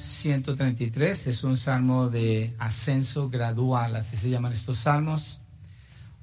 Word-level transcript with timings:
133 0.00 1.26
es 1.26 1.44
un 1.44 1.56
salmo 1.56 2.10
de 2.10 2.54
ascenso 2.58 3.30
gradual, 3.30 3.96
así 3.96 4.16
se 4.16 4.30
llaman 4.30 4.52
estos 4.52 4.78
salmos. 4.78 5.40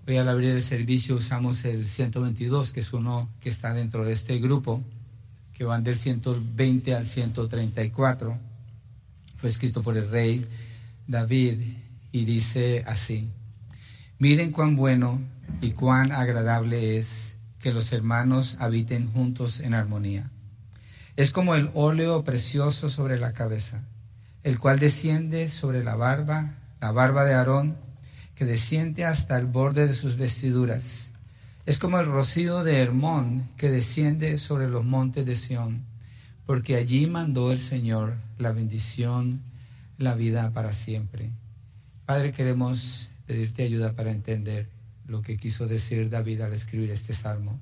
Hoy 0.08 0.18
al 0.18 0.29
abrir 0.29 0.52
el 0.52 0.62
servicio 0.62 1.16
usamos 1.16 1.66
el 1.66 1.88
122, 1.88 2.72
que 2.72 2.80
es 2.80 2.93
uno 2.93 3.30
que 3.42 3.50
está 3.50 3.74
dentro 3.74 4.06
de 4.06 4.14
este 4.14 4.40
grupo, 4.40 4.82
que 5.54 5.64
van 5.64 5.83
del 5.83 5.98
120 5.98 6.96
al 6.96 7.06
134. 7.06 8.38
Fue 9.36 9.50
escrito 9.50 9.81
por 9.81 9.97
el 9.97 10.09
rey 10.09 10.45
David 11.07 11.59
y 12.11 12.25
dice 12.25 12.84
así, 12.88 13.29
miren 14.20 14.52
cuán 14.52 14.75
bueno 14.75 15.20
y 15.61 15.71
cuán 15.71 16.11
agradable 16.11 16.97
es 16.97 17.38
que 17.59 17.73
los 17.73 17.91
hermanos 17.93 18.57
habiten 18.59 19.11
juntos 19.11 19.59
en 19.59 19.73
armonía. 19.73 20.29
Es 21.16 21.32
como 21.32 21.55
el 21.55 21.70
óleo 21.73 22.23
precioso 22.23 22.89
sobre 22.89 23.20
la 23.20 23.34
cabeza, 23.34 23.82
el 24.44 24.59
cual 24.59 24.80
desciende 24.80 25.50
sobre 25.50 25.84
la 25.84 25.95
barba, 25.95 26.55
la 26.81 26.91
barba 26.91 27.26
de 27.26 27.34
Aarón, 27.34 27.77
que 28.36 28.45
desciende 28.45 29.05
hasta 29.05 29.38
el 29.38 29.45
borde 29.45 29.88
de 29.88 29.94
sus 29.94 30.17
vestiduras. 30.17 31.08
Es 31.66 31.77
como 31.77 32.00
el 32.00 32.05
rocío 32.05 32.64
de 32.64 32.80
Hermón 32.80 33.50
que 33.58 33.70
desciende 33.70 34.38
sobre 34.38 34.70
los 34.70 34.86
montes 34.86 35.26
de 35.26 35.36
Sión, 35.36 35.84
porque 36.45 36.77
allí 36.77 37.05
mandó 37.05 37.52
el 37.52 37.59
Señor 37.59 38.16
la 38.38 38.53
bendición, 38.53 39.41
la 39.98 40.16
vida 40.16 40.52
para 40.52 40.73
siempre. 40.73 41.31
Padre, 42.05 42.31
queremos 42.31 43.09
pedirte 43.28 43.64
ayuda 43.64 43.94
para 43.94 44.12
entender 44.12 44.67
lo 45.05 45.22
que 45.22 45.38
quiso 45.38 45.67
decir 45.67 46.09
David 46.09 46.41
al 46.41 46.53
escribir 46.53 46.91
este 46.91 47.14
salmo 47.14 47.59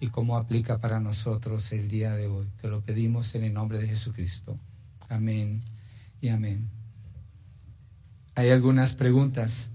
y 0.00 0.08
cómo 0.08 0.36
aplica 0.36 0.78
para 0.78 1.00
nosotros 1.00 1.72
el 1.72 1.88
día 1.88 2.14
de 2.14 2.28
hoy. 2.28 2.46
Te 2.60 2.68
lo 2.68 2.80
pedimos 2.80 3.34
en 3.34 3.44
el 3.44 3.54
nombre 3.54 3.78
de 3.78 3.88
Jesucristo. 3.88 4.58
Amén 5.08 5.62
y 6.20 6.28
amén. 6.28 6.68
Hay 8.34 8.50
algunas 8.50 8.94
preguntas 8.94 9.70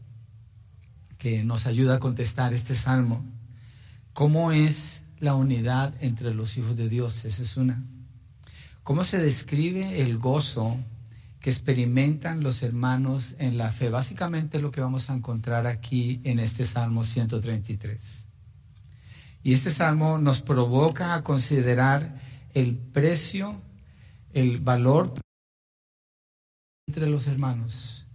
que 1.17 1.44
nos 1.44 1.67
ayuda 1.67 1.95
a 1.95 2.00
contestar 2.00 2.53
este 2.53 2.75
salmo. 2.75 3.25
¿Cómo 4.14 4.52
es 4.52 5.03
la 5.20 5.36
unidad 5.36 5.94
entre 6.02 6.34
los 6.34 6.58
hijos 6.58 6.75
de 6.75 6.88
Dios? 6.88 7.25
Esa 7.25 7.44
es 7.44 7.58
una. 7.58 7.84
¿Cómo 8.84 9.03
se 9.03 9.17
describe 9.17 10.02
el 10.02 10.17
gozo 10.17 10.78
que 11.40 11.50
experimentan 11.50 12.44
los 12.44 12.64
hermanos 12.64 13.36
en 13.40 13.58
la 13.58 13.72
fe? 13.72 13.90
Básicamente 13.90 14.59
lo 14.59 14.72
que 14.72 14.81
vamos 14.81 15.09
a 15.09 15.14
encontrar 15.14 15.66
aquí 15.67 16.22
en 16.23 16.40
este 16.40 16.66
Salmo 16.66 17.03
133. 17.03 18.22
Y 19.44 19.53
este 19.53 19.72
salmo 19.72 20.17
nos 20.17 20.41
provoca 20.41 21.16
a 21.16 21.23
considerar 21.23 22.17
el 22.53 22.77
precio, 22.77 23.55
el 24.33 24.59
valor 24.59 25.13
entre 26.88 27.09
los 27.09 27.27
hermanos. 27.27 28.05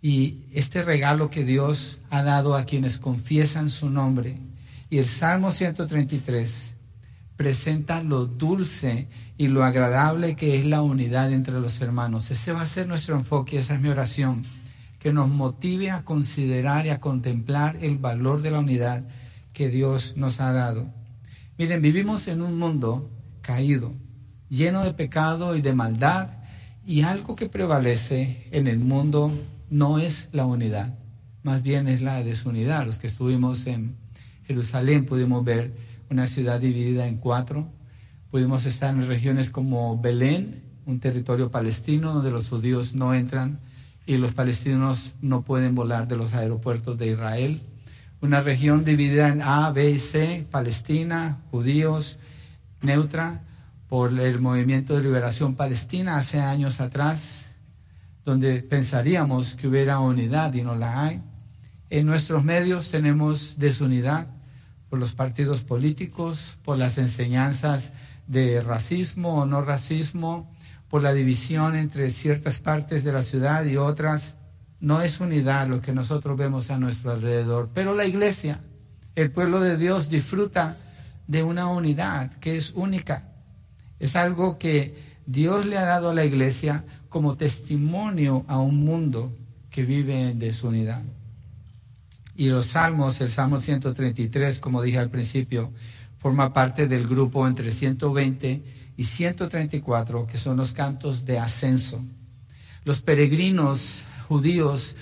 Y 0.00 0.44
este 0.52 0.82
regalo 0.82 1.30
que 1.30 1.44
Dios 1.44 1.98
ha 2.10 2.22
dado 2.22 2.54
a 2.54 2.64
quienes 2.64 2.98
confiesan 2.98 3.70
su 3.70 3.90
nombre. 3.90 4.36
Y 4.88 4.98
el 4.98 5.06
Salmo 5.06 5.50
133 5.50 6.74
presenta 7.36 8.02
lo 8.02 8.26
dulce 8.26 9.08
y 9.38 9.48
lo 9.48 9.64
agradable 9.64 10.36
que 10.36 10.58
es 10.58 10.64
la 10.64 10.82
unidad 10.82 11.32
entre 11.32 11.58
los 11.60 11.80
hermanos. 11.80 12.30
Ese 12.30 12.52
va 12.52 12.62
a 12.62 12.66
ser 12.66 12.86
nuestro 12.86 13.16
enfoque, 13.16 13.58
esa 13.58 13.74
es 13.74 13.80
mi 13.80 13.88
oración, 13.88 14.44
que 15.00 15.12
nos 15.12 15.28
motive 15.28 15.90
a 15.90 16.04
considerar 16.04 16.86
y 16.86 16.90
a 16.90 17.00
contemplar 17.00 17.76
el 17.80 17.98
valor 17.98 18.42
de 18.42 18.50
la 18.52 18.60
unidad 18.60 19.04
que 19.52 19.68
Dios 19.68 20.14
nos 20.16 20.40
ha 20.40 20.52
dado. 20.52 20.92
Miren, 21.58 21.82
vivimos 21.82 22.28
en 22.28 22.42
un 22.42 22.58
mundo 22.58 23.10
caído, 23.42 23.92
lleno 24.48 24.82
de 24.84 24.94
pecado 24.94 25.56
y 25.56 25.60
de 25.60 25.74
maldad, 25.74 26.30
y 26.84 27.02
algo 27.02 27.36
que 27.36 27.48
prevalece 27.48 28.48
en 28.50 28.66
el 28.66 28.78
mundo 28.78 29.32
no 29.70 29.98
es 29.98 30.28
la 30.32 30.46
unidad, 30.46 30.98
más 31.42 31.62
bien 31.62 31.86
es 31.88 32.02
la 32.02 32.22
desunidad. 32.22 32.86
Los 32.86 32.96
que 32.98 33.06
estuvimos 33.06 33.66
en 33.66 33.96
Jerusalén 34.46 35.04
pudimos 35.04 35.44
ver 35.44 35.72
una 36.10 36.26
ciudad 36.26 36.60
dividida 36.60 37.06
en 37.06 37.18
cuatro, 37.18 37.68
pudimos 38.30 38.66
estar 38.66 38.94
en 38.94 39.06
regiones 39.06 39.50
como 39.50 40.00
Belén, 40.00 40.62
un 40.84 40.98
territorio 40.98 41.50
palestino 41.50 42.12
donde 42.12 42.32
los 42.32 42.48
judíos 42.48 42.94
no 42.94 43.14
entran 43.14 43.58
y 44.04 44.16
los 44.16 44.32
palestinos 44.32 45.14
no 45.20 45.42
pueden 45.42 45.76
volar 45.76 46.08
de 46.08 46.16
los 46.16 46.34
aeropuertos 46.34 46.98
de 46.98 47.12
Israel 47.12 47.60
una 48.22 48.40
región 48.40 48.84
dividida 48.84 49.28
en 49.28 49.42
A, 49.42 49.70
B 49.72 49.90
y 49.90 49.98
C, 49.98 50.46
Palestina, 50.48 51.38
judíos, 51.50 52.18
neutra, 52.80 53.42
por 53.88 54.18
el 54.18 54.40
movimiento 54.40 54.94
de 54.94 55.02
liberación 55.02 55.56
palestina 55.56 56.16
hace 56.16 56.40
años 56.40 56.80
atrás, 56.80 57.46
donde 58.24 58.62
pensaríamos 58.62 59.56
que 59.56 59.66
hubiera 59.66 59.98
unidad 59.98 60.54
y 60.54 60.62
no 60.62 60.76
la 60.76 61.02
hay. 61.02 61.20
En 61.90 62.06
nuestros 62.06 62.44
medios 62.44 62.90
tenemos 62.92 63.58
desunidad 63.58 64.28
por 64.88 65.00
los 65.00 65.14
partidos 65.14 65.62
políticos, 65.62 66.58
por 66.64 66.78
las 66.78 66.98
enseñanzas 66.98 67.92
de 68.28 68.62
racismo 68.62 69.42
o 69.42 69.46
no 69.46 69.62
racismo, 69.62 70.48
por 70.88 71.02
la 71.02 71.12
división 71.12 71.74
entre 71.74 72.10
ciertas 72.10 72.60
partes 72.60 73.02
de 73.02 73.12
la 73.12 73.22
ciudad 73.22 73.64
y 73.64 73.76
otras 73.76 74.36
no 74.82 75.00
es 75.00 75.20
unidad 75.20 75.68
lo 75.68 75.80
que 75.80 75.92
nosotros 75.92 76.36
vemos 76.36 76.70
a 76.70 76.76
nuestro 76.76 77.12
alrededor, 77.12 77.70
pero 77.72 77.94
la 77.94 78.04
iglesia, 78.04 78.60
el 79.14 79.30
pueblo 79.30 79.60
de 79.60 79.76
Dios 79.76 80.10
disfruta 80.10 80.76
de 81.28 81.44
una 81.44 81.68
unidad 81.68 82.32
que 82.40 82.56
es 82.56 82.72
única. 82.74 83.28
Es 84.00 84.16
algo 84.16 84.58
que 84.58 84.96
Dios 85.24 85.66
le 85.66 85.78
ha 85.78 85.84
dado 85.84 86.10
a 86.10 86.14
la 86.14 86.24
iglesia 86.24 86.84
como 87.08 87.36
testimonio 87.36 88.44
a 88.48 88.58
un 88.58 88.84
mundo 88.84 89.32
que 89.70 89.84
vive 89.84 90.30
en 90.30 90.40
desunidad. 90.40 91.00
Y 92.34 92.50
los 92.50 92.66
salmos, 92.66 93.20
el 93.20 93.30
Salmo 93.30 93.60
133, 93.60 94.58
como 94.58 94.82
dije 94.82 94.98
al 94.98 95.10
principio, 95.10 95.70
forma 96.18 96.52
parte 96.52 96.88
del 96.88 97.06
grupo 97.06 97.46
entre 97.46 97.70
120 97.70 98.62
y 98.96 99.04
134, 99.04 100.24
que 100.24 100.38
son 100.38 100.56
los 100.56 100.72
cantos 100.72 101.24
de 101.24 101.38
ascenso. 101.38 102.02
Los 102.84 103.00
peregrinos 103.00 104.04
judíos 104.32 104.96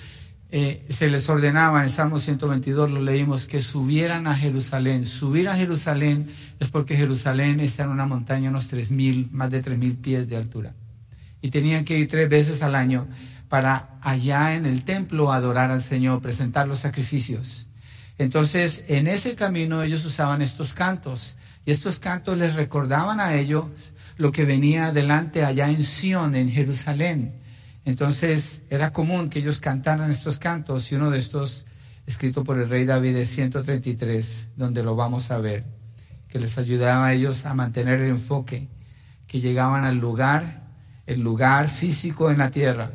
eh, 0.53 0.85
se 0.89 1.09
les 1.09 1.29
ordenaba, 1.29 1.81
en 1.81 1.89
Salmo 1.89 2.19
122 2.19 2.91
lo 2.91 3.01
leímos, 3.01 3.45
que 3.45 3.61
subieran 3.61 4.27
a 4.27 4.35
Jerusalén. 4.35 5.05
Subir 5.05 5.47
a 5.47 5.55
Jerusalén 5.55 6.29
es 6.59 6.67
porque 6.67 6.97
Jerusalén 6.97 7.61
está 7.61 7.83
en 7.83 7.91
una 7.91 8.05
montaña 8.05 8.49
unos 8.49 8.67
tres 8.67 8.91
mil, 8.91 9.29
más 9.31 9.49
de 9.49 9.61
tres 9.61 9.77
mil 9.77 9.95
pies 9.95 10.27
de 10.27 10.35
altura. 10.35 10.73
Y 11.41 11.49
tenían 11.49 11.85
que 11.85 11.97
ir 11.97 12.09
tres 12.09 12.27
veces 12.29 12.61
al 12.61 12.75
año 12.75 13.07
para 13.47 13.97
allá 14.01 14.55
en 14.55 14.65
el 14.65 14.83
templo 14.83 15.31
adorar 15.31 15.71
al 15.71 15.81
Señor, 15.81 16.21
presentar 16.21 16.67
los 16.67 16.79
sacrificios. 16.79 17.67
Entonces, 18.17 18.83
en 18.89 19.07
ese 19.07 19.35
camino 19.35 19.81
ellos 19.81 20.03
usaban 20.03 20.41
estos 20.41 20.73
cantos. 20.73 21.37
Y 21.65 21.71
estos 21.71 21.99
cantos 21.99 22.37
les 22.37 22.55
recordaban 22.55 23.21
a 23.21 23.35
ellos 23.35 23.65
lo 24.17 24.33
que 24.33 24.43
venía 24.43 24.87
adelante 24.87 25.45
allá 25.45 25.69
en 25.69 25.83
Sión, 25.83 26.35
en 26.35 26.51
Jerusalén. 26.51 27.40
Entonces 27.85 28.61
era 28.69 28.93
común 28.93 29.29
que 29.29 29.39
ellos 29.39 29.59
cantaran 29.59 30.11
estos 30.11 30.37
cantos 30.39 30.91
y 30.91 30.95
uno 30.95 31.09
de 31.09 31.19
estos, 31.19 31.65
escrito 32.05 32.43
por 32.43 32.59
el 32.59 32.69
rey 32.69 32.85
David, 32.85 33.15
es 33.15 33.29
133, 33.29 34.49
donde 34.55 34.83
lo 34.83 34.95
vamos 34.95 35.31
a 35.31 35.39
ver, 35.39 35.65
que 36.27 36.39
les 36.39 36.57
ayudaba 36.57 37.07
a 37.07 37.13
ellos 37.13 37.45
a 37.45 37.53
mantener 37.53 37.99
el 38.01 38.11
enfoque, 38.11 38.67
que 39.27 39.39
llegaban 39.39 39.83
al 39.83 39.97
lugar, 39.97 40.69
el 41.07 41.21
lugar 41.21 41.67
físico 41.69 42.29
en 42.29 42.37
la 42.37 42.51
tierra, 42.51 42.91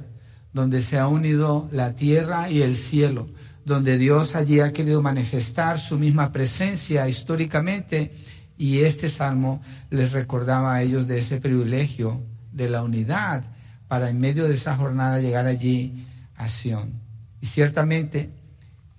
donde 0.52 0.82
se 0.82 0.98
ha 0.98 1.08
unido 1.08 1.68
la 1.72 1.94
tierra 1.94 2.48
y 2.48 2.62
el 2.62 2.76
cielo, 2.76 3.28
donde 3.64 3.98
Dios 3.98 4.36
allí 4.36 4.60
ha 4.60 4.72
querido 4.72 5.02
manifestar 5.02 5.78
su 5.78 5.98
misma 5.98 6.30
presencia 6.30 7.08
históricamente 7.08 8.14
y 8.56 8.78
este 8.78 9.08
salmo 9.08 9.60
les 9.90 10.12
recordaba 10.12 10.76
a 10.76 10.82
ellos 10.82 11.08
de 11.08 11.18
ese 11.18 11.40
privilegio, 11.40 12.22
de 12.52 12.70
la 12.70 12.82
unidad 12.82 13.55
para 13.88 14.10
en 14.10 14.20
medio 14.20 14.48
de 14.48 14.54
esa 14.54 14.76
jornada 14.76 15.20
llegar 15.20 15.46
allí 15.46 16.06
a 16.36 16.48
Sion. 16.48 16.92
Y 17.40 17.46
ciertamente 17.46 18.30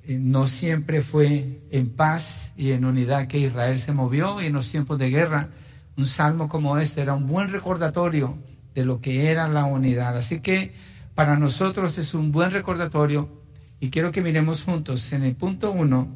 eh, 0.03 0.17
no 0.19 0.47
siempre 0.47 1.01
fue 1.01 1.61
en 1.71 1.89
paz 1.89 2.53
y 2.55 2.71
en 2.71 2.85
unidad 2.85 3.27
que 3.27 3.39
Israel 3.39 3.79
se 3.79 3.91
movió 3.91 4.41
y 4.41 4.45
en 4.45 4.53
los 4.53 4.69
tiempos 4.69 4.97
de 4.97 5.09
guerra 5.09 5.49
un 5.97 6.05
salmo 6.05 6.47
como 6.47 6.77
este 6.77 7.01
era 7.01 7.15
un 7.15 7.27
buen 7.27 7.51
recordatorio 7.51 8.37
de 8.73 8.85
lo 8.85 9.01
que 9.01 9.29
era 9.31 9.47
la 9.47 9.65
unidad. 9.65 10.15
Así 10.15 10.39
que 10.39 10.73
para 11.15 11.35
nosotros 11.37 11.97
es 11.97 12.13
un 12.13 12.31
buen 12.31 12.51
recordatorio 12.51 13.27
y 13.79 13.89
quiero 13.89 14.11
que 14.11 14.21
miremos 14.21 14.63
juntos 14.63 15.11
en 15.13 15.23
el 15.23 15.35
punto 15.35 15.71
uno 15.71 16.07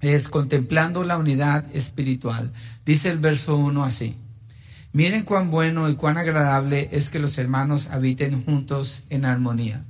es 0.00 0.28
contemplando 0.28 1.04
la 1.04 1.18
unidad 1.18 1.64
espiritual. 1.74 2.52
Dice 2.84 3.10
el 3.10 3.18
verso 3.18 3.56
uno 3.56 3.84
así. 3.84 4.16
Miren 4.96 5.24
cuán 5.24 5.50
bueno 5.50 5.90
y 5.90 5.96
cuán 5.96 6.16
agradable 6.16 6.88
es 6.90 7.10
que 7.10 7.18
los 7.18 7.36
hermanos 7.36 7.90
habiten 7.90 8.42
juntos 8.42 9.04
en 9.10 9.26
armonía. 9.26 9.84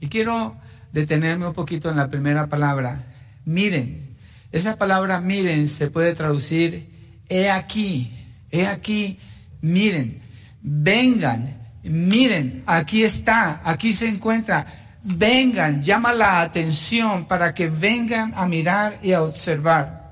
Y 0.00 0.08
quiero 0.08 0.56
detenerme 0.92 1.46
un 1.46 1.54
poquito 1.54 1.88
en 1.88 1.96
la 1.96 2.08
primera 2.08 2.48
palabra. 2.48 3.00
Miren. 3.44 4.16
Esa 4.50 4.76
palabra 4.76 5.20
miren 5.20 5.68
se 5.68 5.88
puede 5.88 6.14
traducir 6.14 6.90
he 7.28 7.48
aquí, 7.48 8.12
he 8.50 8.66
aquí, 8.66 9.20
miren, 9.60 10.20
vengan, 10.60 11.56
miren, 11.84 12.64
aquí 12.66 13.04
está, 13.04 13.60
aquí 13.62 13.92
se 13.92 14.08
encuentra. 14.08 14.66
Vengan, 15.04 15.80
llama 15.80 16.12
la 16.12 16.40
atención 16.40 17.26
para 17.26 17.54
que 17.54 17.68
vengan 17.68 18.32
a 18.34 18.48
mirar 18.48 18.98
y 19.00 19.12
a 19.12 19.22
observar. 19.22 20.03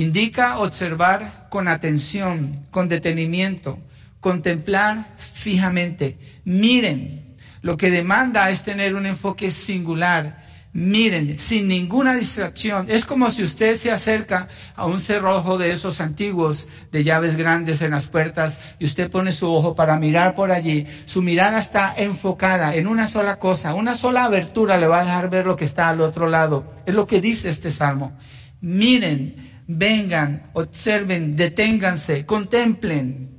Indica 0.00 0.60
observar 0.60 1.48
con 1.50 1.68
atención, 1.68 2.64
con 2.70 2.88
detenimiento, 2.88 3.78
contemplar 4.18 5.04
fijamente. 5.18 6.16
Miren, 6.44 7.36
lo 7.60 7.76
que 7.76 7.90
demanda 7.90 8.48
es 8.48 8.64
tener 8.64 8.94
un 8.94 9.04
enfoque 9.04 9.50
singular 9.50 10.48
miren, 10.72 11.38
sin 11.38 11.68
ninguna 11.68 12.14
distracción. 12.14 12.86
Es 12.88 13.04
como 13.04 13.30
si 13.30 13.42
usted 13.42 13.76
se 13.76 13.90
acerca 13.90 14.48
a 14.74 14.86
un 14.86 15.00
cerrojo 15.00 15.58
de 15.58 15.70
esos 15.70 16.00
antiguos, 16.00 16.68
de 16.92 17.04
llaves 17.04 17.36
grandes 17.36 17.82
en 17.82 17.90
las 17.90 18.06
puertas, 18.06 18.58
y 18.78 18.86
usted 18.86 19.10
pone 19.10 19.32
su 19.32 19.52
ojo 19.52 19.74
para 19.74 19.98
mirar 19.98 20.34
por 20.34 20.50
allí. 20.50 20.86
Su 21.04 21.20
mirada 21.20 21.58
está 21.58 21.92
enfocada 21.94 22.74
en 22.74 22.86
una 22.86 23.06
sola 23.06 23.38
cosa, 23.38 23.74
una 23.74 23.94
sola 23.94 24.24
abertura 24.24 24.78
le 24.78 24.86
va 24.86 25.00
a 25.00 25.04
dejar 25.04 25.28
ver 25.28 25.44
lo 25.44 25.56
que 25.56 25.66
está 25.66 25.90
al 25.90 26.00
otro 26.00 26.26
lado. 26.26 26.64
Es 26.86 26.94
lo 26.94 27.06
que 27.06 27.20
dice 27.20 27.50
este 27.50 27.70
salmo. 27.70 28.16
Miren, 28.62 29.49
vengan, 29.76 30.50
observen, 30.52 31.36
deténganse, 31.36 32.26
contemplen. 32.26 33.38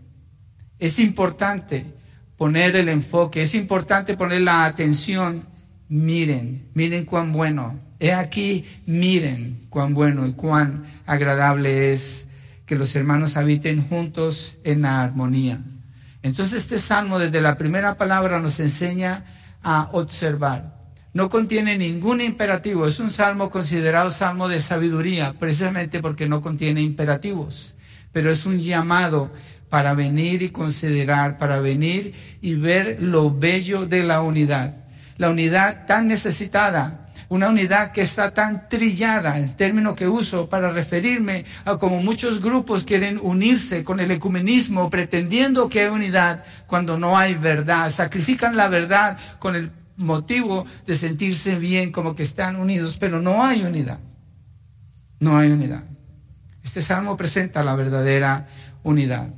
Es 0.80 1.00
importante 1.00 1.86
poner 2.38 2.76
el 2.76 2.90
enfoque, 2.90 3.44
es 3.44 3.54
importante 3.54 4.18
poner 4.18 4.42
la 4.42 4.66
atención 4.66 5.46
miren, 5.92 6.70
miren 6.74 7.06
cuán 7.06 7.34
bueno. 7.34 7.80
He 8.00 8.14
aquí, 8.14 8.66
miren 8.88 9.68
cuán 9.70 9.94
bueno 9.94 10.26
y 10.26 10.34
cuán 10.34 10.86
agradable 11.06 11.94
es 11.94 12.28
que 12.66 12.76
los 12.76 12.96
hermanos 12.96 13.38
habiten 13.38 13.88
juntos 13.88 14.58
en 14.64 14.84
la 14.84 15.04
armonía. 15.04 15.62
Entonces 16.24 16.62
este 16.62 16.80
salmo 16.80 17.20
desde 17.20 17.42
la 17.42 17.58
primera 17.58 17.96
palabra 17.96 18.40
nos 18.40 18.60
enseña 18.60 19.26
a 19.62 19.90
observar. 19.92 20.81
No 21.14 21.28
contiene 21.28 21.78
ningún 21.78 22.22
imperativo, 22.22 22.88
es 22.88 23.02
un 23.02 23.12
salmo 23.12 23.50
considerado 23.50 24.12
salmo 24.12 24.48
de 24.48 24.62
sabiduría, 24.62 25.34
precisamente 25.38 26.02
porque 26.02 26.30
no 26.30 26.42
contiene 26.42 26.82
imperativos, 26.82 27.76
pero 28.14 28.32
es 28.32 28.46
un 28.46 28.62
llamado 28.62 29.30
para 29.70 29.94
venir 29.94 30.42
y 30.42 30.50
considerar, 30.50 31.38
para 31.38 31.60
venir 31.60 32.14
y 32.42 32.56
ver 32.56 32.98
lo 33.02 33.30
bello 33.30 33.86
de 33.86 34.04
la 34.04 34.22
unidad. 34.22 34.74
La 35.18 35.30
unidad 35.30 35.86
tan 35.86 36.08
necesitada, 36.08 37.10
una 37.28 37.50
unidad 37.50 37.92
que 37.92 38.02
está 38.02 38.34
tan 38.34 38.70
trillada, 38.70 39.38
el 39.38 39.56
término 39.58 39.96
que 39.96 40.08
uso 40.08 40.48
para 40.48 40.72
referirme 40.72 41.44
a 41.66 41.78
como 41.78 42.02
muchos 42.02 42.42
grupos 42.42 42.86
quieren 42.86 43.20
unirse 43.22 43.84
con 43.84 44.00
el 44.00 44.12
ecumenismo 44.12 44.90
pretendiendo 44.90 45.68
que 45.68 45.82
hay 45.82 45.90
unidad 45.90 46.46
cuando 46.68 46.98
no 46.98 47.18
hay 47.18 47.34
verdad, 47.34 47.90
sacrifican 47.90 48.56
la 48.56 48.70
verdad 48.70 49.18
con 49.40 49.56
el 49.58 49.72
motivo 49.98 50.66
de 50.86 50.96
sentirse 50.96 51.56
bien 51.56 51.92
como 51.92 52.16
que 52.16 52.24
están 52.24 52.56
unidos, 52.56 52.98
pero 53.00 53.22
no 53.22 53.44
hay 53.44 53.64
unidad, 53.64 54.00
no 55.20 55.38
hay 55.38 55.52
unidad. 55.52 55.84
Este 56.64 56.82
salmo 56.82 57.18
presenta 57.18 57.64
la 57.64 57.76
verdadera 57.76 58.48
unidad 58.84 59.34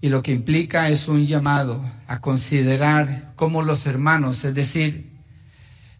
y 0.00 0.08
lo 0.08 0.22
que 0.22 0.32
implica 0.32 0.88
es 0.88 1.08
un 1.08 1.26
llamado 1.26 1.82
a 2.06 2.20
considerar 2.20 3.32
como 3.34 3.62
los 3.62 3.86
hermanos, 3.86 4.44
es 4.44 4.54
decir, 4.54 5.10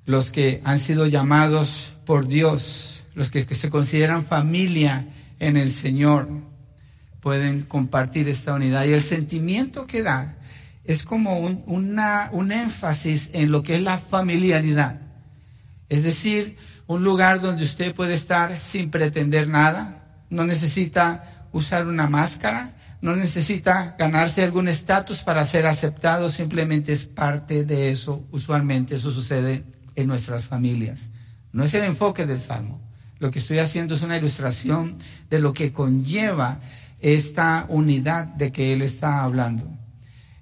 los 0.04 0.30
que 0.30 0.60
han 0.64 0.78
sido 0.78 1.06
llamados 1.06 1.94
por 2.04 2.28
Dios, 2.28 3.04
los 3.14 3.30
que, 3.30 3.44
se 3.54 3.70
consideran 3.70 4.24
familia 4.24 5.08
en 5.40 5.56
el 5.56 5.70
Señor, 5.70 6.28
pueden 7.20 7.62
compartir 7.62 8.28
esta 8.28 8.54
unidad. 8.54 8.84
Y 8.84 8.92
el 8.92 9.02
sentimiento 9.02 9.86
que 9.86 10.02
da 10.02 10.35
es 10.86 11.02
como 11.02 11.38
un, 11.38 11.62
un 11.66 12.52
énfasis 12.52 13.30
en 13.32 13.50
lo 13.50 13.62
que 13.62 13.76
es 13.76 13.82
la 13.82 13.98
familiaridad. 13.98 15.00
Es 15.88 16.04
decir, 16.04 16.56
un 16.86 17.04
lugar 17.04 17.40
donde 17.40 17.64
usted 17.64 17.94
puede 17.94 18.14
estar 18.14 18.60
sin 18.60 18.90
pretender 18.90 19.48
nada, 19.48 20.24
no 20.30 20.44
necesita 20.44 21.46
usar 21.52 21.86
una 21.86 22.08
máscara, 22.08 22.76
no 23.00 23.14
necesita 23.14 23.94
ganarse 23.98 24.42
algún 24.42 24.68
estatus 24.68 25.22
para 25.22 25.44
ser 25.44 25.66
aceptado, 25.66 26.30
simplemente 26.30 26.92
es 26.92 27.06
parte 27.06 27.64
de 27.64 27.90
eso. 27.90 28.26
Usualmente 28.30 28.96
eso 28.96 29.10
sucede 29.10 29.64
en 29.94 30.06
nuestras 30.06 30.44
familias. 30.44 31.10
No 31.52 31.64
es 31.64 31.74
el 31.74 31.84
enfoque 31.84 32.26
del 32.26 32.40
Salmo. 32.40 32.80
Lo 33.18 33.30
que 33.30 33.38
estoy 33.38 33.58
haciendo 33.58 33.94
es 33.94 34.02
una 34.02 34.16
ilustración 34.16 34.96
de 35.30 35.38
lo 35.38 35.54
que 35.54 35.72
conlleva 35.72 36.60
esta 37.00 37.66
unidad 37.68 38.26
de 38.26 38.52
que 38.52 38.72
Él 38.72 38.82
está 38.82 39.22
hablando. 39.22 39.70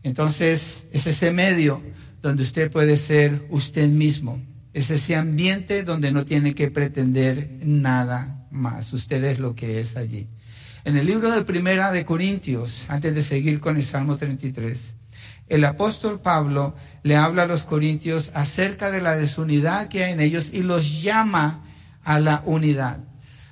Entonces, 0.04 0.84
es 0.92 1.06
ese 1.06 1.32
medio 1.32 1.82
donde 2.22 2.42
usted 2.42 2.70
puede 2.70 2.96
ser 2.96 3.46
usted 3.50 3.88
mismo. 3.88 4.40
Es 4.72 4.90
ese 4.90 5.16
ambiente 5.16 5.82
donde 5.82 6.12
no 6.12 6.24
tiene 6.24 6.54
que 6.54 6.70
pretender 6.70 7.58
nada 7.62 8.46
más. 8.50 8.92
Usted 8.92 9.24
es 9.24 9.38
lo 9.38 9.54
que 9.54 9.80
es 9.80 9.96
allí. 9.96 10.28
En 10.84 10.98
el 10.98 11.06
libro 11.06 11.30
de 11.30 11.44
Primera 11.44 11.90
de 11.90 12.04
Corintios, 12.04 12.84
antes 12.88 13.14
de 13.14 13.22
seguir 13.22 13.60
con 13.60 13.76
el 13.78 13.84
Salmo 13.84 14.16
33, 14.16 14.94
el 15.48 15.64
apóstol 15.64 16.20
Pablo 16.20 16.74
le 17.02 17.16
habla 17.16 17.44
a 17.44 17.46
los 17.46 17.64
corintios 17.64 18.30
acerca 18.34 18.90
de 18.90 19.00
la 19.00 19.16
desunidad 19.16 19.88
que 19.88 20.04
hay 20.04 20.12
en 20.12 20.20
ellos 20.20 20.50
y 20.52 20.62
los 20.62 21.02
llama 21.02 21.64
a 22.02 22.20
la 22.20 22.42
unidad. 22.44 22.98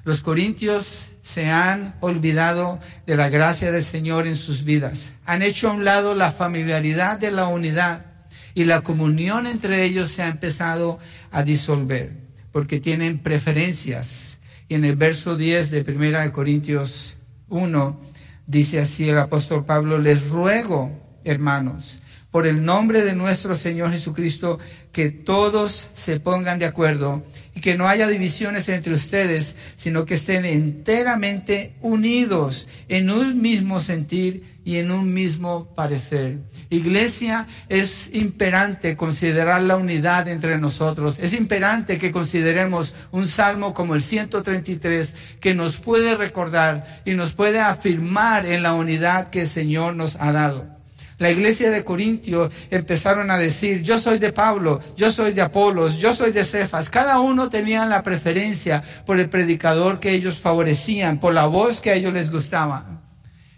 Los 0.05 0.21
corintios 0.21 1.07
se 1.23 1.51
han 1.51 1.95
olvidado 2.01 2.81
de 3.07 3.17
la 3.17 3.29
gracia 3.29 3.71
del 3.71 3.83
Señor 3.83 4.27
en 4.27 4.35
sus 4.35 4.65
vidas. 4.65 5.15
Han 5.25 5.43
hecho 5.43 5.71
a 5.71 5.73
un 5.73 5.85
lado 5.85 6.15
la 6.15 6.33
familiaridad 6.33 7.19
de 7.19 7.31
la 7.31 7.47
unidad 7.47 8.07
y 8.55 8.65
la 8.65 8.83
comunión 8.83 9.47
entre 9.47 9.85
ellos 9.85 10.11
se 10.11 10.23
ha 10.23 10.29
empezado 10.29 10.99
a 11.31 11.43
disolver 11.43 12.13
porque 12.51 12.81
tienen 12.81 13.19
preferencias. 13.19 14.39
Y 14.69 14.75
en 14.75 14.85
el 14.85 14.97
verso 14.97 15.37
10 15.37 15.71
de 15.71 15.85
Primera 15.85 16.23
de 16.23 16.33
Corintios 16.33 17.17
1, 17.49 18.01
dice 18.47 18.81
así 18.81 19.09
el 19.09 19.19
apóstol 19.19 19.65
Pablo, 19.65 19.99
les 19.99 20.29
ruego, 20.29 20.91
hermanos, 21.25 22.01
por 22.33 22.47
el 22.47 22.65
nombre 22.65 23.05
de 23.05 23.15
nuestro 23.15 23.55
Señor 23.55 23.93
Jesucristo, 23.93 24.59
que 24.91 25.11
todos 25.11 25.91
se 25.95 26.19
pongan 26.19 26.59
de 26.59 26.65
acuerdo 26.65 27.23
y 27.55 27.61
que 27.61 27.77
no 27.77 27.87
haya 27.87 28.09
divisiones 28.09 28.71
entre 28.71 28.95
ustedes, 28.95 29.55
sino 29.77 30.07
que 30.07 30.15
estén 30.15 30.47
enteramente 30.47 31.75
unidos 31.83 32.69
en 32.89 33.11
un 33.11 33.41
mismo 33.41 33.81
sentir 33.81 34.45
y 34.65 34.77
en 34.77 34.91
un 34.91 35.13
mismo 35.13 35.67
parecer. 35.75 36.39
Iglesia, 36.71 37.47
es 37.69 38.11
imperante 38.15 38.97
considerar 38.97 39.61
la 39.61 39.77
unidad 39.77 40.27
entre 40.27 40.57
nosotros. 40.57 41.19
Es 41.19 41.35
imperante 41.35 41.99
que 41.99 42.13
consideremos 42.13 42.95
un 43.11 43.27
salmo 43.27 43.75
como 43.75 43.95
el 43.95 44.01
133 44.01 45.15
que 45.39 45.53
nos 45.53 45.77
puede 45.77 46.17
recordar 46.17 47.03
y 47.05 47.13
nos 47.13 47.33
puede 47.35 47.61
afirmar 47.61 48.47
en 48.47 48.63
la 48.63 48.73
unidad 48.73 49.29
que 49.29 49.43
el 49.43 49.49
Señor 49.49 49.97
nos 49.97 50.17
ha 50.19 50.33
dado. 50.33 50.82
La 51.19 51.31
iglesia 51.31 51.71
de 51.71 51.85
Corintio 51.85 52.51
empezaron 52.71 53.31
a 53.31 53.39
decir, 53.39 53.83
yo 53.83 54.01
soy 54.01 54.19
de 54.19 54.33
Pablo, 54.33 54.81
yo 54.97 55.13
soy 55.13 55.33
de 55.33 55.43
Apolos, 55.43 55.99
yo 55.99 56.15
soy 56.15 56.33
de 56.33 56.45
Cefas. 56.45 56.91
Cada 56.91 57.21
uno 57.21 57.49
tenía 57.49 57.87
la 57.87 58.03
preferencia 58.03 58.83
por 59.07 59.21
el 59.21 59.29
predicador 59.29 60.01
que 60.01 60.13
ellos 60.13 60.39
favorecían, 60.39 61.21
por 61.21 61.35
la 61.35 61.47
voz 61.47 61.81
que 61.81 61.91
a 61.91 61.95
ellos 61.95 62.13
les 62.13 62.31
gustaba. 62.31 63.03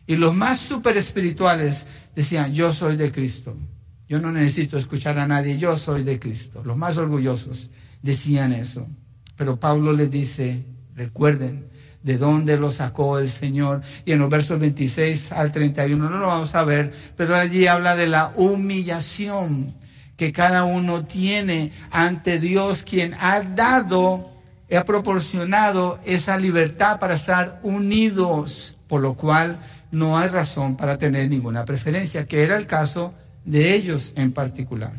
Y 0.06 0.16
los 0.16 0.34
más 0.34 0.58
super 0.60 0.96
espirituales 0.96 1.86
decían, 2.14 2.52
yo 2.52 2.72
soy 2.72 2.96
de 2.96 3.10
Cristo. 3.10 3.56
Yo 4.08 4.20
no 4.20 4.30
necesito 4.30 4.76
escuchar 4.76 5.18
a 5.18 5.26
nadie, 5.26 5.56
yo 5.56 5.76
soy 5.78 6.02
de 6.02 6.18
Cristo. 6.18 6.62
Los 6.64 6.76
más 6.76 6.98
orgullosos 6.98 7.70
decían 8.02 8.52
eso. 8.52 8.86
Pero 9.36 9.58
Pablo 9.58 9.92
les 9.92 10.10
dice, 10.10 10.64
recuerden 10.94 11.68
de 12.04 12.18
dónde 12.18 12.58
lo 12.58 12.70
sacó 12.70 13.18
el 13.18 13.28
Señor. 13.28 13.80
Y 14.04 14.12
en 14.12 14.20
los 14.20 14.30
versos 14.30 14.60
26 14.60 15.32
al 15.32 15.50
31 15.50 16.08
no 16.08 16.18
lo 16.18 16.28
vamos 16.28 16.54
a 16.54 16.62
ver, 16.62 16.92
pero 17.16 17.34
allí 17.34 17.66
habla 17.66 17.96
de 17.96 18.06
la 18.06 18.30
humillación 18.36 19.74
que 20.16 20.32
cada 20.32 20.64
uno 20.64 21.04
tiene 21.06 21.72
ante 21.90 22.38
Dios, 22.38 22.84
quien 22.84 23.14
ha 23.14 23.40
dado, 23.40 24.30
ha 24.76 24.84
proporcionado 24.84 25.98
esa 26.04 26.36
libertad 26.36 27.00
para 27.00 27.14
estar 27.14 27.58
unidos, 27.62 28.76
por 28.86 29.00
lo 29.00 29.14
cual 29.14 29.58
no 29.90 30.18
hay 30.18 30.28
razón 30.28 30.76
para 30.76 30.98
tener 30.98 31.28
ninguna 31.30 31.64
preferencia, 31.64 32.26
que 32.26 32.44
era 32.44 32.56
el 32.56 32.66
caso 32.66 33.14
de 33.44 33.74
ellos 33.74 34.12
en 34.16 34.32
particular. 34.32 34.92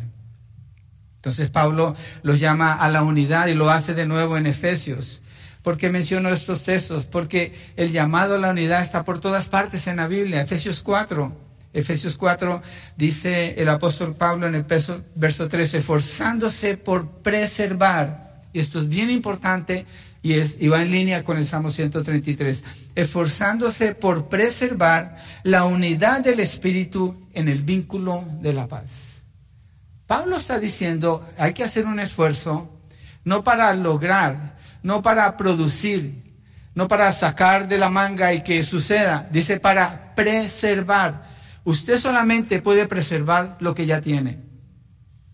Entonces 1.18 1.50
Pablo 1.50 1.96
los 2.24 2.40
llama 2.40 2.74
a 2.74 2.90
la 2.90 3.04
unidad 3.04 3.48
y 3.48 3.54
lo 3.54 3.70
hace 3.70 3.94
de 3.94 4.06
nuevo 4.06 4.38
en 4.38 4.48
Efesios. 4.48 5.22
¿Por 5.66 5.80
qué 5.80 5.90
menciono 5.90 6.30
estos 6.30 6.62
textos? 6.62 7.06
Porque 7.06 7.52
el 7.76 7.92
llamado 7.92 8.36
a 8.36 8.38
la 8.38 8.52
unidad 8.52 8.84
está 8.84 9.04
por 9.04 9.20
todas 9.20 9.50
partes 9.50 9.88
en 9.88 9.96
la 9.96 10.08
Biblia. 10.08 10.42
Efesios 10.42 10.84
4. 10.84 11.36
Efesios 11.74 12.18
4 12.18 12.62
dice 12.96 13.56
el 13.58 13.70
apóstol 13.70 14.14
Pablo 14.14 14.46
en 14.46 14.54
el 14.54 14.64
verso 15.16 15.50
13, 15.50 15.80
esforzándose 15.80 16.78
por 16.78 17.10
preservar, 17.10 18.44
y 18.54 18.60
esto 18.60 18.80
es 18.80 18.88
bien 18.90 19.10
importante, 19.10 19.88
y, 20.22 20.34
es, 20.34 20.58
y 20.60 20.68
va 20.68 20.84
en 20.84 20.92
línea 20.92 21.24
con 21.24 21.38
el 21.38 21.48
Salmo 21.48 21.72
133, 21.72 22.64
esforzándose 22.94 23.96
por 23.96 24.30
preservar 24.30 25.18
la 25.42 25.66
unidad 25.66 26.22
del 26.24 26.42
Espíritu 26.42 27.28
en 27.34 27.50
el 27.50 27.64
vínculo 27.64 28.24
de 28.40 28.54
la 28.54 28.68
paz. 28.68 29.24
Pablo 30.06 30.38
está 30.38 30.60
diciendo, 30.60 31.28
hay 31.40 31.54
que 31.54 31.64
hacer 31.64 31.88
un 31.88 32.00
esfuerzo, 32.00 32.72
no 33.24 33.44
para 33.44 33.74
lograr, 33.74 34.55
no 34.86 35.01
para 35.01 35.36
producir, 35.36 36.13
no 36.75 36.88
para 36.88 37.12
sacar 37.12 37.68
de 37.68 37.80
la 37.80 37.89
manga 37.89 38.36
y 38.36 38.44
que 38.44 38.62
suceda, 38.62 39.27
dice 39.32 39.60
para 39.60 40.13
preservar. 40.13 41.25
Usted 41.63 41.98
solamente 41.98 42.62
puede 42.62 42.86
preservar 42.86 43.58
lo 43.60 43.74
que 43.74 43.88
ya 43.88 44.00
tiene. 44.00 44.44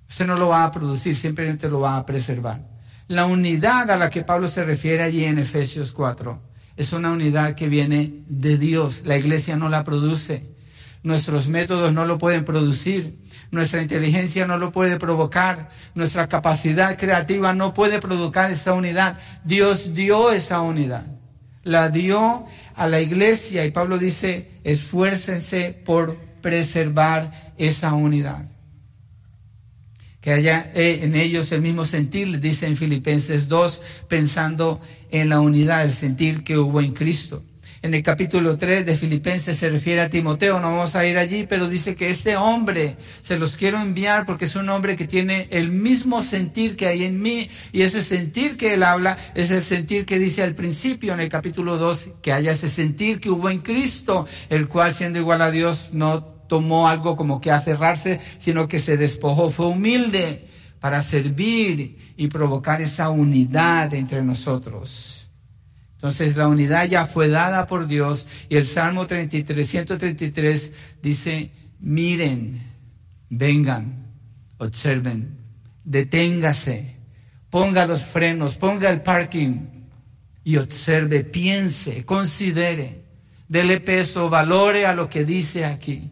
Usted 0.07 0.25
no 0.25 0.37
lo 0.37 0.47
va 0.47 0.63
a 0.63 0.71
producir, 0.71 1.17
simplemente 1.17 1.67
lo 1.67 1.81
va 1.81 1.97
a 1.97 2.05
preservar. 2.05 2.61
La 3.09 3.25
unidad 3.25 3.91
a 3.91 3.97
la 3.97 4.09
que 4.09 4.21
Pablo 4.21 4.47
se 4.47 4.63
refiere 4.63 5.03
allí 5.03 5.25
en 5.25 5.37
Efesios 5.37 5.91
4 5.91 6.41
es 6.77 6.93
una 6.93 7.11
unidad 7.11 7.53
que 7.53 7.67
viene 7.67 8.23
de 8.27 8.57
Dios. 8.57 9.01
La 9.03 9.17
iglesia 9.17 9.57
no 9.57 9.67
la 9.67 9.83
produce. 9.83 10.49
Nuestros 11.03 11.49
métodos 11.49 11.91
no 11.91 12.05
lo 12.05 12.17
pueden 12.17 12.45
producir. 12.45 13.19
Nuestra 13.51 13.81
inteligencia 13.81 14.47
no 14.47 14.57
lo 14.57 14.71
puede 14.71 14.97
provocar. 14.97 15.69
Nuestra 15.93 16.27
capacidad 16.27 16.97
creativa 16.97 17.53
no 17.53 17.73
puede 17.73 17.99
provocar 17.99 18.49
esa 18.49 18.73
unidad. 18.73 19.17
Dios 19.43 19.93
dio 19.93 20.31
esa 20.31 20.61
unidad. 20.61 21.05
La 21.63 21.89
dio 21.89 22.45
a 22.75 22.87
la 22.87 23.01
iglesia 23.01 23.65
y 23.65 23.71
Pablo 23.71 23.97
dice, 23.97 24.49
esfuércense 24.63 25.73
por 25.85 26.17
preservar 26.41 27.53
esa 27.57 27.93
unidad 27.93 28.45
que 30.21 30.31
haya 30.31 30.71
eh, 30.75 30.99
en 31.01 31.15
ellos 31.15 31.51
el 31.51 31.61
mismo 31.61 31.83
sentir, 31.83 32.39
dice 32.39 32.67
en 32.67 32.77
Filipenses 32.77 33.47
2, 33.47 33.81
pensando 34.07 34.79
en 35.09 35.29
la 35.29 35.39
unidad, 35.39 35.83
el 35.83 35.93
sentir 35.93 36.43
que 36.43 36.59
hubo 36.59 36.79
en 36.79 36.93
Cristo. 36.93 37.43
En 37.83 37.95
el 37.95 38.03
capítulo 38.03 38.59
3 38.59 38.85
de 38.85 38.95
Filipenses 38.95 39.57
se 39.57 39.67
refiere 39.71 40.01
a 40.01 40.09
Timoteo, 40.09 40.59
no 40.59 40.69
vamos 40.69 40.95
a 40.95 41.03
ir 41.07 41.17
allí, 41.17 41.47
pero 41.49 41.67
dice 41.67 41.95
que 41.95 42.11
este 42.11 42.37
hombre 42.37 42.95
se 43.23 43.39
los 43.39 43.57
quiero 43.57 43.79
enviar 43.79 44.27
porque 44.27 44.45
es 44.45 44.55
un 44.55 44.69
hombre 44.69 44.95
que 44.95 45.07
tiene 45.07 45.47
el 45.49 45.71
mismo 45.71 46.21
sentir 46.21 46.75
que 46.75 46.85
hay 46.85 47.05
en 47.05 47.19
mí 47.19 47.49
y 47.71 47.81
ese 47.81 48.03
sentir 48.03 48.55
que 48.55 48.75
él 48.75 48.83
habla 48.83 49.17
es 49.33 49.49
el 49.49 49.63
sentir 49.63 50.05
que 50.05 50.19
dice 50.19 50.43
al 50.43 50.53
principio 50.53 51.15
en 51.15 51.21
el 51.21 51.29
capítulo 51.29 51.79
2, 51.79 52.09
que 52.21 52.31
haya 52.31 52.51
ese 52.51 52.69
sentir 52.69 53.19
que 53.19 53.31
hubo 53.31 53.49
en 53.49 53.61
Cristo, 53.61 54.27
el 54.49 54.67
cual 54.67 54.93
siendo 54.93 55.17
igual 55.17 55.41
a 55.41 55.49
Dios 55.49 55.89
no 55.91 56.23
tomó 56.23 56.87
algo 56.87 57.15
como 57.15 57.41
que 57.41 57.49
a 57.49 57.61
cerrarse, 57.61 58.21
sino 58.37 58.67
que 58.67 58.77
se 58.77 58.95
despojó, 58.95 59.49
fue 59.49 59.65
humilde 59.65 60.47
para 60.79 61.01
servir 61.01 62.13
y 62.15 62.27
provocar 62.27 62.79
esa 62.79 63.09
unidad 63.09 63.91
entre 63.95 64.21
nosotros. 64.21 65.20
Entonces 66.01 66.35
la 66.35 66.47
unidad 66.47 66.89
ya 66.89 67.05
fue 67.05 67.27
dada 67.27 67.67
por 67.67 67.85
Dios 67.85 68.27
y 68.49 68.55
el 68.55 68.65
Salmo 68.65 69.05
33, 69.05 69.69
133 69.69 70.71
dice, 71.03 71.51
miren, 71.79 72.61
vengan, 73.29 74.07
observen, 74.57 75.37
deténgase, 75.83 76.95
ponga 77.51 77.85
los 77.85 78.01
frenos, 78.01 78.57
ponga 78.57 78.89
el 78.89 79.03
parking 79.03 79.67
y 80.43 80.57
observe, 80.57 81.23
piense, 81.23 82.03
considere, 82.03 83.03
dele 83.47 83.79
peso, 83.79 84.29
valore 84.29 84.87
a 84.87 84.95
lo 84.95 85.07
que 85.07 85.23
dice 85.23 85.65
aquí 85.65 86.09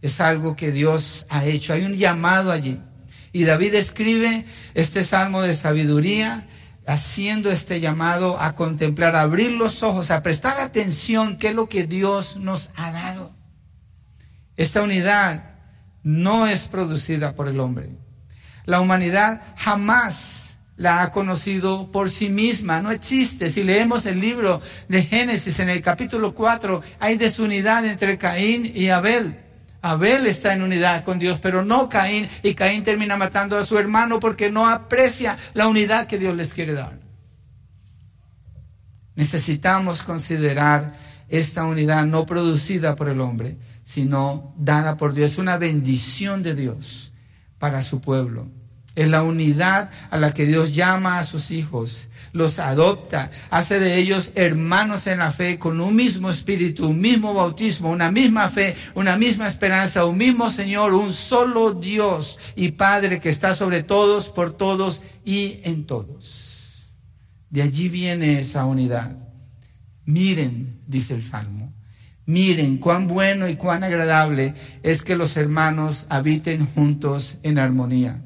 es 0.00 0.20
algo 0.20 0.56
que 0.56 0.72
Dios 0.72 1.26
ha 1.28 1.44
hecho. 1.44 1.72
Hay 1.72 1.82
un 1.82 1.96
llamado 1.96 2.52
allí. 2.52 2.78
Y 3.32 3.44
David 3.44 3.74
escribe 3.74 4.44
este 4.74 5.04
salmo 5.04 5.42
de 5.42 5.54
sabiduría 5.54 6.48
haciendo 6.88 7.50
este 7.50 7.80
llamado 7.80 8.40
a 8.40 8.54
contemplar, 8.54 9.14
a 9.14 9.20
abrir 9.20 9.52
los 9.52 9.82
ojos, 9.82 10.10
a 10.10 10.22
prestar 10.22 10.58
atención 10.58 11.36
qué 11.36 11.48
es 11.48 11.54
lo 11.54 11.68
que 11.68 11.86
Dios 11.86 12.38
nos 12.38 12.70
ha 12.76 12.90
dado. 12.90 13.30
Esta 14.56 14.82
unidad 14.82 15.54
no 16.02 16.46
es 16.46 16.66
producida 16.66 17.34
por 17.34 17.46
el 17.48 17.60
hombre. 17.60 17.90
La 18.64 18.80
humanidad 18.80 19.42
jamás 19.56 20.56
la 20.76 21.02
ha 21.02 21.12
conocido 21.12 21.92
por 21.92 22.08
sí 22.08 22.30
misma, 22.30 22.80
no 22.80 22.90
existe. 22.90 23.50
Si 23.50 23.64
leemos 23.64 24.06
el 24.06 24.18
libro 24.18 24.62
de 24.88 25.02
Génesis 25.02 25.60
en 25.60 25.68
el 25.68 25.82
capítulo 25.82 26.34
4, 26.34 26.82
hay 27.00 27.18
desunidad 27.18 27.84
entre 27.84 28.16
Caín 28.16 28.72
y 28.74 28.88
Abel. 28.88 29.47
Abel 29.80 30.26
está 30.26 30.52
en 30.52 30.62
unidad 30.62 31.04
con 31.04 31.18
Dios, 31.18 31.38
pero 31.40 31.64
no 31.64 31.88
Caín. 31.88 32.28
Y 32.42 32.54
Caín 32.54 32.82
termina 32.82 33.16
matando 33.16 33.56
a 33.56 33.64
su 33.64 33.78
hermano 33.78 34.18
porque 34.20 34.50
no 34.50 34.68
aprecia 34.68 35.36
la 35.54 35.68
unidad 35.68 36.06
que 36.06 36.18
Dios 36.18 36.36
les 36.36 36.52
quiere 36.52 36.72
dar. 36.72 36.98
Necesitamos 39.14 40.02
considerar 40.02 40.94
esta 41.28 41.64
unidad 41.64 42.06
no 42.06 42.26
producida 42.26 42.96
por 42.96 43.08
el 43.08 43.20
hombre, 43.20 43.56
sino 43.84 44.54
dada 44.56 44.96
por 44.96 45.14
Dios. 45.14 45.32
Es 45.32 45.38
una 45.38 45.58
bendición 45.58 46.42
de 46.42 46.54
Dios 46.54 47.12
para 47.58 47.82
su 47.82 48.00
pueblo. 48.00 48.48
Es 48.98 49.08
la 49.08 49.22
unidad 49.22 49.90
a 50.10 50.18
la 50.18 50.34
que 50.34 50.44
Dios 50.44 50.74
llama 50.74 51.20
a 51.20 51.24
sus 51.24 51.52
hijos 51.52 52.08
los 52.32 52.58
adopta, 52.58 53.30
hace 53.50 53.78
de 53.78 53.96
ellos 53.96 54.32
hermanos 54.34 55.06
en 55.06 55.20
la 55.20 55.30
fe 55.30 55.58
con 55.58 55.80
un 55.80 55.94
mismo 55.94 56.30
espíritu, 56.30 56.88
un 56.88 57.00
mismo 57.00 57.32
bautismo, 57.32 57.90
una 57.90 58.10
misma 58.10 58.48
fe, 58.48 58.74
una 58.94 59.16
misma 59.16 59.48
esperanza, 59.48 60.04
un 60.04 60.18
mismo 60.18 60.50
Señor, 60.50 60.94
un 60.94 61.12
solo 61.12 61.74
Dios 61.74 62.38
y 62.56 62.72
Padre 62.72 63.20
que 63.20 63.28
está 63.28 63.54
sobre 63.54 63.82
todos, 63.82 64.30
por 64.30 64.52
todos 64.56 65.02
y 65.24 65.60
en 65.62 65.84
todos. 65.84 66.90
De 67.50 67.62
allí 67.62 67.88
viene 67.88 68.40
esa 68.40 68.66
unidad. 68.66 69.16
Miren, 70.04 70.80
dice 70.86 71.14
el 71.14 71.22
Salmo, 71.22 71.72
miren 72.26 72.78
cuán 72.78 73.06
bueno 73.08 73.48
y 73.48 73.56
cuán 73.56 73.84
agradable 73.84 74.54
es 74.82 75.02
que 75.02 75.16
los 75.16 75.36
hermanos 75.36 76.06
habiten 76.08 76.66
juntos 76.66 77.38
en 77.42 77.58
armonía 77.58 78.22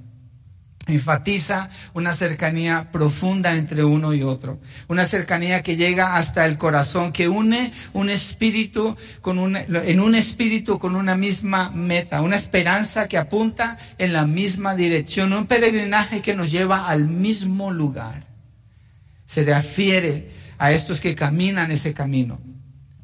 enfatiza 0.89 1.69
una 1.95 2.13
cercanía 2.13 2.91
profunda 2.91 3.55
entre 3.55 3.85
uno 3.85 4.15
y 4.15 4.23
otro, 4.23 4.61
una 4.89 5.07
cercanía 5.07 5.63
que 5.63 5.77
llega 5.77 6.17
hasta 6.17 6.45
el 6.45 6.59
corazón, 6.59 7.13
que 7.13 7.29
une 7.29 7.73
un 7.93 8.11
espíritu 8.11 8.97
con 9.21 9.57
en 9.57 10.01
un 10.01 10.15
espíritu 10.15 10.79
con 10.79 10.97
una 10.97 11.17
misma 11.17 11.71
meta, 11.71 12.23
una 12.23 12.37
esperanza 12.37 13.07
que 13.07 13.17
apunta 13.17 13.79
en 13.99 14.13
la 14.13 14.27
misma 14.27 14.75
dirección, 14.75 15.33
un 15.33 15.47
peregrinaje 15.47 16.21
que 16.21 16.35
nos 16.35 16.51
lleva 16.51 16.89
al 16.89 17.07
mismo 17.07 17.71
lugar. 17.71 18.25
Se 19.25 19.45
refiere 19.45 20.31
a 20.59 20.73
estos 20.73 21.01
que 21.01 21.15
caminan 21.15 21.71
ese 21.71 21.95
camino, 21.95 22.41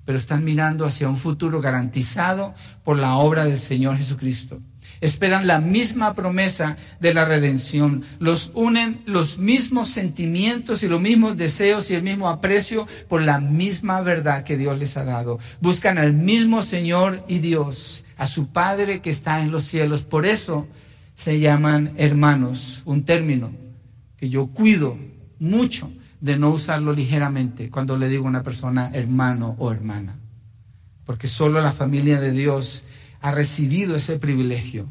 pero 0.04 0.18
están 0.18 0.44
mirando 0.44 0.85
hacia 0.85 1.08
un 1.08 1.16
futuro 1.16 1.61
garantizado 1.61 2.54
por 2.82 2.99
la 2.99 3.14
obra 3.16 3.44
del 3.44 3.58
Señor 3.58 3.97
Jesucristo 3.99 4.61
esperan 5.00 5.46
la 5.46 5.60
misma 5.60 6.14
promesa 6.14 6.76
de 7.00 7.14
la 7.14 7.24
redención. 7.24 8.04
Los 8.18 8.52
unen 8.54 9.00
los 9.06 9.38
mismos 9.38 9.90
sentimientos 9.90 10.82
y 10.82 10.88
los 10.88 11.00
mismos 11.00 11.36
deseos 11.36 11.90
y 11.90 11.94
el 11.94 12.02
mismo 12.02 12.28
aprecio 12.28 12.86
por 13.08 13.22
la 13.22 13.40
misma 13.40 14.00
verdad 14.00 14.44
que 14.44 14.56
Dios 14.56 14.78
les 14.78 14.96
ha 14.96 15.04
dado. 15.04 15.38
Buscan 15.60 15.98
al 15.98 16.12
mismo 16.12 16.62
Señor 16.62 17.24
y 17.28 17.38
Dios, 17.38 18.04
a 18.16 18.26
su 18.26 18.48
Padre 18.48 19.00
que 19.00 19.10
está 19.10 19.40
en 19.40 19.50
los 19.50 19.64
cielos. 19.64 20.04
Por 20.04 20.26
eso 20.26 20.66
se 21.14 21.40
llaman 21.40 21.94
hermanos, 21.96 22.82
un 22.84 23.04
término 23.04 23.50
que 24.16 24.28
yo 24.28 24.48
cuido 24.48 24.96
mucho 25.38 25.90
de 26.20 26.36
no 26.36 26.50
usarlo 26.50 26.92
ligeramente 26.92 27.70
cuando 27.70 27.96
le 27.96 28.08
digo 28.08 28.24
a 28.24 28.28
una 28.28 28.42
persona 28.42 28.90
hermano 28.92 29.54
o 29.58 29.70
hermana. 29.70 30.16
Porque 31.04 31.26
solo 31.26 31.60
la 31.60 31.72
familia 31.72 32.20
de 32.20 32.32
Dios 32.32 32.84
ha 33.20 33.32
recibido 33.32 33.96
ese 33.96 34.18
privilegio. 34.18 34.87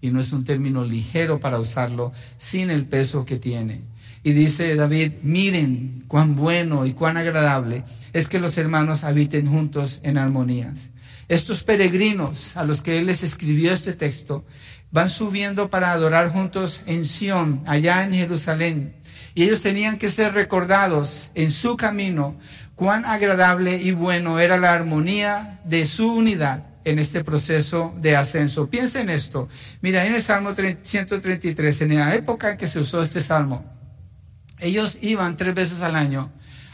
Y 0.00 0.10
no 0.10 0.20
es 0.20 0.32
un 0.32 0.44
término 0.44 0.84
ligero 0.84 1.40
para 1.40 1.58
usarlo 1.58 2.12
sin 2.38 2.70
el 2.70 2.86
peso 2.86 3.24
que 3.24 3.36
tiene. 3.36 3.82
Y 4.22 4.32
dice 4.32 4.74
David, 4.74 5.12
miren 5.22 6.04
cuán 6.06 6.36
bueno 6.36 6.86
y 6.86 6.92
cuán 6.92 7.16
agradable 7.16 7.84
es 8.12 8.28
que 8.28 8.38
los 8.38 8.58
hermanos 8.58 9.04
habiten 9.04 9.46
juntos 9.46 10.00
en 10.02 10.18
armonías. 10.18 10.90
Estos 11.28 11.62
peregrinos 11.62 12.56
a 12.56 12.64
los 12.64 12.82
que 12.82 12.98
él 12.98 13.06
les 13.06 13.22
escribió 13.22 13.72
este 13.72 13.92
texto 13.92 14.44
van 14.90 15.08
subiendo 15.08 15.68
para 15.68 15.92
adorar 15.92 16.30
juntos 16.30 16.82
en 16.86 17.04
Sión, 17.04 17.62
allá 17.66 18.04
en 18.04 18.14
Jerusalén. 18.14 18.94
Y 19.34 19.44
ellos 19.44 19.62
tenían 19.62 19.98
que 19.98 20.10
ser 20.10 20.32
recordados 20.32 21.30
en 21.34 21.50
su 21.50 21.76
camino 21.76 22.36
cuán 22.74 23.04
agradable 23.04 23.76
y 23.76 23.92
bueno 23.92 24.38
era 24.38 24.56
la 24.56 24.72
armonía 24.72 25.60
de 25.64 25.84
su 25.84 26.12
unidad 26.12 26.67
en 26.90 26.98
este 26.98 27.24
proceso 27.24 27.94
de 27.98 28.16
ascenso. 28.16 28.68
Piensa 28.68 29.00
en 29.00 29.10
esto. 29.10 29.48
Mira, 29.80 30.06
en 30.06 30.14
el 30.14 30.22
Salmo 30.22 30.54
133, 30.54 31.82
en 31.82 31.96
la 31.96 32.14
época 32.14 32.52
en 32.52 32.56
que 32.56 32.68
se 32.68 32.80
usó 32.80 33.02
este 33.02 33.20
salmo, 33.20 33.64
ellos 34.58 34.98
iban 35.02 35.36
tres 35.36 35.54
veces 35.54 35.82
al 35.82 35.96
año 35.96 36.30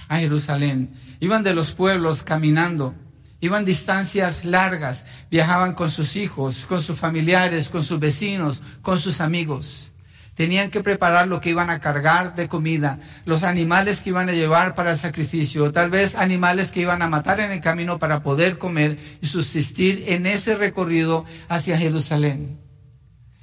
a 0.08 0.18
Jerusalén. 0.18 0.94
Iban 1.20 1.42
de 1.42 1.54
los 1.54 1.72
pueblos 1.72 2.22
caminando. 2.22 2.94
Iban 3.40 3.64
distancias 3.64 4.44
largas. 4.44 5.06
Viajaban 5.30 5.74
con 5.74 5.90
sus 5.90 6.16
hijos, 6.16 6.66
con 6.66 6.80
sus 6.80 6.98
familiares, 6.98 7.68
con 7.68 7.82
sus 7.82 7.98
vecinos, 7.98 8.62
con 8.82 8.98
sus 8.98 9.20
amigos. 9.20 9.93
Tenían 10.34 10.70
que 10.70 10.82
preparar 10.82 11.28
lo 11.28 11.40
que 11.40 11.50
iban 11.50 11.70
a 11.70 11.80
cargar 11.80 12.34
de 12.34 12.48
comida, 12.48 12.98
los 13.24 13.44
animales 13.44 14.00
que 14.00 14.10
iban 14.10 14.28
a 14.28 14.32
llevar 14.32 14.74
para 14.74 14.90
el 14.90 14.96
sacrificio, 14.96 15.70
tal 15.70 15.90
vez 15.90 16.16
animales 16.16 16.72
que 16.72 16.80
iban 16.80 17.02
a 17.02 17.08
matar 17.08 17.38
en 17.38 17.52
el 17.52 17.60
camino 17.60 18.00
para 18.00 18.22
poder 18.22 18.58
comer 18.58 18.98
y 19.20 19.26
subsistir 19.26 20.04
en 20.08 20.26
ese 20.26 20.56
recorrido 20.56 21.24
hacia 21.48 21.78
Jerusalén. 21.78 22.58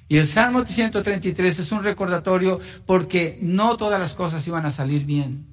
Y 0.10 0.18
el 0.18 0.28
Salmo 0.28 0.66
133 0.66 1.60
es 1.60 1.72
un 1.72 1.86
recordatorio 1.86 2.60
porque 2.86 3.40
no 3.42 3.78
todas 3.78 3.98
las 3.98 4.14
cosas 4.14 4.46
iban 4.46 4.66
a 4.66 4.72
salir 4.72 5.06
bien. 5.06 5.48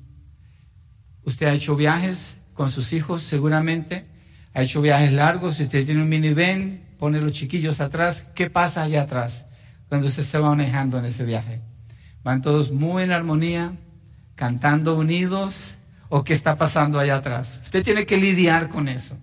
Usted 1.22 1.46
ha 1.46 1.54
hecho 1.54 1.76
viajes 1.76 2.38
con 2.54 2.68
sus 2.68 2.92
hijos 2.92 3.22
seguramente, 3.22 4.06
ha 4.54 4.62
hecho 4.62 4.82
viajes 4.82 5.12
largos, 5.12 5.58
si 5.58 5.62
usted 5.62 5.86
tiene 5.86 6.02
un 6.02 6.08
minivan, 6.08 6.80
pone 6.98 7.20
los 7.20 7.30
chiquillos 7.30 7.80
atrás, 7.80 8.26
¿qué 8.34 8.50
pasa 8.50 8.82
allá 8.82 9.02
atrás? 9.02 9.46
Cuando 9.88 10.08
se 10.08 10.20
está 10.20 10.40
manejando 10.40 10.98
en 10.98 11.06
ese 11.06 11.24
viaje. 11.24 11.60
Van 12.22 12.42
todos 12.42 12.72
muy 12.72 13.02
en 13.02 13.12
armonía, 13.12 13.72
cantando 14.34 14.96
unidos, 14.96 15.74
o 16.08 16.24
qué 16.24 16.32
está 16.32 16.56
pasando 16.56 16.98
allá 16.98 17.16
atrás. 17.16 17.60
Usted 17.64 17.82
tiene 17.82 18.06
que 18.06 18.16
lidiar 18.16 18.68
con 18.68 18.88
eso. 18.88 19.16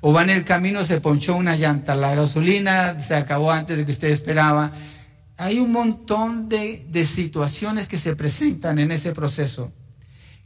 O 0.00 0.12
va 0.12 0.22
en 0.22 0.30
el 0.30 0.44
camino, 0.44 0.84
se 0.84 1.00
ponchó 1.00 1.36
una 1.36 1.56
llanta, 1.56 1.94
la 1.94 2.14
gasolina 2.14 3.00
se 3.00 3.14
acabó 3.14 3.50
antes 3.50 3.76
de 3.76 3.86
que 3.86 3.92
usted 3.92 4.08
esperaba. 4.08 4.70
Hay 5.36 5.58
un 5.58 5.72
montón 5.72 6.48
de, 6.48 6.86
de 6.88 7.04
situaciones 7.04 7.88
que 7.88 7.98
se 7.98 8.14
presentan 8.14 8.78
en 8.78 8.92
ese 8.92 9.12
proceso, 9.12 9.72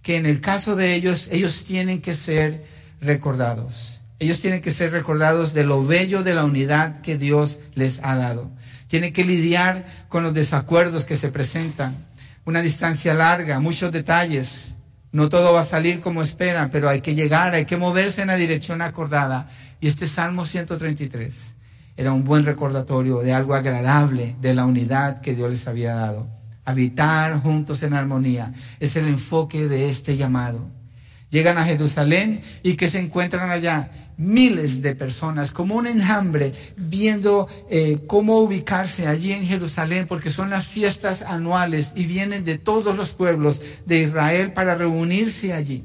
que 0.02 0.16
en 0.16 0.26
el 0.26 0.40
caso 0.40 0.76
de 0.76 0.94
ellos, 0.94 1.28
ellos 1.32 1.64
tienen 1.64 2.00
que 2.00 2.14
ser 2.14 2.64
recordados. 3.00 4.02
Ellos 4.20 4.40
tienen 4.40 4.62
que 4.62 4.70
ser 4.70 4.92
recordados 4.92 5.54
de 5.54 5.64
lo 5.64 5.84
bello 5.84 6.22
de 6.22 6.34
la 6.34 6.44
unidad 6.44 7.00
que 7.02 7.18
Dios 7.18 7.60
les 7.74 8.00
ha 8.02 8.16
dado 8.16 8.50
tiene 8.88 9.12
que 9.12 9.24
lidiar 9.24 9.86
con 10.08 10.24
los 10.24 10.34
desacuerdos 10.34 11.04
que 11.04 11.16
se 11.16 11.28
presentan. 11.28 11.96
Una 12.44 12.62
distancia 12.62 13.14
larga, 13.14 13.60
muchos 13.60 13.92
detalles. 13.92 14.72
No 15.12 15.28
todo 15.28 15.52
va 15.52 15.60
a 15.60 15.64
salir 15.64 16.00
como 16.00 16.22
esperan, 16.22 16.70
pero 16.70 16.88
hay 16.88 17.00
que 17.00 17.14
llegar, 17.14 17.54
hay 17.54 17.66
que 17.66 17.76
moverse 17.76 18.22
en 18.22 18.28
la 18.28 18.36
dirección 18.36 18.82
acordada. 18.82 19.48
Y 19.80 19.88
este 19.88 20.06
Salmo 20.06 20.44
133 20.44 21.54
era 21.96 22.12
un 22.12 22.24
buen 22.24 22.44
recordatorio 22.44 23.20
de 23.20 23.32
algo 23.32 23.54
agradable, 23.54 24.36
de 24.40 24.54
la 24.54 24.64
unidad 24.64 25.20
que 25.20 25.34
Dios 25.34 25.50
les 25.50 25.66
había 25.68 25.94
dado. 25.94 26.28
Habitar 26.64 27.40
juntos 27.40 27.82
en 27.82 27.92
armonía 27.92 28.52
es 28.80 28.96
el 28.96 29.08
enfoque 29.08 29.68
de 29.68 29.90
este 29.90 30.16
llamado. 30.16 30.70
Llegan 31.30 31.58
a 31.58 31.64
Jerusalén 31.64 32.40
y 32.62 32.74
que 32.74 32.88
se 32.88 33.00
encuentran 33.00 33.50
allá 33.50 33.90
miles 34.18 34.82
de 34.82 34.94
personas, 34.94 35.52
como 35.52 35.76
un 35.76 35.86
enjambre, 35.86 36.52
viendo 36.76 37.48
eh, 37.70 38.00
cómo 38.06 38.40
ubicarse 38.40 39.06
allí 39.06 39.32
en 39.32 39.46
Jerusalén, 39.46 40.06
porque 40.06 40.30
son 40.30 40.50
las 40.50 40.66
fiestas 40.66 41.22
anuales 41.22 41.92
y 41.94 42.04
vienen 42.04 42.44
de 42.44 42.58
todos 42.58 42.96
los 42.96 43.14
pueblos 43.14 43.62
de 43.86 44.00
Israel 44.00 44.52
para 44.52 44.74
reunirse 44.74 45.54
allí. 45.54 45.84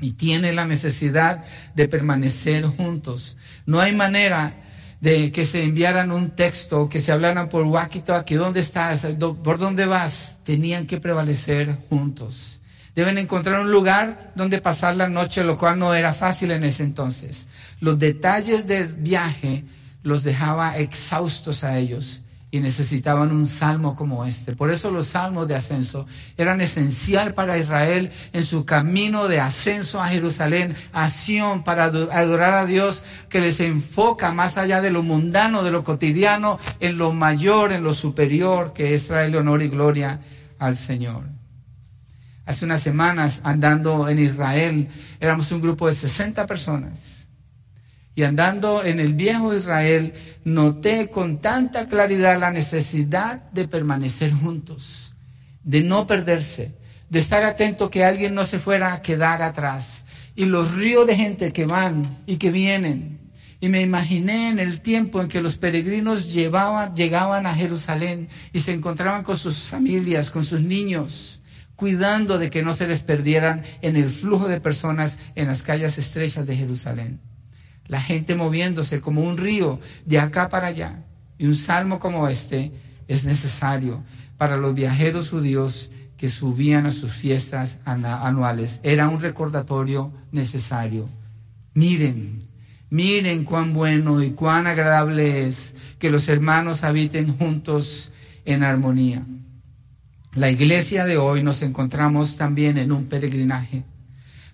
Y 0.00 0.12
tienen 0.12 0.56
la 0.56 0.64
necesidad 0.64 1.44
de 1.74 1.86
permanecer 1.88 2.64
juntos. 2.64 3.36
No 3.64 3.80
hay 3.80 3.94
manera 3.94 4.60
de 5.00 5.30
que 5.30 5.46
se 5.46 5.62
enviaran 5.62 6.10
un 6.10 6.30
texto, 6.30 6.88
que 6.88 7.00
se 7.00 7.12
hablaran 7.12 7.48
por 7.48 7.66
aquí, 7.78 8.34
¿dónde 8.34 8.60
estás? 8.60 9.06
¿Por 9.42 9.58
dónde 9.58 9.86
vas? 9.86 10.38
Tenían 10.42 10.86
que 10.86 10.98
prevalecer 10.98 11.78
juntos. 11.88 12.59
Deben 13.00 13.16
encontrar 13.16 13.60
un 13.60 13.72
lugar 13.72 14.30
donde 14.34 14.60
pasar 14.60 14.94
la 14.94 15.08
noche, 15.08 15.42
lo 15.42 15.56
cual 15.56 15.78
no 15.78 15.94
era 15.94 16.12
fácil 16.12 16.50
en 16.50 16.64
ese 16.64 16.82
entonces. 16.82 17.48
Los 17.80 17.98
detalles 17.98 18.66
del 18.66 18.92
viaje 18.92 19.64
los 20.02 20.22
dejaba 20.22 20.76
exhaustos 20.76 21.64
a 21.64 21.78
ellos 21.78 22.20
y 22.50 22.60
necesitaban 22.60 23.32
un 23.32 23.46
salmo 23.46 23.94
como 23.94 24.26
este. 24.26 24.54
Por 24.54 24.70
eso 24.70 24.90
los 24.90 25.06
salmos 25.06 25.48
de 25.48 25.54
ascenso 25.54 26.04
eran 26.36 26.60
esencial 26.60 27.32
para 27.32 27.56
Israel 27.56 28.10
en 28.34 28.42
su 28.42 28.66
camino 28.66 29.28
de 29.28 29.40
ascenso 29.40 29.98
a 29.98 30.08
Jerusalén, 30.08 30.76
acción 30.92 31.64
para 31.64 31.84
adorar 31.84 32.52
a 32.52 32.66
Dios 32.66 33.02
que 33.30 33.40
les 33.40 33.60
enfoca 33.60 34.30
más 34.34 34.58
allá 34.58 34.82
de 34.82 34.90
lo 34.90 35.02
mundano, 35.02 35.62
de 35.62 35.70
lo 35.70 35.84
cotidiano, 35.84 36.58
en 36.80 36.98
lo 36.98 37.14
mayor, 37.14 37.72
en 37.72 37.82
lo 37.82 37.94
superior, 37.94 38.74
que 38.74 38.94
es 38.94 39.06
traerle 39.06 39.38
honor 39.38 39.62
y 39.62 39.70
gloria 39.70 40.20
al 40.58 40.76
Señor 40.76 41.39
hace 42.50 42.64
unas 42.64 42.82
semanas 42.82 43.40
andando 43.44 44.08
en 44.08 44.18
Israel, 44.18 44.88
éramos 45.20 45.52
un 45.52 45.60
grupo 45.60 45.86
de 45.86 45.94
60 45.94 46.48
personas. 46.48 47.28
Y 48.16 48.24
andando 48.24 48.82
en 48.82 48.98
el 48.98 49.14
viejo 49.14 49.54
Israel, 49.54 50.12
noté 50.42 51.10
con 51.10 51.38
tanta 51.38 51.86
claridad 51.86 52.40
la 52.40 52.50
necesidad 52.50 53.48
de 53.52 53.68
permanecer 53.68 54.32
juntos, 54.32 55.14
de 55.62 55.82
no 55.82 56.08
perderse, 56.08 56.74
de 57.08 57.20
estar 57.20 57.44
atento 57.44 57.88
que 57.88 58.04
alguien 58.04 58.34
no 58.34 58.44
se 58.44 58.58
fuera 58.58 58.94
a 58.94 59.00
quedar 59.02 59.42
atrás. 59.42 60.04
Y 60.34 60.46
los 60.46 60.74
ríos 60.74 61.06
de 61.06 61.16
gente 61.16 61.52
que 61.52 61.66
van 61.66 62.18
y 62.26 62.36
que 62.36 62.50
vienen. 62.50 63.20
Y 63.60 63.68
me 63.68 63.80
imaginé 63.80 64.50
en 64.50 64.58
el 64.58 64.80
tiempo 64.80 65.20
en 65.20 65.28
que 65.28 65.40
los 65.40 65.56
peregrinos 65.56 66.32
llegaban 66.32 67.46
a 67.46 67.54
Jerusalén 67.54 68.28
y 68.52 68.58
se 68.58 68.72
encontraban 68.72 69.22
con 69.22 69.36
sus 69.36 69.68
familias, 69.68 70.30
con 70.30 70.44
sus 70.44 70.62
niños 70.62 71.39
cuidando 71.80 72.38
de 72.38 72.50
que 72.50 72.62
no 72.62 72.74
se 72.74 72.86
les 72.86 73.02
perdieran 73.02 73.62
en 73.80 73.96
el 73.96 74.10
flujo 74.10 74.48
de 74.48 74.60
personas 74.60 75.18
en 75.34 75.46
las 75.46 75.62
calles 75.62 75.96
estrechas 75.96 76.46
de 76.46 76.54
Jerusalén. 76.54 77.20
La 77.86 78.02
gente 78.02 78.34
moviéndose 78.34 79.00
como 79.00 79.22
un 79.22 79.38
río 79.38 79.80
de 80.04 80.18
acá 80.18 80.50
para 80.50 80.66
allá. 80.66 81.02
Y 81.38 81.46
un 81.46 81.54
salmo 81.54 81.98
como 81.98 82.28
este 82.28 82.70
es 83.08 83.24
necesario 83.24 84.04
para 84.36 84.58
los 84.58 84.74
viajeros 84.74 85.30
judíos 85.30 85.90
que 86.18 86.28
subían 86.28 86.84
a 86.84 86.92
sus 86.92 87.12
fiestas 87.12 87.78
anuales. 87.86 88.80
Era 88.82 89.08
un 89.08 89.18
recordatorio 89.18 90.12
necesario. 90.32 91.08
Miren, 91.72 92.46
miren 92.90 93.42
cuán 93.44 93.72
bueno 93.72 94.22
y 94.22 94.32
cuán 94.32 94.66
agradable 94.66 95.48
es 95.48 95.74
que 95.98 96.10
los 96.10 96.28
hermanos 96.28 96.84
habiten 96.84 97.38
juntos 97.38 98.12
en 98.44 98.64
armonía. 98.64 99.24
La 100.34 100.48
iglesia 100.48 101.06
de 101.06 101.18
hoy 101.18 101.42
nos 101.42 101.60
encontramos 101.62 102.36
también 102.36 102.78
en 102.78 102.92
un 102.92 103.06
peregrinaje. 103.06 103.82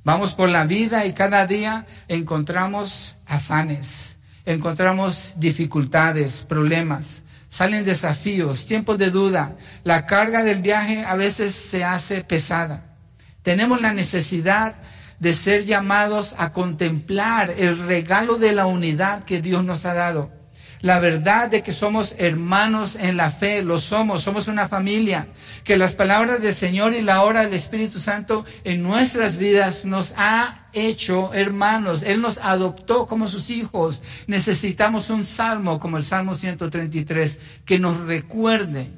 Vamos 0.05 0.33
por 0.33 0.49
la 0.49 0.65
vida 0.65 1.05
y 1.05 1.13
cada 1.13 1.47
día 1.47 1.85
encontramos 2.09 3.17
afanes, 3.27 4.17
encontramos 4.47 5.35
dificultades, 5.37 6.47
problemas, 6.49 7.25
salen 7.51 7.85
desafíos, 7.85 8.65
tiempos 8.65 8.97
de 8.97 9.11
duda. 9.11 9.55
La 9.85 10.07
carga 10.07 10.43
del 10.45 10.63
viaje 10.63 11.05
a 11.05 11.15
veces 11.15 11.55
se 11.55 11.85
hace 11.85 12.25
pesada. 12.25 12.97
Tenemos 13.43 13.83
la 13.83 13.93
necesidad 13.93 14.77
de 15.21 15.35
ser 15.35 15.67
llamados 15.67 16.35
a 16.39 16.55
contemplar 16.55 17.53
el 17.59 17.77
regalo 17.87 18.39
de 18.39 18.53
la 18.53 18.65
unidad 18.65 19.25
que 19.25 19.43
Dios 19.43 19.63
nos 19.63 19.85
ha 19.85 19.93
dado 19.93 20.36
la 20.81 21.01
verdad 21.01 21.51
de 21.51 21.63
que 21.63 21.73
somos 21.73 22.15
hermanos 22.19 22.97
en 22.97 23.17
la 23.17 23.31
fe, 23.31 23.63
lo 23.63 23.79
somos, 23.79 24.23
somos 24.23 24.49
una 24.49 24.69
familia, 24.69 25.29
que 25.65 25.77
las 25.77 25.97
palabras 25.97 26.41
del 26.43 26.53
Señor 26.53 26.95
y 26.95 27.03
la 27.03 27.23
obra 27.23 27.43
del 27.43 27.55
Espíritu 27.55 27.99
Santo 27.99 28.45
en 28.65 28.83
nuestras 28.83 29.37
vidas 29.37 29.85
nos 29.85 30.15
ha 30.17 30.67
hecho 30.73 31.33
hermanos, 31.33 32.03
Él 32.03 32.21
nos 32.21 32.39
adoptó 32.39 33.07
como 33.07 33.29
sus 33.29 33.51
hijos. 33.51 34.03
Necesitamos 34.27 35.11
un 35.11 35.25
salmo 35.25 35.81
como 35.81 35.97
el 35.97 36.05
Salmo 36.05 36.35
133 36.35 37.41
que 37.65 37.79
nos 37.79 38.01
recuerde 38.01 38.91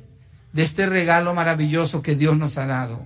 de 0.52 0.62
este 0.62 0.86
regalo 0.86 1.34
maravilloso 1.34 2.02
que 2.02 2.16
Dios 2.16 2.36
nos 2.36 2.58
ha 2.58 2.66
dado. 2.66 3.00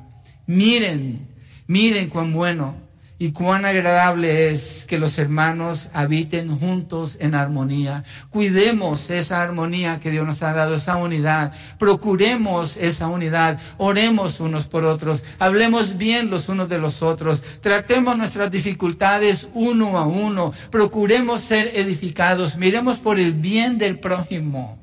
Miren, 0.46 1.28
miren 1.66 2.08
cuán 2.08 2.32
bueno 2.32 2.76
y 3.22 3.30
cuán 3.30 3.64
agradable 3.64 4.50
es 4.50 4.84
que 4.88 4.98
los 4.98 5.16
hermanos 5.16 5.90
habiten 5.92 6.58
juntos 6.58 7.18
en 7.20 7.36
armonía. 7.36 8.02
Cuidemos 8.30 9.10
esa 9.10 9.40
armonía 9.40 10.00
que 10.00 10.10
Dios 10.10 10.26
nos 10.26 10.42
ha 10.42 10.52
dado, 10.52 10.74
esa 10.74 10.96
unidad. 10.96 11.52
Procuremos 11.78 12.76
esa 12.76 13.06
unidad. 13.06 13.60
Oremos 13.78 14.40
unos 14.40 14.66
por 14.66 14.84
otros. 14.84 15.24
Hablemos 15.38 15.98
bien 15.98 16.30
los 16.30 16.48
unos 16.48 16.68
de 16.68 16.78
los 16.78 17.00
otros. 17.00 17.42
Tratemos 17.60 18.18
nuestras 18.18 18.50
dificultades 18.50 19.48
uno 19.54 19.98
a 19.98 20.04
uno. 20.04 20.52
Procuremos 20.72 21.42
ser 21.42 21.70
edificados. 21.76 22.56
Miremos 22.56 22.98
por 22.98 23.20
el 23.20 23.34
bien 23.34 23.78
del 23.78 24.00
prójimo. 24.00 24.80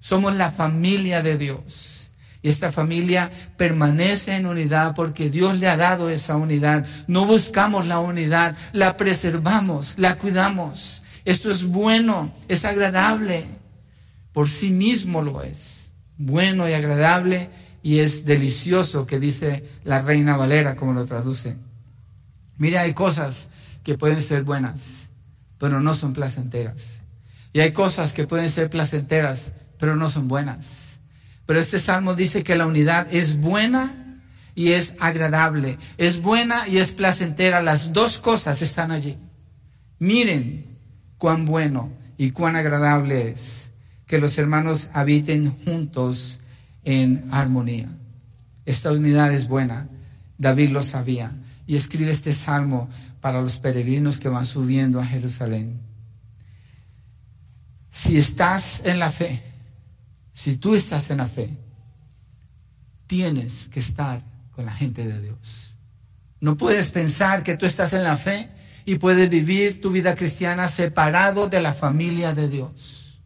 Somos 0.00 0.34
la 0.34 0.50
familia 0.50 1.22
de 1.22 1.38
Dios. 1.38 1.89
Y 2.42 2.48
esta 2.48 2.72
familia 2.72 3.30
permanece 3.56 4.34
en 4.36 4.46
unidad 4.46 4.94
porque 4.94 5.28
Dios 5.28 5.58
le 5.58 5.68
ha 5.68 5.76
dado 5.76 6.08
esa 6.08 6.36
unidad. 6.36 6.86
No 7.06 7.26
buscamos 7.26 7.86
la 7.86 8.00
unidad, 8.00 8.56
la 8.72 8.96
preservamos, 8.96 9.94
la 9.98 10.16
cuidamos. 10.16 11.02
Esto 11.24 11.50
es 11.50 11.64
bueno, 11.64 12.32
es 12.48 12.64
agradable. 12.64 13.44
Por 14.32 14.48
sí 14.48 14.70
mismo 14.70 15.22
lo 15.22 15.42
es. 15.42 15.90
Bueno 16.16 16.68
y 16.68 16.72
agradable 16.72 17.50
y 17.82 17.98
es 17.98 18.24
delicioso, 18.24 19.06
que 19.06 19.18
dice 19.18 19.64
la 19.84 20.02
reina 20.02 20.36
Valera, 20.36 20.76
como 20.76 20.92
lo 20.92 21.06
traduce. 21.06 21.56
Mire, 22.56 22.78
hay 22.78 22.92
cosas 22.92 23.48
que 23.82 23.96
pueden 23.96 24.22
ser 24.22 24.44
buenas, 24.44 25.08
pero 25.58 25.80
no 25.80 25.94
son 25.94 26.12
placenteras. 26.12 27.00
Y 27.52 27.60
hay 27.60 27.72
cosas 27.72 28.12
que 28.12 28.26
pueden 28.26 28.50
ser 28.50 28.70
placenteras, 28.70 29.52
pero 29.78 29.96
no 29.96 30.08
son 30.08 30.28
buenas. 30.28 30.89
Pero 31.46 31.58
este 31.58 31.78
salmo 31.78 32.14
dice 32.14 32.44
que 32.44 32.56
la 32.56 32.66
unidad 32.66 33.06
es 33.12 33.40
buena 33.40 34.20
y 34.54 34.72
es 34.72 34.94
agradable. 35.00 35.78
Es 35.96 36.22
buena 36.22 36.68
y 36.68 36.78
es 36.78 36.92
placentera. 36.92 37.62
Las 37.62 37.92
dos 37.92 38.20
cosas 38.20 38.62
están 38.62 38.90
allí. 38.90 39.18
Miren 39.98 40.78
cuán 41.18 41.44
bueno 41.44 41.92
y 42.16 42.30
cuán 42.30 42.56
agradable 42.56 43.30
es 43.30 43.70
que 44.06 44.18
los 44.18 44.36
hermanos 44.38 44.90
habiten 44.92 45.50
juntos 45.64 46.40
en 46.84 47.28
armonía. 47.30 47.88
Esta 48.66 48.92
unidad 48.92 49.32
es 49.32 49.48
buena. 49.48 49.88
David 50.38 50.70
lo 50.70 50.82
sabía 50.82 51.32
y 51.66 51.76
escribe 51.76 52.10
este 52.10 52.32
salmo 52.32 52.88
para 53.20 53.40
los 53.40 53.58
peregrinos 53.58 54.18
que 54.18 54.28
van 54.28 54.44
subiendo 54.44 55.00
a 55.00 55.06
Jerusalén. 55.06 55.80
Si 57.92 58.18
estás 58.18 58.82
en 58.84 58.98
la 58.98 59.10
fe, 59.10 59.42
si 60.40 60.56
tú 60.56 60.74
estás 60.74 61.10
en 61.10 61.18
la 61.18 61.26
fe, 61.26 61.50
tienes 63.06 63.68
que 63.70 63.78
estar 63.78 64.22
con 64.52 64.64
la 64.64 64.72
gente 64.72 65.06
de 65.06 65.20
Dios. 65.20 65.74
No 66.40 66.56
puedes 66.56 66.92
pensar 66.92 67.42
que 67.42 67.58
tú 67.58 67.66
estás 67.66 67.92
en 67.92 68.04
la 68.04 68.16
fe 68.16 68.48
y 68.86 68.94
puedes 68.94 69.28
vivir 69.28 69.82
tu 69.82 69.90
vida 69.90 70.16
cristiana 70.16 70.68
separado 70.68 71.50
de 71.50 71.60
la 71.60 71.74
familia 71.74 72.32
de 72.32 72.48
Dios. 72.48 73.20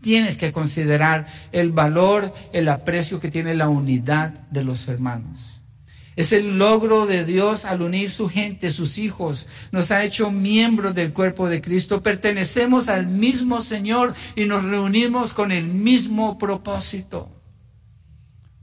Tienes 0.00 0.38
que 0.38 0.52
considerar 0.52 1.26
el 1.52 1.70
valor, 1.70 2.32
el 2.54 2.70
aprecio 2.70 3.20
que 3.20 3.30
tiene 3.30 3.54
la 3.54 3.68
unidad 3.68 4.30
de 4.48 4.64
los 4.64 4.88
hermanos. 4.88 5.51
Es 6.14 6.32
el 6.32 6.58
logro 6.58 7.06
de 7.06 7.24
Dios 7.24 7.64
al 7.64 7.80
unir 7.80 8.10
su 8.10 8.28
gente, 8.28 8.68
sus 8.68 8.98
hijos. 8.98 9.48
Nos 9.70 9.90
ha 9.90 10.04
hecho 10.04 10.30
miembros 10.30 10.94
del 10.94 11.12
cuerpo 11.12 11.48
de 11.48 11.62
Cristo. 11.62 12.02
Pertenecemos 12.02 12.88
al 12.88 13.06
mismo 13.06 13.62
Señor 13.62 14.14
y 14.36 14.44
nos 14.44 14.64
reunimos 14.64 15.32
con 15.32 15.52
el 15.52 15.64
mismo 15.64 16.36
propósito. 16.36 17.30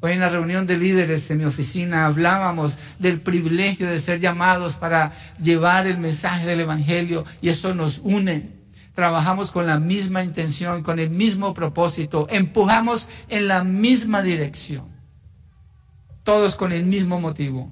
Hoy 0.01 0.13
en 0.13 0.19
la 0.19 0.29
reunión 0.29 0.65
de 0.67 0.77
líderes 0.77 1.29
en 1.31 1.39
mi 1.39 1.45
oficina 1.45 2.05
hablábamos 2.05 2.77
del 2.99 3.19
privilegio 3.19 3.89
de 3.89 3.99
ser 3.99 4.19
llamados 4.19 4.75
para 4.75 5.11
llevar 5.41 5.87
el 5.87 5.97
mensaje 5.97 6.45
del 6.45 6.61
Evangelio 6.61 7.25
y 7.41 7.49
eso 7.49 7.73
nos 7.73 7.99
une. 8.03 8.59
Trabajamos 8.93 9.51
con 9.51 9.65
la 9.65 9.79
misma 9.79 10.23
intención, 10.23 10.83
con 10.83 10.99
el 10.99 11.09
mismo 11.09 11.53
propósito, 11.53 12.27
empujamos 12.29 13.09
en 13.27 13.47
la 13.47 13.63
misma 13.63 14.21
dirección 14.21 14.98
todos 16.29 16.53
con 16.53 16.71
el 16.71 16.85
mismo 16.85 17.19
motivo 17.19 17.71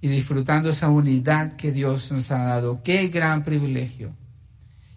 y 0.00 0.08
disfrutando 0.08 0.70
esa 0.70 0.88
unidad 0.88 1.52
que 1.52 1.70
Dios 1.70 2.10
nos 2.10 2.32
ha 2.32 2.38
dado. 2.38 2.82
Qué 2.82 3.06
gran 3.06 3.44
privilegio. 3.44 4.10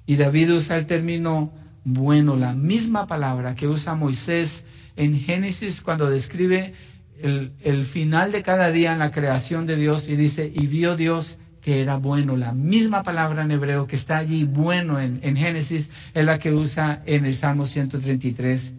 Y 0.07 0.15
David 0.15 0.55
usa 0.55 0.77
el 0.77 0.87
término 0.87 1.51
bueno, 1.83 2.35
la 2.35 2.55
misma 2.55 3.05
palabra 3.05 3.53
que 3.53 3.67
usa 3.67 3.93
Moisés 3.93 4.65
en 4.95 5.15
Génesis 5.19 5.81
cuando 5.81 6.09
describe 6.09 6.73
el, 7.21 7.85
final 7.85 8.31
de 8.31 8.41
cada 8.41 8.71
día 8.71 8.93
en 8.93 8.99
la 8.99 9.11
creación 9.11 9.67
de 9.67 9.75
Dios 9.75 10.09
y 10.09 10.15
dice, 10.15 10.51
y 10.51 10.65
vio 10.65 10.95
Dios 10.95 11.37
que 11.61 11.81
era 11.83 11.97
bueno. 11.97 12.35
La 12.35 12.51
misma 12.51 13.03
palabra 13.03 13.43
en 13.43 13.51
hebreo 13.51 13.85
que 13.85 13.95
está 13.95 14.17
allí, 14.17 14.43
bueno 14.43 14.99
en, 14.99 15.19
en 15.21 15.37
Génesis, 15.37 15.91
es 16.15 16.25
la 16.25 16.39
que 16.39 16.51
usa 16.51 17.03
en 17.05 17.25
el 17.25 17.35
Salmo 17.35 17.67
133, 17.67 18.73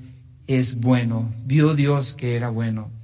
es 0.49 0.75
bueno. 0.75 1.33
Vio 1.45 1.77
Dios 1.77 2.17
que 2.17 2.35
era 2.35 2.49
bueno. 2.49 2.98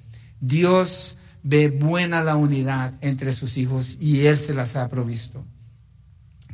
Dios 0.46 1.16
ve 1.42 1.68
buena 1.68 2.22
la 2.22 2.37
unidad 2.37 2.92
entre 3.00 3.33
sus 3.33 3.57
hijos 3.57 3.96
y 3.98 4.26
Él 4.26 4.37
se 4.37 4.54
las 4.54 4.76
ha 4.76 4.88
provisto. 4.88 5.44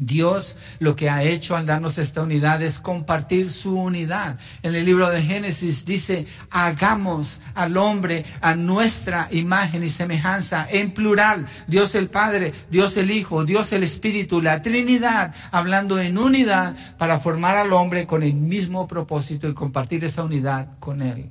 Dios 0.03 0.57
lo 0.79 0.97
que 0.97 1.11
ha 1.11 1.25
hecho 1.25 1.57
al 1.57 1.67
darnos 1.67 1.99
esta 1.99 2.23
unidad 2.23 2.63
es 2.63 2.79
compartir 2.79 3.51
su 3.53 3.79
unidad. 3.79 4.39
En 4.63 4.75
el 4.75 4.87
libro 4.87 5.11
de 5.11 5.23
Génesis 5.23 5.85
dice, 5.85 6.27
hagamos 6.51 7.41
al 7.55 7.77
hombre 7.77 8.25
a 8.41 8.55
nuestra 8.55 9.29
imagen 9.31 9.85
y 9.85 9.91
semejanza, 9.91 10.67
en 10.71 10.93
plural, 10.93 11.47
Dios 11.67 11.95
el 11.97 12.09
Padre, 12.09 12.55
Dios 12.71 12.97
el 12.97 13.11
Hijo, 13.11 13.45
Dios 13.45 13.73
el 13.73 13.83
Espíritu, 13.83 14.41
la 14.41 14.63
Trinidad, 14.63 15.35
hablando 15.51 16.01
en 16.01 16.17
unidad 16.17 16.77
para 16.97 17.21
formar 17.21 17.59
al 17.59 17.73
hombre 17.75 18.07
con 18.07 18.23
el 18.23 18.35
mismo 18.35 18.87
propósito 18.87 19.49
y 19.49 19.55
compartir 19.55 20.03
esa 20.05 20.25
unidad 20.25 20.79
con 20.79 21.03
Él 21.03 21.31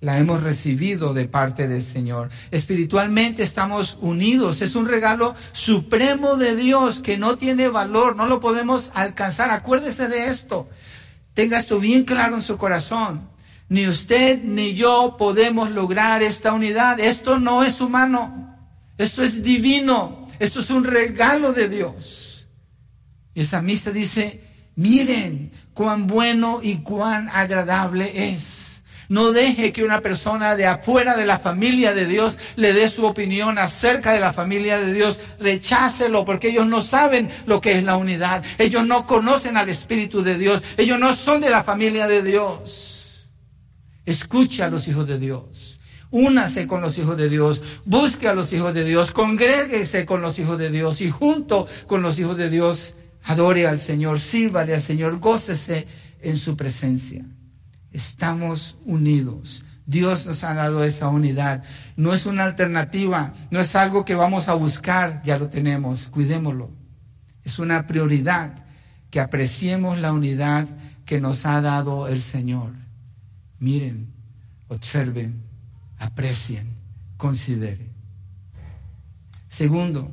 la 0.00 0.18
hemos 0.18 0.42
recibido 0.42 1.14
de 1.14 1.26
parte 1.26 1.68
del 1.68 1.82
Señor. 1.82 2.28
Espiritualmente 2.50 3.42
estamos 3.42 3.96
unidos. 4.00 4.60
Es 4.60 4.76
un 4.76 4.86
regalo 4.86 5.34
supremo 5.52 6.36
de 6.36 6.54
Dios 6.54 7.00
que 7.00 7.16
no 7.16 7.38
tiene 7.38 7.68
valor, 7.68 8.16
no 8.16 8.26
lo 8.26 8.40
podemos 8.40 8.90
alcanzar. 8.94 9.50
Acuérdese 9.50 10.08
de 10.08 10.26
esto. 10.26 10.68
Tenga 11.34 11.58
esto 11.58 11.80
bien 11.80 12.04
claro 12.04 12.36
en 12.36 12.42
su 12.42 12.58
corazón. 12.58 13.28
Ni 13.68 13.88
usted 13.88 14.42
ni 14.42 14.74
yo 14.74 15.16
podemos 15.18 15.70
lograr 15.70 16.22
esta 16.22 16.52
unidad. 16.52 17.00
Esto 17.00 17.40
no 17.40 17.64
es 17.64 17.80
humano. 17.80 18.54
Esto 18.98 19.24
es 19.24 19.42
divino. 19.42 20.28
Esto 20.38 20.60
es 20.60 20.70
un 20.70 20.84
regalo 20.84 21.52
de 21.52 21.68
Dios. 21.68 22.48
Y 23.34 23.40
esa 23.40 23.60
misa 23.60 23.90
dice, 23.90 24.42
miren 24.76 25.52
cuán 25.74 26.06
bueno 26.06 26.60
y 26.62 26.76
cuán 26.76 27.28
agradable 27.30 28.32
es 28.32 28.75
no 29.08 29.32
deje 29.32 29.72
que 29.72 29.84
una 29.84 30.00
persona 30.00 30.56
de 30.56 30.66
afuera 30.66 31.16
de 31.16 31.26
la 31.26 31.38
familia 31.38 31.94
de 31.94 32.06
Dios 32.06 32.38
le 32.56 32.72
dé 32.72 32.88
su 32.88 33.06
opinión 33.06 33.58
acerca 33.58 34.12
de 34.12 34.20
la 34.20 34.32
familia 34.32 34.78
de 34.78 34.92
Dios. 34.92 35.20
Rechácelo 35.38 36.24
porque 36.24 36.48
ellos 36.48 36.66
no 36.66 36.82
saben 36.82 37.28
lo 37.46 37.60
que 37.60 37.78
es 37.78 37.84
la 37.84 37.96
unidad. 37.96 38.44
Ellos 38.58 38.86
no 38.86 39.06
conocen 39.06 39.56
al 39.56 39.68
Espíritu 39.68 40.22
de 40.22 40.36
Dios. 40.36 40.62
Ellos 40.76 40.98
no 40.98 41.14
son 41.14 41.40
de 41.40 41.50
la 41.50 41.62
familia 41.62 42.08
de 42.08 42.22
Dios. 42.22 43.28
Escuche 44.04 44.62
a 44.62 44.70
los 44.70 44.88
hijos 44.88 45.06
de 45.06 45.18
Dios. 45.18 45.78
Únase 46.10 46.66
con 46.66 46.80
los 46.80 46.98
hijos 46.98 47.16
de 47.16 47.28
Dios. 47.28 47.62
Busque 47.84 48.28
a 48.28 48.34
los 48.34 48.52
hijos 48.52 48.74
de 48.74 48.84
Dios. 48.84 49.12
Congréguese 49.12 50.06
con 50.06 50.20
los 50.20 50.38
hijos 50.38 50.58
de 50.58 50.70
Dios. 50.70 51.00
Y 51.00 51.10
junto 51.10 51.66
con 51.86 52.02
los 52.02 52.18
hijos 52.18 52.36
de 52.36 52.50
Dios, 52.50 52.94
adore 53.22 53.66
al 53.66 53.78
Señor. 53.78 54.18
Sírvale 54.18 54.74
al 54.74 54.82
Señor. 54.82 55.18
Gócese 55.18 55.86
en 56.22 56.36
su 56.36 56.56
presencia 56.56 57.24
estamos 57.96 58.76
unidos. 58.84 59.64
Dios 59.86 60.26
nos 60.26 60.44
ha 60.44 60.52
dado 60.52 60.84
esa 60.84 61.08
unidad. 61.08 61.62
No 61.96 62.12
es 62.12 62.26
una 62.26 62.44
alternativa, 62.44 63.32
no 63.50 63.58
es 63.58 63.74
algo 63.74 64.04
que 64.04 64.14
vamos 64.14 64.48
a 64.48 64.54
buscar, 64.54 65.22
ya 65.24 65.38
lo 65.38 65.48
tenemos, 65.48 66.08
cuidémoslo. 66.08 66.70
Es 67.42 67.58
una 67.58 67.86
prioridad 67.86 68.52
que 69.10 69.20
apreciemos 69.20 69.98
la 69.98 70.12
unidad 70.12 70.66
que 71.06 71.20
nos 71.20 71.46
ha 71.46 71.60
dado 71.62 72.08
el 72.08 72.20
Señor. 72.20 72.72
Miren, 73.58 74.12
observen, 74.68 75.42
aprecien, 75.98 76.68
consideren. 77.16 77.94
Segundo, 79.48 80.10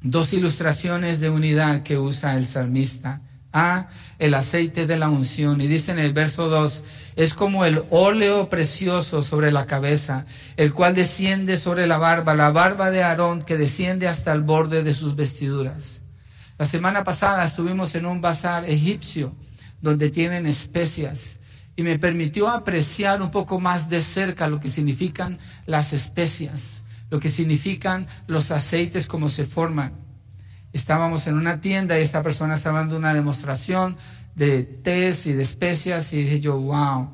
dos 0.00 0.32
ilustraciones 0.32 1.18
de 1.18 1.30
unidad 1.30 1.82
que 1.82 1.98
usa 1.98 2.36
el 2.36 2.46
salmista 2.46 3.20
a 3.54 3.88
el 4.18 4.34
aceite 4.34 4.86
de 4.86 4.98
la 4.98 5.08
unción. 5.08 5.60
Y 5.62 5.68
dice 5.68 5.92
en 5.92 5.98
el 5.98 6.12
verso 6.12 6.48
2, 6.48 6.84
es 7.16 7.32
como 7.32 7.64
el 7.64 7.84
óleo 7.88 8.50
precioso 8.50 9.22
sobre 9.22 9.52
la 9.52 9.66
cabeza, 9.66 10.26
el 10.58 10.74
cual 10.74 10.94
desciende 10.94 11.56
sobre 11.56 11.86
la 11.86 11.96
barba, 11.96 12.34
la 12.34 12.50
barba 12.50 12.90
de 12.90 13.02
Aarón 13.02 13.40
que 13.40 13.56
desciende 13.56 14.08
hasta 14.08 14.32
el 14.32 14.42
borde 14.42 14.82
de 14.82 14.92
sus 14.92 15.16
vestiduras. 15.16 16.02
La 16.58 16.66
semana 16.66 17.04
pasada 17.04 17.44
estuvimos 17.44 17.94
en 17.94 18.06
un 18.06 18.20
bazar 18.20 18.68
egipcio 18.68 19.34
donde 19.80 20.10
tienen 20.10 20.46
especias 20.46 21.38
y 21.76 21.82
me 21.82 21.98
permitió 21.98 22.48
apreciar 22.48 23.22
un 23.22 23.30
poco 23.30 23.60
más 23.60 23.88
de 23.88 24.02
cerca 24.02 24.48
lo 24.48 24.60
que 24.60 24.68
significan 24.68 25.38
las 25.66 25.92
especias, 25.92 26.82
lo 27.10 27.20
que 27.20 27.28
significan 27.28 28.06
los 28.26 28.50
aceites, 28.50 29.06
cómo 29.06 29.28
se 29.28 29.44
forman 29.44 30.03
estábamos 30.74 31.26
en 31.28 31.34
una 31.34 31.60
tienda 31.60 31.98
y 31.98 32.02
esta 32.02 32.22
persona 32.22 32.56
estaba 32.56 32.80
dando 32.80 32.96
una 32.96 33.14
demostración 33.14 33.96
de 34.34 34.64
tés 34.64 35.26
y 35.26 35.32
de 35.32 35.44
especias 35.44 36.12
y 36.12 36.24
dije 36.24 36.40
yo, 36.40 36.58
wow, 36.58 37.08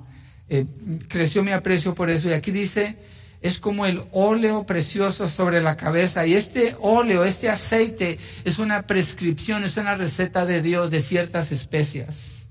eh, 0.49 0.65
creció 1.07 1.45
mi 1.45 1.53
aprecio 1.53 1.95
por 1.95 2.09
eso. 2.09 2.31
Y 2.31 2.33
aquí 2.33 2.51
dice, 2.51 2.97
es 3.43 3.61
como 3.61 3.85
el 3.85 4.05
óleo 4.13 4.65
precioso 4.65 5.29
sobre 5.29 5.61
la 5.61 5.77
cabeza. 5.77 6.27
Y 6.27 6.35
este 6.35 6.75
óleo, 6.81 7.25
este 7.25 7.51
aceite, 7.51 8.19
es 8.45 8.59
una 8.59 8.87
prescripción, 8.87 9.63
es 9.63 9.77
una 9.77 9.95
receta 9.95 10.47
de 10.47 10.63
Dios 10.63 10.91
de 10.91 11.03
ciertas 11.03 11.53
especias. 11.53 12.49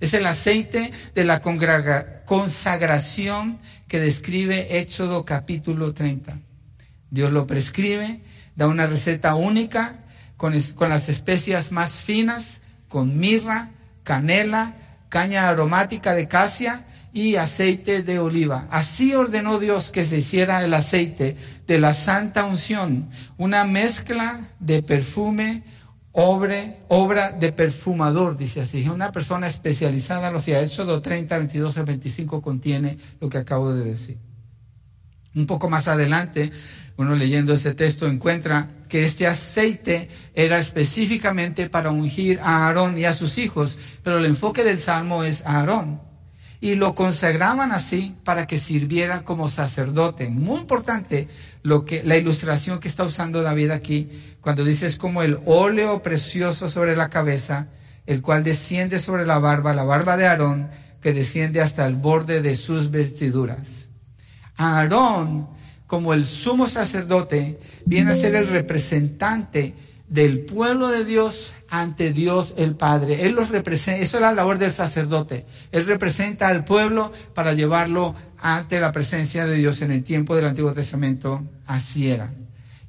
Es 0.00 0.12
el 0.12 0.26
aceite 0.26 0.92
de 1.14 1.24
la 1.24 1.40
consagración 1.40 3.58
que 3.88 4.00
describe 4.00 4.78
Éxodo 4.78 5.24
capítulo 5.24 5.94
30. 5.94 6.38
Dios 7.10 7.32
lo 7.32 7.46
prescribe, 7.46 8.20
da 8.54 8.66
una 8.66 8.86
receta 8.86 9.34
única 9.34 10.02
con, 10.36 10.54
las 10.88 11.08
especias 11.08 11.72
más 11.72 12.00
finas, 12.00 12.60
con 12.88 13.18
mirra, 13.18 13.70
canela, 14.02 14.74
caña 15.08 15.48
aromática 15.48 16.14
de 16.14 16.28
casia 16.28 16.84
y 17.12 17.36
aceite 17.36 18.02
de 18.02 18.18
oliva. 18.18 18.68
Así 18.70 19.14
ordenó 19.14 19.58
Dios 19.58 19.90
que 19.90 20.04
se 20.04 20.18
hiciera 20.18 20.62
el 20.62 20.74
aceite 20.74 21.36
de 21.66 21.78
la 21.78 21.94
santa 21.94 22.44
unción, 22.44 23.08
una 23.38 23.64
mezcla 23.64 24.50
de 24.60 24.82
perfume, 24.82 25.62
obra 26.12 27.32
de 27.32 27.52
perfumador, 27.52 28.36
dice 28.36 28.62
así. 28.62 28.88
Una 28.88 29.12
persona 29.12 29.46
especializada 29.46 30.30
lo 30.30 30.38
hacía. 30.38 30.60
Éxodo 30.60 31.02
30, 31.02 31.36
22 31.36 31.76
al 31.78 31.84
25 31.84 32.40
contiene 32.40 32.96
lo 33.20 33.28
que 33.28 33.38
acabo 33.38 33.72
de 33.74 33.84
decir. 33.84 34.18
Un 35.34 35.46
poco 35.46 35.68
más 35.68 35.88
adelante, 35.88 36.50
uno 36.96 37.14
leyendo 37.14 37.52
este 37.52 37.74
texto 37.74 38.06
encuentra 38.06 38.70
que 38.88 39.04
este 39.04 39.26
aceite 39.26 40.08
era 40.34 40.58
específicamente 40.58 41.68
para 41.68 41.90
ungir 41.90 42.40
a 42.40 42.66
Aarón 42.66 42.98
y 42.98 43.04
a 43.04 43.14
sus 43.14 43.38
hijos, 43.38 43.78
pero 44.02 44.18
el 44.18 44.26
enfoque 44.26 44.64
del 44.64 44.78
salmo 44.78 45.24
es 45.24 45.44
a 45.44 45.60
Aarón. 45.60 46.00
Y 46.60 46.74
lo 46.74 46.94
consagraban 46.94 47.70
así 47.70 48.16
para 48.24 48.46
que 48.46 48.58
sirviera 48.58 49.24
como 49.24 49.48
sacerdote. 49.48 50.28
Muy 50.28 50.60
importante 50.60 51.28
lo 51.62 51.84
que, 51.84 52.02
la 52.02 52.16
ilustración 52.16 52.80
que 52.80 52.88
está 52.88 53.04
usando 53.04 53.42
David 53.42 53.70
aquí, 53.70 54.10
cuando 54.40 54.64
dice 54.64 54.86
es 54.86 54.96
como 54.96 55.22
el 55.22 55.38
óleo 55.44 56.02
precioso 56.02 56.68
sobre 56.68 56.96
la 56.96 57.10
cabeza, 57.10 57.68
el 58.06 58.22
cual 58.22 58.44
desciende 58.44 59.00
sobre 59.00 59.26
la 59.26 59.38
barba, 59.38 59.74
la 59.74 59.84
barba 59.84 60.16
de 60.16 60.26
Aarón, 60.26 60.70
que 61.02 61.12
desciende 61.12 61.60
hasta 61.60 61.86
el 61.86 61.96
borde 61.96 62.40
de 62.40 62.56
sus 62.56 62.90
vestiduras. 62.90 63.90
Aarón 64.56 65.55
como 65.86 66.14
el 66.14 66.26
sumo 66.26 66.66
sacerdote, 66.66 67.58
viene 67.84 68.12
a 68.12 68.16
ser 68.16 68.34
el 68.34 68.48
representante 68.48 69.74
del 70.08 70.40
pueblo 70.40 70.88
de 70.88 71.04
Dios 71.04 71.54
ante 71.68 72.12
Dios 72.12 72.54
el 72.56 72.76
Padre. 72.76 73.26
Él 73.26 73.32
los 73.32 73.50
representa, 73.50 74.02
eso 74.02 74.16
es 74.18 74.20
la 74.20 74.32
labor 74.32 74.58
del 74.58 74.72
sacerdote. 74.72 75.46
Él 75.72 75.86
representa 75.86 76.48
al 76.48 76.64
pueblo 76.64 77.12
para 77.34 77.54
llevarlo 77.54 78.14
ante 78.38 78.80
la 78.80 78.92
presencia 78.92 79.46
de 79.46 79.56
Dios 79.56 79.82
en 79.82 79.90
el 79.90 80.02
tiempo 80.02 80.36
del 80.36 80.46
Antiguo 80.46 80.72
Testamento. 80.72 81.44
Así 81.66 82.10
era. 82.10 82.32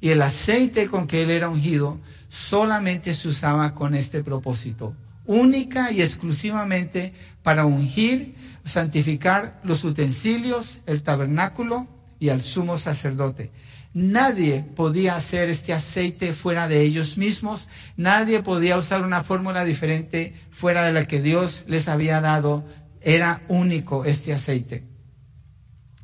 Y 0.00 0.10
el 0.10 0.22
aceite 0.22 0.86
con 0.86 1.06
que 1.06 1.22
él 1.22 1.30
era 1.30 1.48
ungido 1.48 1.98
solamente 2.28 3.14
se 3.14 3.28
usaba 3.28 3.74
con 3.74 3.94
este 3.94 4.22
propósito, 4.22 4.94
única 5.26 5.90
y 5.90 6.02
exclusivamente 6.02 7.12
para 7.42 7.64
ungir, 7.64 8.34
santificar 8.64 9.60
los 9.64 9.82
utensilios, 9.84 10.78
el 10.86 11.02
tabernáculo, 11.02 11.88
y 12.18 12.28
al 12.30 12.42
sumo 12.42 12.78
sacerdote. 12.78 13.50
Nadie 13.94 14.64
podía 14.76 15.16
hacer 15.16 15.48
este 15.48 15.72
aceite 15.72 16.32
fuera 16.34 16.68
de 16.68 16.82
ellos 16.82 17.16
mismos, 17.16 17.68
nadie 17.96 18.42
podía 18.42 18.76
usar 18.76 19.02
una 19.02 19.24
fórmula 19.24 19.64
diferente 19.64 20.34
fuera 20.50 20.84
de 20.84 20.92
la 20.92 21.06
que 21.06 21.22
Dios 21.22 21.64
les 21.68 21.88
había 21.88 22.20
dado. 22.20 22.64
Era 23.00 23.42
único 23.48 24.04
este 24.04 24.34
aceite. 24.34 24.84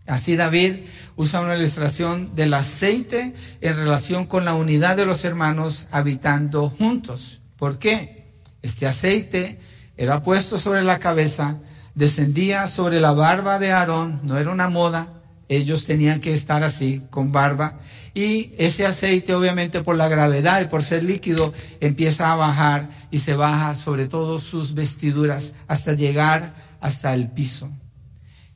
Así 0.06 0.36
David 0.36 0.76
usa 1.16 1.40
una 1.40 1.56
ilustración 1.56 2.34
del 2.34 2.54
aceite 2.54 3.34
en 3.60 3.76
relación 3.76 4.26
con 4.26 4.44
la 4.44 4.54
unidad 4.54 4.96
de 4.96 5.06
los 5.06 5.24
hermanos 5.24 5.86
habitando 5.90 6.70
juntos. 6.70 7.40
¿Por 7.56 7.78
qué? 7.78 8.32
Este 8.62 8.86
aceite 8.86 9.58
era 9.96 10.22
puesto 10.22 10.58
sobre 10.58 10.82
la 10.82 10.98
cabeza, 10.98 11.58
descendía 11.94 12.68
sobre 12.68 13.00
la 13.00 13.12
barba 13.12 13.58
de 13.58 13.72
Aarón, 13.72 14.20
no 14.24 14.36
era 14.38 14.50
una 14.50 14.68
moda, 14.68 15.13
ellos 15.48 15.84
tenían 15.84 16.20
que 16.20 16.34
estar 16.34 16.62
así, 16.62 17.02
con 17.10 17.32
barba. 17.32 17.78
Y 18.14 18.52
ese 18.58 18.86
aceite, 18.86 19.34
obviamente, 19.34 19.82
por 19.82 19.96
la 19.96 20.08
gravedad 20.08 20.62
y 20.62 20.66
por 20.66 20.82
ser 20.82 21.02
líquido, 21.02 21.52
empieza 21.80 22.32
a 22.32 22.36
bajar 22.36 22.88
y 23.10 23.18
se 23.18 23.34
baja 23.34 23.74
sobre 23.74 24.06
todo 24.06 24.38
sus 24.38 24.74
vestiduras 24.74 25.54
hasta 25.66 25.94
llegar 25.94 26.54
hasta 26.80 27.14
el 27.14 27.30
piso. 27.30 27.70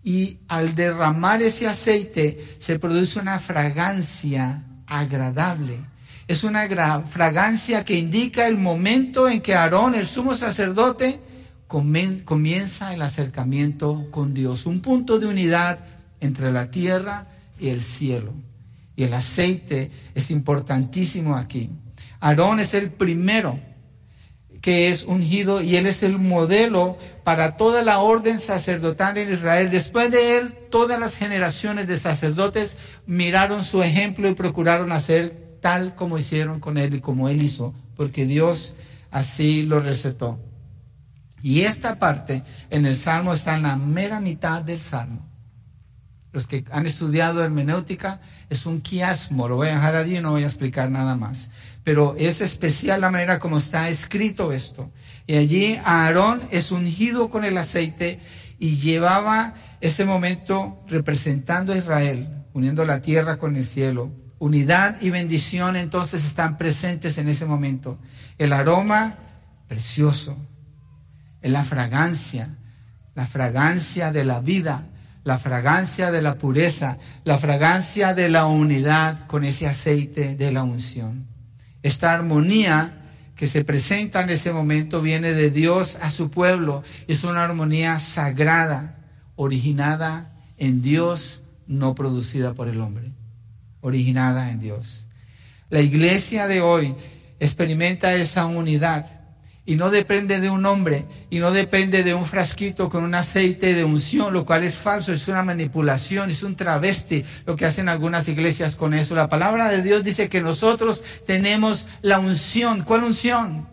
Y 0.03 0.39
al 0.49 0.75
derramar 0.75 1.43
ese 1.43 1.67
aceite 1.67 2.39
se 2.59 2.79
produce 2.79 3.19
una 3.19 3.39
fragancia 3.39 4.63
agradable. 4.87 5.81
Es 6.29 6.45
una 6.45 6.69
fragancia 7.03 7.85
que 7.85 7.99
indica 7.99 8.47
el 8.47 8.59
momento 8.59 9.29
en 9.29 9.41
que 9.41 9.55
Aarón, 9.55 9.95
el 9.95 10.07
sumo 10.07 10.35
sacerdote, 10.35 11.21
comienza 11.67 12.95
el 12.95 13.03
acercamiento 13.03 14.07
con 14.11 14.35
Dios. 14.35 14.67
Un 14.67 14.81
punto 14.81 15.19
de 15.19 15.27
unidad 15.27 15.81
entre 16.21 16.53
la 16.53 16.71
tierra 16.71 17.27
y 17.59 17.69
el 17.69 17.83
cielo. 17.83 18.33
Y 18.97 19.05
el 19.05 19.15
aceite 19.15 19.91
es 20.15 20.31
importantísimo 20.31 21.37
aquí. 21.37 21.71
Aarón 22.21 22.61
es 22.61 22.75
el 22.75 22.91
primero 22.91 23.61
que 24.61 24.89
es 24.89 25.05
ungido 25.05 25.63
y 25.63 25.77
él 25.77 25.87
es 25.87 26.03
el 26.03 26.19
modelo 26.19 26.99
para 27.23 27.57
toda 27.57 27.83
la 27.83 28.01
orden 28.01 28.41
sacerdotal 28.41 29.17
en 29.17 29.33
Israel. 29.33 29.71
Después 29.71 30.11
de 30.11 30.39
él, 30.39 30.53
todas 30.71 30.99
las 30.99 31.17
generaciones 31.17 31.87
de 31.87 31.97
sacerdotes 31.97 32.77
miraron 33.07 33.63
su 33.63 33.83
ejemplo 33.83 34.29
y 34.29 34.35
procuraron 34.35 34.91
hacer 34.91 35.59
tal 35.61 35.95
como 35.95 36.19
hicieron 36.19 36.61
con 36.61 36.77
él 36.77 36.95
y 36.95 37.01
como 37.01 37.29
él 37.29 37.41
hizo, 37.41 37.73
porque 37.97 38.27
Dios 38.27 38.75
así 39.11 39.63
lo 39.63 39.81
recetó. 39.81 40.41
Y 41.41 41.61
esta 41.61 42.01
parte 42.01 42.43
en 42.71 42.85
el 42.85 42.97
Salmo 42.97 43.33
está 43.33 43.55
en 43.55 43.63
la 43.63 43.77
mera 43.77 44.21
mitad 44.21 44.63
del 44.63 44.83
Salmo 44.83 45.28
los 46.33 46.47
que 46.47 46.65
han 46.71 46.87
estudiado 46.87 47.43
hermenéutica, 47.43 48.21
es 48.51 48.67
un 48.67 48.81
quiasmo, 48.81 49.49
lo 49.49 49.57
voy 49.57 49.69
a 49.69 49.75
dejar 49.75 49.97
allí 49.97 50.21
no 50.21 50.33
voy 50.33 50.45
a 50.45 50.47
explicar 50.47 50.91
nada 50.91 51.17
más. 51.17 51.51
Pero 51.85 52.15
es 52.19 52.41
especial 52.41 53.01
la 53.01 53.11
manera 53.11 53.39
como 53.39 53.59
está 53.59 53.89
escrito 53.89 54.53
esto. 54.53 54.93
Y 55.27 55.37
allí 55.37 55.79
Aarón 55.85 56.43
es 56.51 56.71
ungido 56.71 57.31
con 57.31 57.45
el 57.45 57.57
aceite 57.57 58.21
y 58.59 58.77
llevaba 58.77 59.55
ese 59.81 60.05
momento 60.05 60.83
representando 60.89 61.73
a 61.73 61.79
Israel, 61.79 62.45
uniendo 62.53 62.85
la 62.85 63.01
tierra 63.01 63.39
con 63.39 63.57
el 63.57 63.65
cielo. 63.65 64.13
Unidad 64.39 65.01
y 65.01 65.11
bendición 65.11 65.77
entonces 65.77 66.25
están 66.25 66.59
presentes 66.59 67.19
en 67.19 67.29
ese 67.29 67.47
momento. 67.47 67.99
El 68.37 68.53
aroma 68.53 69.19
precioso, 69.67 70.37
la 71.43 71.65
fragancia, 71.65 72.57
la 73.15 73.27
fragancia 73.27 74.13
de 74.13 74.25
la 74.25 74.41
vida, 74.41 74.89
la 75.29 75.37
fragancia 75.37 76.11
de 76.11 76.23
la 76.23 76.37
pureza, 76.39 76.97
la 77.25 77.37
fragancia 77.37 78.15
de 78.15 78.31
la 78.31 78.47
unidad 78.47 79.27
con 79.27 79.45
ese 79.45 79.67
aceite 79.67 80.37
de 80.37 80.51
la 80.53 80.63
unción. 80.63 81.27
Esta 81.83 82.15
armonía 82.15 83.05
que 83.37 83.47
se 83.47 83.63
presenta 83.63 84.23
en 84.23 84.31
ese 84.31 84.55
momento 84.55 85.03
viene 85.03 85.35
de 85.35 85.51
Dios 85.51 85.99
a 86.01 86.09
su 86.09 86.31
pueblo. 86.31 86.83
Es 87.09 87.25
una 87.25 87.45
armonía 87.45 87.99
sagrada, 87.99 89.01
originada 89.37 90.33
en 90.57 90.81
Dios, 90.81 91.43
no 91.67 91.95
producida 91.95 92.55
por 92.55 92.69
el 92.69 92.81
hombre, 92.81 93.13
originada 93.83 94.51
en 94.51 94.61
Dios. 94.61 95.09
La 95.69 95.83
iglesia 95.83 96.47
de 96.47 96.63
hoy 96.63 96.95
experimenta 97.39 98.15
esa 98.15 98.47
unidad 98.47 99.18
y 99.69 99.77
no 99.77 99.91
depende 99.91 100.41
de 100.41 100.49
un 100.49 100.65
hombre 100.65 101.05
y 101.29 101.41
no 101.41 101.51
depende 101.51 102.03
de 102.03 102.15
un 102.15 102.25
frasquito 102.25 102.89
con 102.89 103.05
un 103.05 103.15
aceite 103.15 103.75
de 103.75 103.85
unción, 103.85 104.33
lo 104.33 104.47
cual 104.47 104.65
es 104.65 104.77
falso, 104.77 105.13
es 105.13 105.29
una 105.29 105.43
manipulación, 105.43 106.31
es 106.31 106.43
un 106.43 106.57
travesti 106.57 107.23
lo 107.45 107.55
que 107.55 107.67
hacen 107.67 107.91
algunas 107.91 108.29
iglesias 108.29 108.77
con 108.77 108.95
eso. 108.95 109.15
La 109.15 109.29
palabra 109.29 109.69
de 109.69 109.83
Dios 109.83 110.03
dice 110.03 110.31
que 110.31 110.41
nosotros 110.41 111.05
tenemos 111.27 111.87
la 112.01 112.19
unción. 112.19 112.83
¿Cuál 112.83 113.05
unción? 113.05 113.69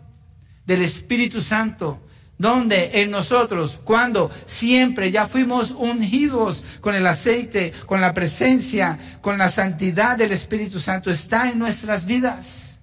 Del 0.66 0.82
Espíritu 0.82 1.40
Santo. 1.40 1.98
¿Dónde? 2.36 3.00
En 3.00 3.10
nosotros. 3.10 3.80
¿Cuándo? 3.82 4.30
Siempre. 4.44 5.10
Ya 5.10 5.28
fuimos 5.28 5.70
ungidos 5.70 6.66
con 6.82 6.94
el 6.94 7.06
aceite, 7.06 7.72
con 7.86 8.02
la 8.02 8.12
presencia, 8.12 8.98
con 9.22 9.38
la 9.38 9.48
santidad 9.48 10.18
del 10.18 10.32
Espíritu 10.32 10.78
Santo. 10.78 11.10
Está 11.10 11.50
en 11.50 11.58
nuestras 11.58 12.04
vidas. 12.04 12.75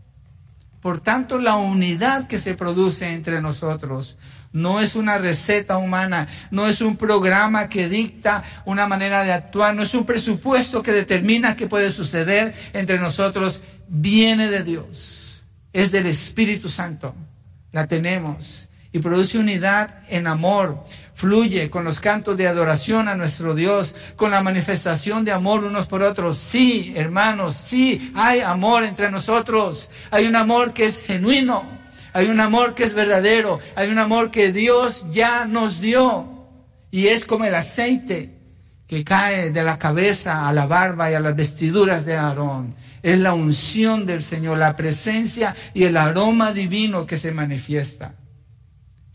Por 0.83 0.99
tanto, 0.99 1.39
la 1.39 1.55
unidad 1.55 2.27
que 2.27 2.37
se 2.37 2.55
produce 2.55 3.13
entre 3.13 3.41
nosotros 3.41 4.17
no 4.51 4.81
es 4.81 4.97
una 4.97 5.17
receta 5.17 5.77
humana, 5.77 6.27
no 6.51 6.67
es 6.67 6.81
un 6.81 6.97
programa 6.97 7.69
que 7.69 7.87
dicta 7.87 8.43
una 8.65 8.85
manera 8.85 9.23
de 9.23 9.31
actuar, 9.31 9.73
no 9.75 9.83
es 9.83 9.93
un 9.93 10.05
presupuesto 10.05 10.83
que 10.83 10.91
determina 10.91 11.55
qué 11.55 11.67
puede 11.67 11.89
suceder 11.89 12.53
entre 12.73 12.99
nosotros, 12.99 13.63
viene 13.87 14.49
de 14.49 14.61
Dios, 14.61 15.45
es 15.71 15.93
del 15.93 16.07
Espíritu 16.07 16.67
Santo, 16.67 17.15
la 17.71 17.87
tenemos 17.87 18.67
y 18.91 18.99
produce 18.99 19.37
unidad 19.39 20.03
en 20.09 20.27
amor, 20.27 20.83
fluye 21.13 21.69
con 21.69 21.83
los 21.83 21.99
cantos 21.99 22.37
de 22.37 22.47
adoración 22.47 23.07
a 23.07 23.15
nuestro 23.15 23.55
Dios, 23.55 23.95
con 24.15 24.31
la 24.31 24.41
manifestación 24.41 25.23
de 25.25 25.31
amor 25.31 25.63
unos 25.63 25.87
por 25.87 26.01
otros. 26.01 26.37
Sí, 26.37 26.93
hermanos, 26.95 27.55
sí, 27.55 28.11
hay 28.15 28.41
amor 28.41 28.83
entre 28.83 29.11
nosotros. 29.11 29.89
Hay 30.11 30.25
un 30.25 30.35
amor 30.35 30.73
que 30.73 30.85
es 30.85 30.99
genuino, 30.99 31.63
hay 32.13 32.27
un 32.27 32.39
amor 32.39 32.75
que 32.75 32.83
es 32.83 32.93
verdadero, 32.93 33.59
hay 33.75 33.89
un 33.89 33.99
amor 33.99 34.31
que 34.31 34.51
Dios 34.51 35.05
ya 35.11 35.45
nos 35.45 35.79
dio. 35.79 36.29
Y 36.91 37.07
es 37.07 37.25
como 37.25 37.45
el 37.45 37.55
aceite 37.55 38.37
que 38.87 39.03
cae 39.03 39.51
de 39.51 39.63
la 39.63 39.79
cabeza 39.79 40.47
a 40.47 40.53
la 40.53 40.67
barba 40.67 41.09
y 41.09 41.15
a 41.15 41.19
las 41.19 41.35
vestiduras 41.35 42.05
de 42.05 42.15
Aarón. 42.15 42.75
Es 43.01 43.19
la 43.19 43.33
unción 43.33 44.05
del 44.05 44.21
Señor, 44.21 44.57
la 44.57 44.75
presencia 44.75 45.55
y 45.73 45.83
el 45.83 45.97
aroma 45.97 46.53
divino 46.53 47.05
que 47.05 47.17
se 47.17 47.31
manifiesta. 47.31 48.13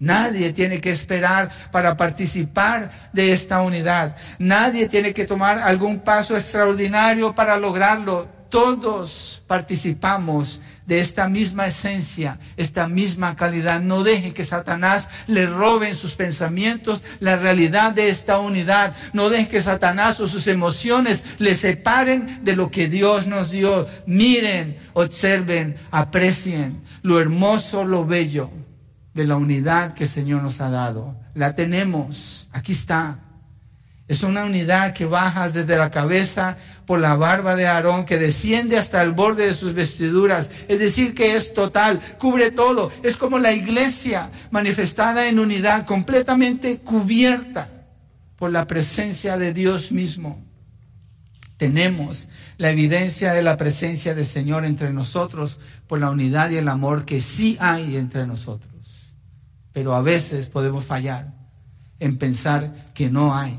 Nadie 0.01 0.53
tiene 0.53 0.81
que 0.81 0.91
esperar 0.91 1.51
para 1.73 1.97
participar 1.97 2.91
de 3.13 3.33
esta 3.33 3.63
unidad. 3.63 4.17
Nadie 4.39 4.89
tiene 4.89 5.13
que 5.13 5.27
tomar 5.27 5.59
algún 5.59 5.99
paso 5.99 6.37
extraordinario 6.37 7.35
para 7.35 7.57
lograrlo. 7.57 8.29
Todos 8.49 9.43
participamos 9.47 10.61
de 10.87 11.01
esta 11.01 11.29
misma 11.29 11.67
esencia, 11.67 12.39
esta 12.57 12.87
misma 12.87 13.35
calidad. 13.35 13.81
No 13.81 14.05
deje 14.05 14.33
que 14.33 14.45
Satanás 14.45 15.09
le 15.27 15.47
robe 15.47 15.93
sus 15.95 16.15
pensamientos 16.15 17.03
la 17.19 17.37
realidad 17.37 17.93
de 17.93 18.09
esta 18.09 18.39
unidad. 18.39 18.95
No 19.13 19.29
deje 19.31 19.49
que 19.49 19.61
Satanás 19.61 20.21
o 20.21 20.29
sus 20.29 20.47
emociones 20.47 21.25
le 21.39 21.57
separen 21.57 22.43
de 22.45 22.55
lo 22.55 22.71
que 22.71 22.89
Dios 22.89 23.27
nos 23.27 23.51
dio. 23.51 23.87
Miren, 24.07 24.79
observen, 24.95 25.77
aprecien 25.91 26.81
lo 27.03 27.21
hermoso, 27.21 27.85
lo 27.85 28.07
bello 28.07 28.51
de 29.19 29.27
la 29.27 29.37
unidad 29.37 29.95
que 29.95 30.05
el 30.05 30.11
Señor 30.11 30.43
nos 30.43 30.61
ha 30.61 30.71
dado. 30.71 31.17
La 31.35 31.57
tenemos, 31.57 32.49
aquí 32.53 32.71
está. 32.71 33.19
Es 34.07 34.23
una 34.23 34.45
unidad 34.45 34.95
que 34.95 35.07
baja 35.07 35.49
desde 35.49 35.77
la 35.77 35.91
cabeza 35.91 36.57
por 36.87 37.01
la 37.01 37.17
barba 37.17 37.57
de 37.57 37.67
Aarón, 37.67 38.05
que 38.05 38.17
desciende 38.17 38.79
hasta 38.79 39.03
el 39.03 39.11
borde 39.11 39.47
de 39.47 39.55
sus 39.55 39.75
vestiduras. 39.75 40.51
Es 40.69 40.79
decir, 40.79 41.15
que 41.15 41.35
es 41.35 41.53
total, 41.53 42.01
cubre 42.19 42.53
todo. 42.53 42.93
Es 43.03 43.17
como 43.17 43.41
la 43.41 43.53
iglesia 43.53 44.31
manifestada 44.53 45.29
en 45.29 45.41
unidad, 45.41 45.85
completamente 45.85 46.79
cubierta 46.79 47.69
por 48.37 48.53
la 48.53 48.69
presencia 48.69 49.37
de 49.37 49.53
Dios 49.53 49.91
mismo. 49.91 50.43
Tenemos 51.57 52.29
la 52.57 52.71
evidencia 52.71 53.33
de 53.33 53.43
la 53.43 53.57
presencia 53.57 54.15
del 54.15 54.25
Señor 54.25 54.65
entre 54.65 54.93
nosotros 54.93 55.59
por 55.89 55.99
la 55.99 56.09
unidad 56.09 56.51
y 56.51 56.57
el 56.57 56.69
amor 56.69 57.05
que 57.05 57.21
sí 57.21 57.57
hay 57.61 57.97
entre 57.97 58.29
nosotros. 58.29 58.78
Pero 59.73 59.95
a 59.95 60.03
veces 60.03 60.49
podemos 60.49 60.85
fallar 60.85 61.35
en 62.01 62.17
pensar 62.17 62.93
que 62.95 63.11
no 63.11 63.35
hay 63.35 63.59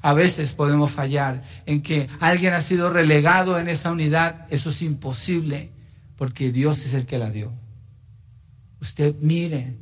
a 0.00 0.12
veces 0.12 0.52
podemos 0.52 0.92
fallar 0.92 1.42
en 1.66 1.82
que 1.82 2.08
alguien 2.20 2.54
ha 2.54 2.60
sido 2.60 2.90
relegado 2.90 3.58
en 3.58 3.68
esa 3.68 3.90
unidad. 3.90 4.46
Eso 4.50 4.70
es 4.70 4.82
imposible 4.82 5.72
porque 6.16 6.52
Dios 6.52 6.84
es 6.86 6.94
el 6.94 7.06
que 7.06 7.18
la 7.18 7.30
dio. 7.30 7.52
Usted 8.80 9.16
mire, 9.20 9.76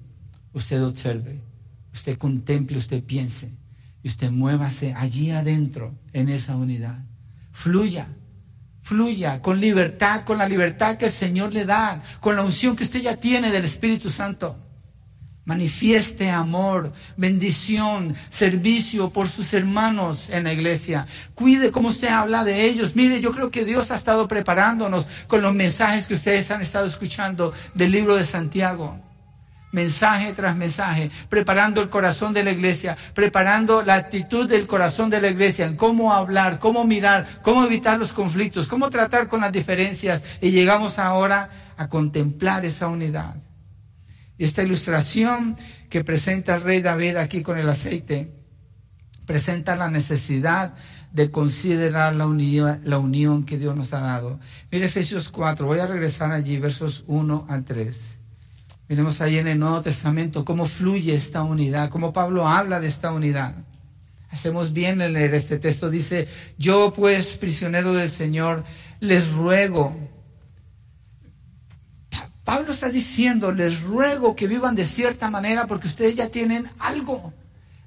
usted 0.53 0.83
observe, 0.83 1.43
usted 1.93 2.17
contemple, 2.17 2.79
usted 2.79 3.05
piense 3.05 3.51
y 4.03 4.09
usted 4.09 4.31
muévase 4.31 4.95
allí 4.95 5.31
adentro 5.31 5.95
en 6.13 6.31
esa 6.31 6.57
unidad. 6.57 7.05
Fluya, 7.53 8.09
fluya 8.81 9.43
con 9.43 9.61
libertad, 9.61 10.23
con 10.23 10.39
la 10.39 10.49
libertad 10.49 10.97
que 10.97 11.07
el 11.07 11.13
Señor 11.13 11.53
le 11.53 11.67
da, 11.67 12.03
con 12.21 12.37
la 12.37 12.43
unción 12.43 12.75
que 12.75 12.85
usted 12.85 13.03
ya 13.03 13.17
tiene 13.17 13.51
del 13.51 13.65
Espíritu 13.65 14.09
Santo. 14.09 14.59
Manifieste 15.47 16.29
amor, 16.29 16.93
bendición, 17.17 18.17
servicio 18.31 19.11
por 19.11 19.29
sus 19.29 19.55
hermanos 19.55 20.29
en 20.29 20.43
la 20.43 20.53
iglesia. 20.53 21.07
Cuide 21.37 21.71
cómo 21.71 21.91
usted 21.91 22.09
habla 22.09 22.43
de 22.43 22.65
ellos. 22.65 22.97
Mire, 22.97 23.21
yo 23.21 23.31
creo 23.31 23.53
que 23.53 23.65
Dios 23.65 23.93
ha 23.93 23.95
estado 23.95 24.27
preparándonos 24.27 25.07
con 25.29 25.43
los 25.43 25.55
mensajes 25.55 26.09
que 26.09 26.15
ustedes 26.15 26.51
han 26.51 26.63
estado 26.63 26.85
escuchando 26.85 27.53
del 27.75 27.93
libro 27.93 28.17
de 28.17 28.25
Santiago. 28.25 28.99
Mensaje 29.71 30.33
tras 30.33 30.57
mensaje, 30.57 31.13
preparando 31.29 31.81
el 31.81 31.91
corazón 31.91 32.33
de 32.33 32.43
la 32.43 32.51
iglesia, 32.51 32.97
preparando 33.15 33.83
la 33.83 33.95
actitud 33.95 34.49
del 34.49 34.67
corazón 34.67 35.11
de 35.11 35.21
la 35.21 35.29
iglesia 35.29 35.67
en 35.67 35.77
cómo 35.77 36.13
hablar, 36.13 36.59
cómo 36.59 36.83
mirar, 36.83 37.25
cómo 37.43 37.65
evitar 37.65 38.01
los 38.01 38.13
conflictos, 38.13 38.67
cómo 38.67 38.91
tratar 38.91 39.29
con 39.29 39.43
las 39.43 39.53
diferencias. 39.53 40.25
Y 40.41 40.51
llegamos 40.51 40.99
ahora 40.99 41.51
a 41.77 41.89
contemplar 41.89 42.65
esa 42.65 42.89
unidad 42.89 43.37
esta 44.45 44.63
ilustración 44.63 45.57
que 45.89 46.05
presenta 46.05 46.57
el 46.57 46.63
rey 46.63 46.81
David 46.83 47.17
aquí 47.17 47.43
con 47.43 47.59
el 47.59 47.69
aceite 47.69 48.37
presenta 49.27 49.77
la 49.77 49.91
necesidad 49.91 50.75
de 51.13 51.31
considerar 51.31 52.15
la 52.15 52.27
unión, 52.27 52.81
la 52.85 52.99
unión 52.99 53.45
que 53.45 53.59
Dios 53.59 53.77
nos 53.77 53.93
ha 53.93 54.01
dado. 54.01 54.39
Mire 54.71 54.87
Efesios 54.87 55.29
4, 55.31 55.67
voy 55.67 55.81
a 55.81 55.87
regresar 55.87 56.31
allí, 56.33 56.59
versos 56.59 57.05
1 57.07 57.47
al 57.49 57.65
3. 57.65 58.19
Miremos 58.89 59.21
ahí 59.21 59.39
en 59.39 59.49
el 59.49 59.59
Nuevo 59.59 59.83
Testamento 59.83 60.45
cómo 60.45 60.67
fluye 60.67 61.15
esta 61.15 61.43
unidad, 61.43 61.91
cómo 61.91 62.13
Pablo 62.13 62.47
habla 62.47 62.79
de 62.79 62.87
esta 62.87 63.13
unidad. 63.13 63.55
Hacemos 64.31 64.73
bien 64.73 65.01
en 65.01 65.13
leer 65.13 65.35
este 65.35 65.59
texto. 65.59 65.91
Dice, 65.91 66.29
yo 66.59 66.93
pues, 66.95 67.37
prisionero 67.37 67.95
del 67.95 68.11
Señor, 68.11 68.65
les 69.01 69.33
ruego 69.33 69.97
Pablo 72.47 72.71
está 72.71 72.91
diciendo, 72.91 73.51
les 73.51 73.83
ruego 73.83 74.37
que 74.37 74.47
vivan 74.47 74.77
de 74.77 74.87
cierta 74.87 75.29
manera 75.31 75.67
porque 75.67 75.89
ustedes 75.89 76.15
ya 76.15 76.29
tienen 76.29 76.71
algo, 76.79 77.33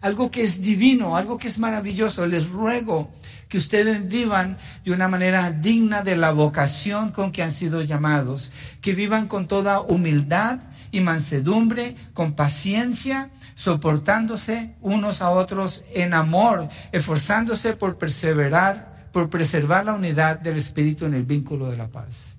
algo 0.02 0.30
que 0.30 0.44
es 0.44 0.62
divino, 0.62 1.16
algo 1.16 1.38
que 1.38 1.48
es 1.48 1.60
maravilloso. 1.60 2.28
Les 2.28 2.50
ruego 2.50 3.10
que 3.48 3.56
ustedes 3.56 4.10
vivan 4.10 4.58
de 4.84 4.92
una 4.92 5.08
manera 5.08 5.50
digna 5.54 6.04
de 6.04 6.18
la 6.18 6.32
vocación 6.32 7.12
con 7.12 7.32
que 7.32 7.42
han 7.42 7.52
sido 7.52 7.82
llamados, 7.84 8.52
que 8.82 8.94
vivan 8.94 9.30
con 9.30 9.48
toda 9.48 9.80
humildad 9.80 10.60
y 10.92 11.00
mansedumbre, 11.00 11.96
con 12.14 12.34
paciencia, 12.34 13.30
soportándose 13.56 14.76
unos 14.82 15.22
a 15.22 15.30
otros 15.30 15.86
en 15.94 16.14
amor, 16.14 16.68
esforzándose 16.92 17.78
por 17.78 17.98
perseverar, 17.98 19.08
por 19.14 19.30
preservar 19.30 19.86
la 19.86 19.94
unidad 19.94 20.38
del 20.38 20.58
Espíritu 20.58 21.06
en 21.06 21.14
el 21.14 21.24
vínculo 21.24 21.72
de 21.72 21.78
la 21.78 21.88
paz. 21.88 22.36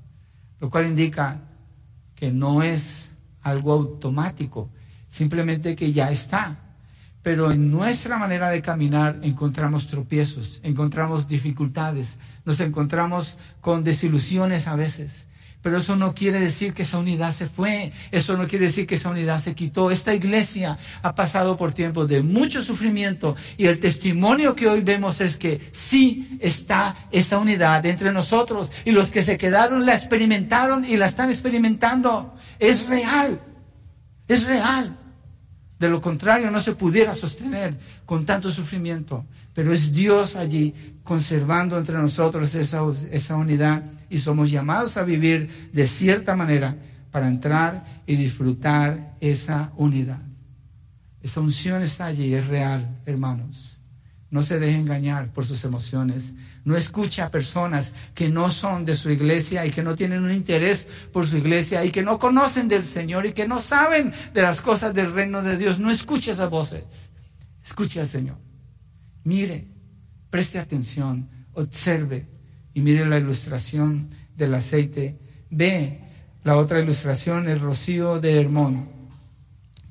Lo 0.60 0.68
cual 0.68 0.84
indica 0.84 1.40
que 2.20 2.30
no 2.30 2.62
es 2.62 3.12
algo 3.40 3.72
automático, 3.72 4.68
simplemente 5.08 5.74
que 5.74 5.92
ya 5.94 6.10
está. 6.10 6.58
Pero 7.22 7.50
en 7.50 7.70
nuestra 7.70 8.18
manera 8.18 8.50
de 8.50 8.60
caminar 8.60 9.18
encontramos 9.22 9.86
tropiezos, 9.86 10.60
encontramos 10.62 11.28
dificultades, 11.28 12.18
nos 12.44 12.60
encontramos 12.60 13.38
con 13.62 13.84
desilusiones 13.84 14.68
a 14.68 14.76
veces. 14.76 15.26
Pero 15.62 15.76
eso 15.76 15.94
no 15.94 16.14
quiere 16.14 16.40
decir 16.40 16.72
que 16.72 16.82
esa 16.82 16.98
unidad 16.98 17.32
se 17.32 17.46
fue, 17.46 17.92
eso 18.10 18.36
no 18.36 18.46
quiere 18.46 18.66
decir 18.66 18.86
que 18.86 18.94
esa 18.94 19.10
unidad 19.10 19.40
se 19.40 19.54
quitó. 19.54 19.90
Esta 19.90 20.14
iglesia 20.14 20.78
ha 21.02 21.14
pasado 21.14 21.56
por 21.56 21.72
tiempos 21.72 22.08
de 22.08 22.22
mucho 22.22 22.62
sufrimiento 22.62 23.36
y 23.58 23.66
el 23.66 23.78
testimonio 23.78 24.56
que 24.56 24.68
hoy 24.68 24.80
vemos 24.80 25.20
es 25.20 25.36
que 25.36 25.60
sí 25.72 26.38
está 26.40 26.96
esa 27.10 27.38
unidad 27.38 27.84
entre 27.84 28.10
nosotros 28.10 28.72
y 28.86 28.92
los 28.92 29.10
que 29.10 29.20
se 29.20 29.36
quedaron 29.36 29.84
la 29.84 29.94
experimentaron 29.94 30.86
y 30.86 30.96
la 30.96 31.06
están 31.06 31.30
experimentando. 31.30 32.34
Es 32.58 32.86
real, 32.86 33.38
es 34.28 34.44
real. 34.44 34.96
De 35.78 35.88
lo 35.88 36.00
contrario, 36.00 36.50
no 36.50 36.60
se 36.60 36.74
pudiera 36.74 37.14
sostener 37.14 37.78
con 38.04 38.26
tanto 38.26 38.50
sufrimiento. 38.50 39.24
Pero 39.54 39.72
es 39.72 39.92
Dios 39.92 40.36
allí 40.36 40.74
conservando 41.02 41.76
entre 41.78 41.96
nosotros 41.96 42.54
esa, 42.54 42.82
esa 43.10 43.36
unidad 43.36 43.82
y 44.10 44.18
somos 44.18 44.50
llamados 44.50 44.96
a 44.96 45.04
vivir 45.04 45.70
de 45.72 45.86
cierta 45.86 46.36
manera 46.36 46.76
para 47.10 47.28
entrar 47.28 48.02
y 48.06 48.16
disfrutar 48.16 49.16
esa 49.20 49.72
unidad. 49.76 50.20
Esa 51.22 51.40
unción 51.40 51.82
está 51.82 52.06
allí, 52.06 52.34
es 52.34 52.46
real, 52.46 53.00
hermanos. 53.06 53.80
No 54.30 54.42
se 54.42 54.60
deje 54.60 54.78
engañar 54.78 55.32
por 55.32 55.44
sus 55.44 55.64
emociones. 55.64 56.34
No 56.64 56.76
escuche 56.76 57.20
a 57.20 57.30
personas 57.30 57.94
que 58.14 58.28
no 58.28 58.50
son 58.50 58.84
de 58.84 58.94
su 58.94 59.10
iglesia 59.10 59.66
y 59.66 59.70
que 59.70 59.82
no 59.82 59.96
tienen 59.96 60.22
un 60.22 60.32
interés 60.32 60.86
por 61.12 61.26
su 61.26 61.36
iglesia 61.36 61.84
y 61.84 61.90
que 61.90 62.02
no 62.02 62.18
conocen 62.18 62.68
del 62.68 62.84
Señor 62.84 63.26
y 63.26 63.32
que 63.32 63.48
no 63.48 63.60
saben 63.60 64.12
de 64.32 64.42
las 64.42 64.60
cosas 64.60 64.94
del 64.94 65.12
reino 65.12 65.42
de 65.42 65.56
Dios. 65.56 65.80
No 65.80 65.90
escuche 65.90 66.32
esas 66.32 66.48
voces. 66.48 67.10
Escuche 67.64 68.00
al 68.00 68.06
Señor. 68.06 68.36
Mire, 69.24 69.68
preste 70.30 70.58
atención, 70.58 71.28
observe 71.54 72.39
y 72.74 72.80
mire 72.80 73.06
la 73.06 73.18
ilustración 73.18 74.08
del 74.36 74.54
aceite. 74.54 75.18
Ve 75.50 76.00
la 76.44 76.56
otra 76.56 76.80
ilustración, 76.80 77.48
el 77.48 77.60
rocío 77.60 78.20
de 78.20 78.40
Hermón. 78.40 78.88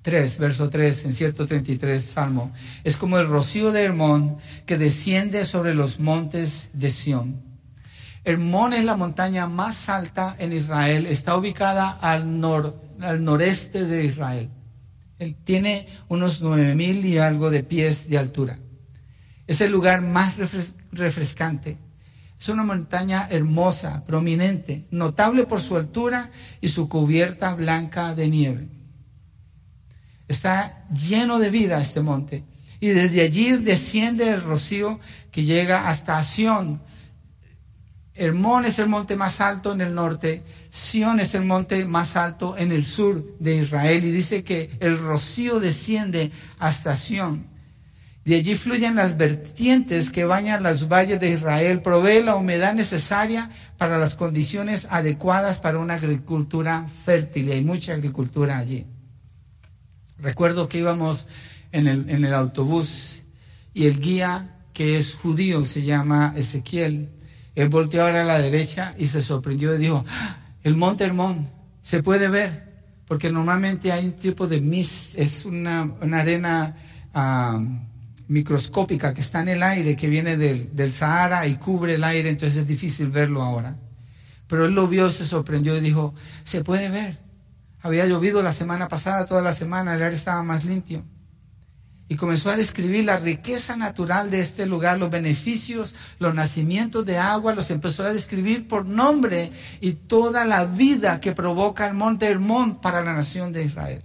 3, 0.01 0.39
verso 0.39 0.69
3, 0.69 1.05
en 1.05 1.13
cierto 1.13 1.45
33, 1.45 2.01
Salmo. 2.01 2.53
Es 2.83 2.97
como 2.97 3.19
el 3.19 3.27
rocío 3.27 3.71
de 3.71 3.83
Hermón 3.83 4.37
que 4.65 4.77
desciende 4.77 5.45
sobre 5.45 5.73
los 5.73 5.99
montes 5.99 6.69
de 6.73 6.89
Sión. 6.89 7.41
Hermón 8.23 8.73
es 8.73 8.85
la 8.85 8.95
montaña 8.95 9.47
más 9.47 9.89
alta 9.89 10.35
en 10.39 10.53
Israel, 10.53 11.05
está 11.05 11.35
ubicada 11.35 11.91
al, 11.91 12.39
nor, 12.39 12.79
al 13.01 13.23
noreste 13.23 13.85
de 13.85 14.05
Israel. 14.05 14.49
Tiene 15.43 15.87
unos 16.07 16.41
nueve 16.41 16.75
mil 16.75 17.05
y 17.05 17.17
algo 17.17 17.49
de 17.49 17.63
pies 17.63 18.09
de 18.09 18.17
altura. 18.17 18.57
Es 19.47 19.59
el 19.61 19.71
lugar 19.71 20.01
más 20.01 20.35
refrescante 20.91 21.77
es 22.39 22.47
una 22.47 22.63
montaña 22.63 23.27
hermosa, 23.29 24.05
prominente, 24.05 24.85
notable 24.91 25.45
por 25.45 25.59
su 25.59 25.75
altura 25.75 26.31
y 26.61 26.69
su 26.69 26.87
cubierta 26.87 27.53
blanca 27.53 28.15
de 28.15 28.29
nieve. 28.29 28.67
Está 30.29 30.85
lleno 30.89 31.37
de 31.37 31.49
vida 31.49 31.81
este 31.81 31.99
monte. 31.99 32.45
Y 32.79 32.89
desde 32.89 33.21
allí 33.21 33.57
desciende 33.57 34.31
el 34.31 34.41
rocío 34.41 35.01
que 35.31 35.43
llega 35.43 35.89
hasta 35.89 36.23
Sión. 36.23 36.81
Hermón 38.15 38.63
es 38.65 38.79
el 38.79 38.87
monte 38.87 39.17
más 39.17 39.41
alto 39.41 39.73
en 39.73 39.81
el 39.81 39.93
norte, 39.93 40.43
Sión 40.69 41.19
es 41.19 41.35
el 41.35 41.43
monte 41.43 41.83
más 41.85 42.15
alto 42.15 42.57
en 42.57 42.71
el 42.71 42.85
sur 42.85 43.37
de 43.39 43.57
Israel. 43.57 44.05
Y 44.05 44.11
dice 44.11 44.45
que 44.45 44.69
el 44.79 44.97
rocío 44.97 45.59
desciende 45.59 46.31
hasta 46.57 46.95
Sión. 46.95 47.47
De 48.25 48.35
allí 48.35 48.55
fluyen 48.55 48.95
las 48.95 49.17
vertientes 49.17 50.11
que 50.11 50.25
bañan 50.25 50.61
los 50.61 50.87
valles 50.87 51.19
de 51.19 51.31
Israel. 51.31 51.81
Provee 51.81 52.21
la 52.23 52.35
humedad 52.35 52.73
necesaria 52.73 53.49
para 53.77 53.97
las 53.97 54.15
condiciones 54.15 54.87
adecuadas 54.91 55.59
para 55.61 55.79
una 55.79 55.95
agricultura 55.95 56.85
fértil. 57.05 57.51
Hay 57.51 57.63
mucha 57.63 57.93
agricultura 57.93 58.57
allí. 58.57 58.85
Recuerdo 60.19 60.67
que 60.67 60.79
íbamos 60.79 61.27
en 61.71 61.87
el, 61.87 62.09
en 62.09 62.25
el 62.25 62.33
autobús 62.33 63.21
y 63.73 63.87
el 63.87 63.99
guía, 63.99 64.57
que 64.73 64.97
es 64.97 65.15
judío, 65.15 65.65
se 65.65 65.83
llama 65.83 66.33
Ezequiel, 66.35 67.09
él 67.55 67.69
volteó 67.69 68.05
ahora 68.05 68.21
a 68.21 68.25
la 68.25 68.39
derecha 68.39 68.95
y 68.97 69.07
se 69.07 69.21
sorprendió 69.21 69.75
y 69.75 69.79
dijo, 69.79 70.05
¡Ah! 70.07 70.37
el 70.63 70.75
monte 70.75 71.03
Hermón 71.03 71.49
se 71.81 72.03
puede 72.03 72.29
ver, 72.29 72.83
porque 73.05 73.29
normalmente 73.29 73.91
hay 73.91 74.05
un 74.05 74.13
tipo 74.13 74.47
de 74.47 74.61
mist, 74.61 75.17
es 75.17 75.45
una, 75.45 75.91
arena 76.13 76.75
ah, 77.13 77.59
microscópica 78.29 79.13
que 79.13 79.21
está 79.21 79.41
en 79.41 79.49
el 79.49 79.63
aire, 79.63 79.95
que 79.95 80.07
viene 80.07 80.37
del, 80.37 80.73
del 80.75 80.93
Sahara 80.93 81.47
y 81.47 81.55
cubre 81.55 81.95
el 81.95 82.03
aire, 82.03 82.29
entonces 82.29 82.59
es 82.59 82.67
difícil 82.67 83.09
verlo 83.09 83.41
ahora. 83.41 83.75
Pero 84.47 84.65
él 84.65 84.73
lo 84.73 84.87
vio, 84.87 85.11
se 85.11 85.25
sorprendió 85.25 85.75
y 85.75 85.81
dijo, 85.81 86.13
se 86.43 86.63
puede 86.63 86.89
ver. 86.89 87.17
Había 87.81 88.05
llovido 88.05 88.41
la 88.43 88.53
semana 88.53 88.87
pasada, 88.87 89.25
toda 89.25 89.41
la 89.41 89.53
semana, 89.53 89.95
el 89.95 90.03
aire 90.03 90.15
estaba 90.15 90.43
más 90.43 90.63
limpio. 90.63 91.03
Y 92.07 92.15
comenzó 92.15 92.51
a 92.51 92.57
describir 92.57 93.05
la 93.05 93.17
riqueza 93.17 93.75
natural 93.75 94.29
de 94.29 94.41
este 94.41 94.67
lugar, 94.67 94.99
los 94.99 95.09
beneficios, 95.09 95.95
los 96.19 96.33
nacimientos 96.35 97.05
de 97.05 97.17
agua, 97.17 97.55
los 97.55 97.71
empezó 97.71 98.03
a 98.03 98.13
describir 98.13 98.67
por 98.67 98.85
nombre 98.85 99.51
y 99.81 99.93
toda 99.93 100.45
la 100.45 100.65
vida 100.65 101.19
que 101.19 101.31
provoca 101.31 101.87
el 101.87 101.95
monte 101.95 102.27
Hermón 102.27 102.79
para 102.79 103.03
la 103.03 103.13
nación 103.13 103.51
de 103.53 103.63
Israel. 103.63 104.03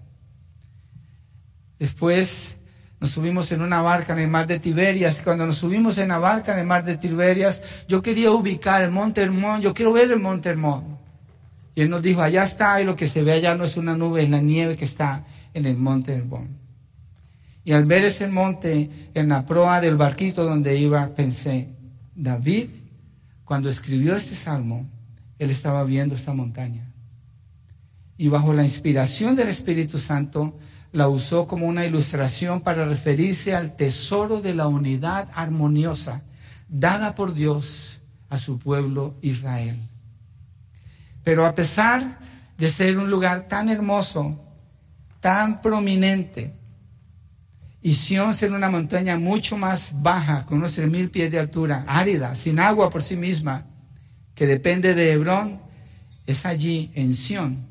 Después 1.78 2.56
nos 3.04 3.10
subimos 3.10 3.52
en 3.52 3.60
una 3.60 3.82
barca 3.82 4.14
en 4.14 4.20
el 4.20 4.28
mar 4.28 4.46
de 4.46 4.58
Tiberias. 4.58 5.20
Y 5.20 5.24
cuando 5.24 5.44
nos 5.44 5.58
subimos 5.58 5.98
en 5.98 6.08
la 6.08 6.16
barca 6.16 6.54
en 6.54 6.60
el 6.60 6.66
mar 6.66 6.84
de 6.84 6.96
Tiberias, 6.96 7.62
yo 7.86 8.00
quería 8.00 8.30
ubicar 8.30 8.82
el 8.82 8.90
monte 8.90 9.20
Hermón, 9.20 9.60
yo 9.60 9.74
quiero 9.74 9.92
ver 9.92 10.10
el 10.10 10.20
monte 10.20 10.48
Hermón. 10.48 10.96
Y 11.74 11.82
él 11.82 11.90
nos 11.90 12.00
dijo, 12.00 12.22
allá 12.22 12.44
está, 12.44 12.80
y 12.80 12.86
lo 12.86 12.96
que 12.96 13.06
se 13.06 13.22
ve 13.22 13.32
allá 13.32 13.56
no 13.56 13.64
es 13.64 13.76
una 13.76 13.94
nube, 13.94 14.22
es 14.22 14.30
la 14.30 14.40
nieve 14.40 14.78
que 14.78 14.86
está 14.86 15.22
en 15.52 15.66
el 15.66 15.76
monte 15.76 16.14
Hermón. 16.14 16.48
Y 17.62 17.72
al 17.72 17.84
ver 17.84 18.04
ese 18.04 18.26
monte 18.26 18.88
en 19.12 19.28
la 19.28 19.44
proa 19.44 19.82
del 19.82 19.96
barquito 19.96 20.42
donde 20.42 20.74
iba, 20.78 21.06
pensé, 21.14 21.68
David, 22.14 22.70
cuando 23.44 23.68
escribió 23.68 24.16
este 24.16 24.34
salmo, 24.34 24.88
él 25.38 25.50
estaba 25.50 25.84
viendo 25.84 26.14
esta 26.14 26.32
montaña. 26.32 26.90
Y 28.16 28.28
bajo 28.28 28.54
la 28.54 28.64
inspiración 28.64 29.36
del 29.36 29.48
Espíritu 29.48 29.98
Santo, 29.98 30.58
la 30.94 31.08
usó 31.08 31.48
como 31.48 31.66
una 31.66 31.84
ilustración 31.84 32.60
para 32.60 32.84
referirse 32.84 33.52
al 33.52 33.74
tesoro 33.74 34.40
de 34.40 34.54
la 34.54 34.68
unidad 34.68 35.28
armoniosa 35.34 36.22
dada 36.68 37.16
por 37.16 37.34
Dios 37.34 37.98
a 38.28 38.38
su 38.38 38.60
pueblo 38.60 39.16
Israel. 39.20 39.76
Pero 41.24 41.46
a 41.46 41.54
pesar 41.56 42.20
de 42.56 42.70
ser 42.70 42.96
un 42.96 43.10
lugar 43.10 43.48
tan 43.48 43.68
hermoso, 43.70 44.40
tan 45.18 45.60
prominente, 45.60 46.54
y 47.82 47.94
Sion 47.94 48.32
ser 48.32 48.52
una 48.52 48.70
montaña 48.70 49.18
mucho 49.18 49.56
más 49.56 50.00
baja, 50.00 50.46
con 50.46 50.58
unos 50.58 50.78
mil 50.78 51.10
pies 51.10 51.28
de 51.28 51.40
altura, 51.40 51.84
árida, 51.88 52.36
sin 52.36 52.60
agua 52.60 52.88
por 52.88 53.02
sí 53.02 53.16
misma, 53.16 53.66
que 54.36 54.46
depende 54.46 54.94
de 54.94 55.10
Hebrón, 55.10 55.60
es 56.24 56.46
allí 56.46 56.92
en 56.94 57.14
Sion 57.14 57.66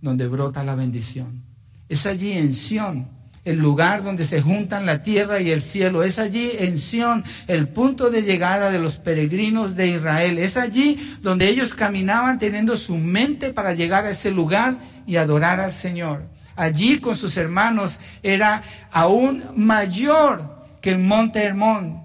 donde 0.00 0.28
brota 0.28 0.62
la 0.62 0.76
bendición. 0.76 1.47
Es 1.88 2.06
allí 2.06 2.32
en 2.32 2.54
Sion 2.54 3.18
el 3.48 3.58
lugar 3.58 4.02
donde 4.02 4.24
se 4.24 4.42
juntan 4.42 4.84
la 4.84 5.00
tierra 5.00 5.40
y 5.40 5.50
el 5.50 5.62
cielo. 5.62 6.02
Es 6.02 6.18
allí 6.18 6.50
en 6.58 6.78
Sión 6.78 7.24
el 7.46 7.68
punto 7.68 8.10
de 8.10 8.22
llegada 8.22 8.70
de 8.70 8.78
los 8.78 8.96
peregrinos 8.96 9.74
de 9.74 9.88
Israel. 9.88 10.38
Es 10.38 10.56
allí 10.58 10.98
donde 11.22 11.48
ellos 11.48 11.74
caminaban 11.74 12.38
teniendo 12.38 12.76
su 12.76 12.98
mente 12.98 13.54
para 13.54 13.72
llegar 13.72 14.04
a 14.04 14.10
ese 14.10 14.30
lugar 14.30 14.76
y 15.06 15.16
adorar 15.16 15.60
al 15.60 15.72
Señor. 15.72 16.28
Allí 16.56 16.98
con 16.98 17.16
sus 17.16 17.36
hermanos 17.36 18.00
era 18.22 18.62
aún 18.90 19.44
mayor 19.56 20.66
que 20.82 20.90
el 20.90 20.98
monte 20.98 21.42
Hermón. 21.42 22.04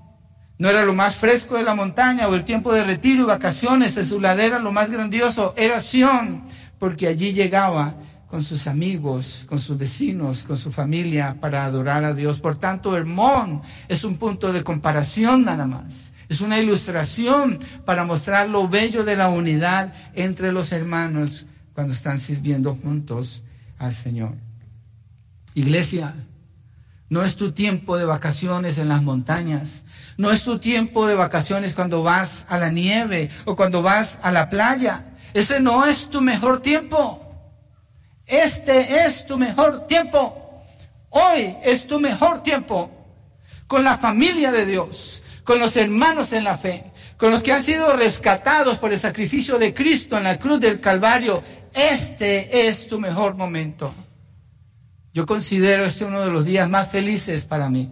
No 0.58 0.70
era 0.70 0.86
lo 0.86 0.94
más 0.94 1.16
fresco 1.16 1.56
de 1.56 1.64
la 1.64 1.76
montaña 1.76 2.30
o 2.30 2.36
el 2.36 2.46
tiempo 2.46 2.72
de 2.72 2.86
retiro 2.86 3.24
y 3.24 3.26
vacaciones 3.26 3.98
en 3.98 4.06
su 4.06 4.22
ladera, 4.22 4.60
lo 4.60 4.72
más 4.72 4.92
grandioso. 4.92 5.54
Era 5.58 5.82
Sión, 5.82 6.44
porque 6.80 7.08
allí 7.08 7.34
llegaba 7.34 7.96
con 8.34 8.42
sus 8.42 8.66
amigos, 8.66 9.46
con 9.48 9.60
sus 9.60 9.78
vecinos, 9.78 10.42
con 10.42 10.58
su 10.58 10.72
familia 10.72 11.38
para 11.40 11.66
adorar 11.66 12.04
a 12.04 12.16
Dios. 12.16 12.42
Por 12.42 12.56
tanto, 12.56 12.98
Hermón 12.98 13.62
es 13.88 14.04
un 14.04 14.18
punto 14.18 14.52
de 14.52 14.64
comparación 14.64 15.46
nada 15.46 15.68
más. 15.68 16.16
Es 16.30 16.42
una 16.42 16.58
ilustración 16.58 17.60
para 17.86 18.06
mostrar 18.06 18.50
lo 18.50 18.68
bello 18.68 19.04
de 19.04 19.18
la 19.18 19.30
unidad 19.30 19.94
entre 20.16 20.52
los 20.52 20.72
hermanos 20.72 21.46
cuando 21.76 21.94
están 21.94 22.20
sirviendo 22.20 22.76
juntos 22.82 23.44
al 23.78 23.94
Señor. 23.94 24.34
Iglesia, 25.54 26.16
no 27.10 27.22
es 27.22 27.36
tu 27.36 27.52
tiempo 27.52 28.00
de 28.00 28.06
vacaciones 28.06 28.80
en 28.80 28.90
las 28.90 29.04
montañas. 29.04 29.84
No 30.18 30.32
es 30.32 30.44
tu 30.44 30.58
tiempo 30.58 31.08
de 31.08 31.14
vacaciones 31.14 31.76
cuando 31.76 32.02
vas 32.02 32.48
a 32.50 32.58
la 32.58 32.72
nieve 32.72 33.30
o 33.46 33.56
cuando 33.56 33.84
vas 33.84 34.18
a 34.24 34.32
la 34.32 34.50
playa. 34.50 35.06
Ese 35.36 35.60
no 35.60 35.86
es 35.86 36.10
tu 36.10 36.20
mejor 36.20 36.64
tiempo. 36.64 37.23
Este 38.26 39.06
es 39.06 39.26
tu 39.26 39.38
mejor 39.38 39.86
tiempo. 39.88 40.64
Hoy 41.10 41.56
es 41.64 41.88
tu 41.88 42.00
mejor 42.00 42.42
tiempo 42.42 42.90
con 43.68 43.84
la 43.84 43.98
familia 43.98 44.52
de 44.52 44.66
Dios, 44.66 45.24
con 45.44 45.60
los 45.60 45.76
hermanos 45.78 46.34
en 46.34 46.44
la 46.44 46.58
fe, 46.58 46.86
con 47.18 47.32
los 47.32 47.44
que 47.44 47.52
han 47.52 47.64
sido 47.64 47.96
rescatados 47.96 48.80
por 48.80 48.92
el 48.92 49.00
sacrificio 49.00 49.60
de 49.60 49.74
Cristo 49.74 50.18
en 50.18 50.24
la 50.24 50.40
cruz 50.40 50.60
del 50.60 50.80
Calvario. 50.80 51.44
Este 51.74 52.68
es 52.68 52.88
tu 52.88 53.00
mejor 53.00 53.36
momento. 53.36 53.94
Yo 55.14 55.26
considero 55.26 55.86
este 55.86 56.06
uno 56.06 56.22
de 56.22 56.32
los 56.32 56.46
días 56.46 56.68
más 56.68 56.90
felices 56.90 57.46
para 57.46 57.70
mí, 57.70 57.90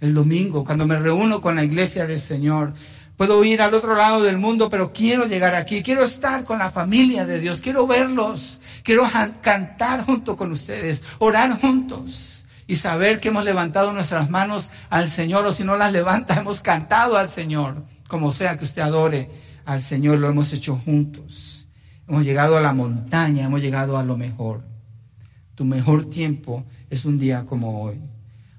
el 0.00 0.14
domingo, 0.14 0.64
cuando 0.64 0.86
me 0.86 0.98
reúno 0.98 1.40
con 1.40 1.54
la 1.54 1.62
iglesia 1.62 2.06
del 2.06 2.20
Señor 2.20 2.72
Puedo 3.18 3.42
ir 3.42 3.60
al 3.60 3.74
otro 3.74 3.96
lado 3.96 4.22
del 4.22 4.38
mundo, 4.38 4.68
pero 4.70 4.92
quiero 4.92 5.26
llegar 5.26 5.56
aquí. 5.56 5.82
Quiero 5.82 6.04
estar 6.04 6.44
con 6.44 6.60
la 6.60 6.70
familia 6.70 7.26
de 7.26 7.40
Dios. 7.40 7.60
Quiero 7.60 7.84
verlos. 7.84 8.60
Quiero 8.84 9.02
cantar 9.42 10.04
junto 10.04 10.36
con 10.36 10.52
ustedes. 10.52 11.02
Orar 11.18 11.60
juntos. 11.60 12.44
Y 12.68 12.76
saber 12.76 13.18
que 13.18 13.30
hemos 13.30 13.44
levantado 13.44 13.92
nuestras 13.92 14.30
manos 14.30 14.70
al 14.88 15.08
Señor. 15.08 15.44
O 15.46 15.50
si 15.50 15.64
no 15.64 15.76
las 15.76 15.92
levanta, 15.92 16.34
hemos 16.38 16.60
cantado 16.60 17.18
al 17.18 17.28
Señor. 17.28 17.82
Como 18.06 18.30
sea 18.30 18.56
que 18.56 18.62
usted 18.62 18.82
adore 18.82 19.28
al 19.64 19.80
Señor, 19.80 20.18
lo 20.18 20.28
hemos 20.28 20.52
hecho 20.52 20.76
juntos. 20.76 21.66
Hemos 22.06 22.24
llegado 22.24 22.56
a 22.56 22.60
la 22.60 22.72
montaña. 22.72 23.46
Hemos 23.46 23.60
llegado 23.60 23.98
a 23.98 24.04
lo 24.04 24.16
mejor. 24.16 24.62
Tu 25.56 25.64
mejor 25.64 26.08
tiempo 26.08 26.64
es 26.88 27.04
un 27.04 27.18
día 27.18 27.46
como 27.46 27.82
hoy. 27.82 28.00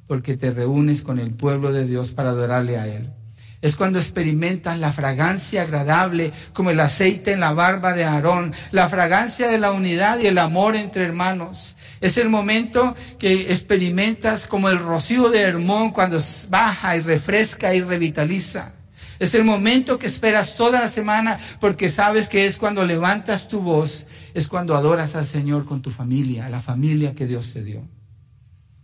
Porque 0.05 0.35
te 0.35 0.51
reúnes 0.51 1.01
con 1.01 1.17
el 1.17 1.33
pueblo 1.33 1.71
de 1.71 1.87
Dios 1.87 2.11
para 2.11 2.31
adorarle 2.31 2.77
a 2.77 2.87
Él 2.87 3.13
es 3.61 3.75
cuando 3.75 3.99
experimentan 3.99 4.79
la 4.79 4.93
fragancia 4.93 5.63
agradable 5.63 6.31
como 6.53 6.69
el 6.69 6.79
aceite 6.79 7.33
en 7.33 7.41
la 7.41 7.51
barba 7.51 7.93
de 7.93 8.05
Aarón, 8.05 8.53
la 8.71 8.87
fragancia 8.87 9.49
de 9.49 9.59
la 9.59 9.71
unidad 9.71 10.19
y 10.19 10.27
el 10.27 10.37
amor 10.37 10.77
entre 10.77 11.03
hermanos. 11.03 11.75
Es 11.99 12.17
el 12.17 12.29
momento 12.29 12.95
que 13.17 13.51
experimentas 13.51 14.47
como 14.47 14.69
el 14.69 14.79
rocío 14.79 15.29
de 15.29 15.41
Hermón 15.41 15.91
cuando 15.91 16.19
baja 16.49 16.95
y 16.95 17.01
refresca 17.01 17.75
y 17.75 17.81
revitaliza. 17.81 18.73
Es 19.19 19.35
el 19.35 19.43
momento 19.43 19.99
que 19.99 20.07
esperas 20.07 20.55
toda 20.55 20.79
la 20.79 20.87
semana 20.87 21.37
porque 21.59 21.89
sabes 21.89 22.29
que 22.29 22.45
es 22.45 22.55
cuando 22.55 22.85
levantas 22.85 23.49
tu 23.49 23.59
voz, 23.59 24.07
es 24.33 24.47
cuando 24.47 24.77
adoras 24.77 25.17
al 25.17 25.25
Señor 25.25 25.65
con 25.65 25.81
tu 25.81 25.91
familia, 25.91 26.47
la 26.47 26.61
familia 26.61 27.13
que 27.13 27.27
Dios 27.27 27.51
te 27.51 27.61
dio. 27.61 27.85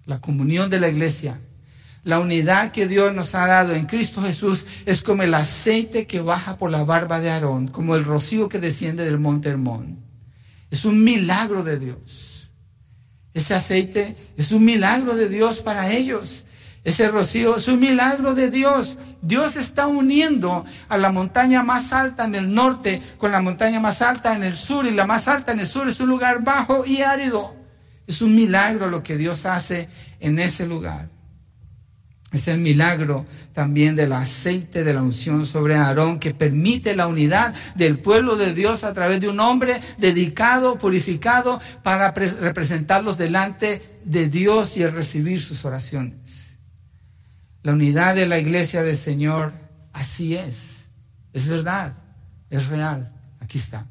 La 0.03 0.19
comunión 0.19 0.69
de 0.69 0.81
la 0.81 0.89
iglesia 0.89 1.39
la 2.05 2.19
unidad 2.19 2.71
que 2.71 2.87
Dios 2.87 3.13
nos 3.15 3.33
ha 3.33 3.47
dado 3.47 3.73
en 3.73 3.87
Cristo 3.87 4.21
Jesús 4.21 4.67
es 4.85 5.01
como 5.01 5.23
el 5.23 5.33
aceite 5.33 6.05
que 6.05 6.21
baja 6.21 6.55
por 6.55 6.69
la 6.69 6.83
barba 6.83 7.19
de 7.19 7.31
Aarón, 7.31 7.67
como 7.67 7.95
el 7.95 8.05
rocío 8.05 8.47
que 8.47 8.59
desciende 8.59 9.03
del 9.03 9.17
monte 9.17 9.49
Hermón. 9.49 9.97
Es 10.69 10.85
un 10.85 11.03
milagro 11.03 11.63
de 11.63 11.79
Dios. 11.79 12.51
Ese 13.33 13.55
aceite 13.55 14.15
es 14.37 14.51
un 14.51 14.63
milagro 14.63 15.15
de 15.15 15.29
Dios 15.29 15.61
para 15.61 15.91
ellos. 15.93 16.45
Ese 16.83 17.07
rocío 17.07 17.55
es 17.55 17.67
un 17.67 17.79
milagro 17.79 18.35
de 18.35 18.51
Dios. 18.51 18.99
Dios 19.23 19.55
está 19.55 19.87
uniendo 19.87 20.63
a 20.87 20.99
la 20.99 21.11
montaña 21.11 21.63
más 21.63 21.91
alta 21.91 22.25
en 22.25 22.35
el 22.35 22.53
norte 22.53 23.01
con 23.17 23.31
la 23.31 23.41
montaña 23.41 23.79
más 23.79 24.03
alta 24.03 24.35
en 24.35 24.43
el 24.43 24.55
sur 24.55 24.85
y 24.85 24.91
la 24.91 25.07
más 25.07 25.27
alta 25.27 25.53
en 25.53 25.59
el 25.59 25.65
sur 25.65 25.87
es 25.87 25.99
un 25.99 26.09
lugar 26.09 26.43
bajo 26.43 26.85
y 26.85 27.01
árido. 27.01 27.55
Es 28.05 28.21
un 28.21 28.35
milagro 28.35 28.91
lo 28.91 29.01
que 29.01 29.17
Dios 29.17 29.47
hace 29.47 29.89
en 30.19 30.37
ese 30.37 30.67
lugar. 30.67 31.14
Es 32.35 32.49
el 32.49 32.57
milagro 32.57 33.25
también 33.53 33.95
del 33.95 34.11
aceite 34.11 34.83
de 34.83 34.93
la 34.93 35.01
unción 35.01 35.45
sobre 35.45 35.75
Aarón 35.75 36.19
que 36.19 36.33
permite 36.33 36.93
la 36.93 37.07
unidad 37.07 37.55
del 37.75 37.99
pueblo 37.99 38.35
de 38.35 38.53
Dios 38.53 38.83
a 38.83 38.93
través 38.93 39.21
de 39.21 39.29
un 39.29 39.39
hombre 39.39 39.79
dedicado, 39.99 40.77
purificado, 40.77 41.61
para 41.81 42.11
representarlos 42.11 43.17
delante 43.17 43.81
de 44.03 44.27
Dios 44.27 44.75
y 44.75 44.85
recibir 44.85 45.39
sus 45.39 45.63
oraciones. 45.63 46.59
La 47.63 47.71
unidad 47.71 48.15
de 48.15 48.27
la 48.27 48.37
iglesia 48.37 48.83
del 48.83 48.97
Señor, 48.97 49.53
así 49.93 50.35
es. 50.35 50.89
Es 51.31 51.47
verdad, 51.47 51.93
es 52.49 52.67
real. 52.67 53.13
Aquí 53.39 53.59
está. 53.59 53.87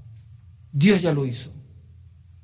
Dios 0.70 1.00
ya 1.00 1.14
lo 1.14 1.24
hizo. 1.24 1.50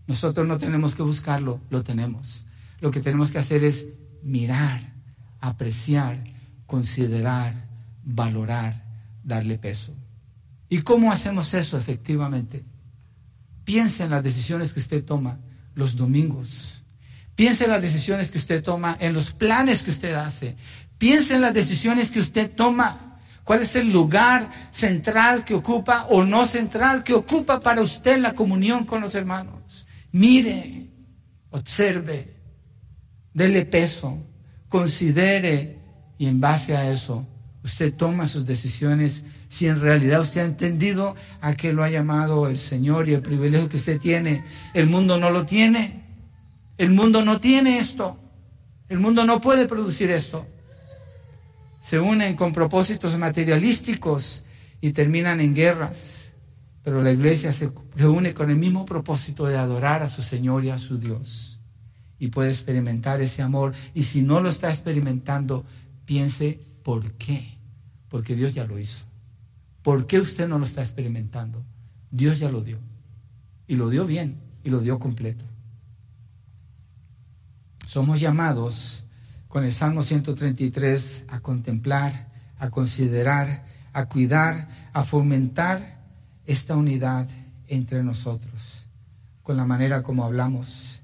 Nosotros 0.07 0.47
no 0.47 0.57
tenemos 0.57 0.95
que 0.95 1.03
buscarlo, 1.03 1.61
lo 1.69 1.85
tenemos. 1.85 2.47
Lo 2.81 2.91
que 2.91 3.01
tenemos 3.01 3.31
que 3.31 3.39
hacer 3.39 3.65
es 3.65 3.85
mirar, 4.23 4.90
apreciar, 5.41 6.23
considerar, 6.67 7.55
valorar, 8.05 8.85
darle 9.25 9.59
peso. 9.59 9.95
¿Y 10.69 10.83
cómo 10.83 11.13
hacemos 11.13 11.53
eso 11.55 11.77
efectivamente? 11.79 12.65
Piense 13.65 14.05
en 14.05 14.11
las 14.11 14.23
decisiones 14.23 14.73
que 14.73 14.81
usted 14.81 15.05
toma 15.05 15.39
los 15.75 15.97
domingos. 15.97 16.83
Piense 17.35 17.65
en 17.65 17.71
las 17.71 17.83
decisiones 17.83 18.31
que 18.31 18.39
usted 18.39 18.63
toma, 18.63 18.97
en 19.01 19.15
los 19.15 19.33
planes 19.33 19.83
que 19.83 19.91
usted 19.91 20.15
hace. 20.15 20.57
Piense 20.99 21.35
en 21.35 21.41
las 21.41 21.55
decisiones 21.55 22.11
que 22.11 22.21
usted 22.21 22.51
toma. 22.51 23.19
¿Cuál 23.45 23.63
es 23.63 23.75
el 23.77 23.91
lugar 23.91 24.49
central 24.71 25.45
que 25.45 25.55
ocupa 25.55 26.07
o 26.11 26.25
no 26.25 26.47
central 26.47 27.03
que 27.03 27.15
ocupa 27.15 27.59
para 27.61 27.81
usted 27.81 28.19
la 28.19 28.35
comunión 28.35 28.85
con 28.85 29.01
los 29.01 29.15
hermanos? 29.15 29.87
Mire, 30.13 30.89
observe, 31.51 32.37
dele 33.33 33.65
peso, 33.65 34.23
considere 34.71 35.77
y 36.17 36.27
en 36.27 36.41
base 36.41 36.75
a 36.75 36.91
eso 36.91 37.27
usted 37.63 37.93
toma 37.93 38.25
sus 38.25 38.47
decisiones 38.47 39.23
si 39.51 39.67
en 39.67 39.81
realidad 39.81 40.21
usted 40.21 40.41
ha 40.41 40.45
entendido 40.45 41.17
a 41.41 41.55
qué 41.55 41.73
lo 41.73 41.83
ha 41.83 41.91
llamado 41.91 42.49
el 42.49 42.57
Señor 42.57 43.09
y 43.09 43.15
el 43.15 43.21
privilegio 43.21 43.69
que 43.69 43.77
usted 43.77 43.99
tiene. 43.99 44.45
El 44.73 44.87
mundo 44.87 45.19
no 45.19 45.31
lo 45.31 45.45
tiene. 45.45 46.05
El 46.79 46.91
mundo 46.91 47.23
no 47.25 47.41
tiene 47.41 47.79
esto. 47.79 48.17
El 48.89 49.01
mundo 49.01 49.25
no 49.25 49.41
puede 49.41 49.67
producir 49.67 50.11
esto. 50.11 50.47
Se 51.83 51.99
unen 51.99 52.37
con 52.37 52.53
propósitos 52.53 53.19
materialísticos 53.19 54.45
y 54.81 54.93
terminan 54.93 55.41
en 55.41 55.55
guerras. 55.55 56.31
Pero 56.85 57.03
la 57.03 57.11
iglesia 57.11 57.51
se 57.51 57.71
reúne 57.97 58.33
con 58.33 58.51
el 58.51 58.57
mismo 58.57 58.87
propósito 58.87 59.47
de 59.47 59.59
adorar 59.59 60.03
a 60.03 60.09
su 60.09 60.23
Señor 60.23 60.65
y 60.65 60.71
a 60.71 60.79
su 60.79 60.99
Dios. 60.99 61.50
Y 62.21 62.29
puede 62.29 62.51
experimentar 62.51 63.21
ese 63.21 63.43
amor. 63.43 63.75
Y 63.95 64.05
si 64.05 64.23
no 64.23 64.41
lo 64.41 64.49
está 64.49 64.71
experimentando, 64.71 65.65
piense 66.05 66.61
¿Por 66.83 67.13
qué? 67.13 67.59
Porque 68.09 68.35
Dios 68.35 68.55
ya 68.55 68.67
lo 68.67 68.79
hizo. 68.79 69.05
¿Por 69.83 70.07
qué 70.07 70.19
usted 70.19 70.49
no 70.49 70.59
lo 70.59 70.65
está 70.65 70.83
experimentando? 70.83 71.65
Dios 72.11 72.39
ya 72.39 72.51
lo 72.51 72.63
dio. 72.63 72.79
Y 73.67 73.77
lo 73.77 73.89
dio 73.89 74.07
bien, 74.07 74.41
y 74.65 74.71
lo 74.71 74.81
dio 74.81 74.99
completo. 74.99 75.45
Somos 77.87 78.21
llamados 78.21 79.05
con 79.49 79.65
el 79.65 79.73
Salmo 79.73 80.03
133 80.03 81.25
a 81.29 81.41
contemplar, 81.41 82.33
a 82.59 82.71
considerar, 82.71 83.65
a 83.93 84.07
cuidar, 84.07 84.69
a 84.93 85.03
fomentar 85.03 86.01
esta 86.47 86.77
unidad 86.77 87.29
entre 87.69 88.03
nosotros, 88.03 88.87
con 89.43 89.57
la 89.57 89.65
manera 89.65 90.03
como 90.03 90.25
hablamos, 90.25 91.00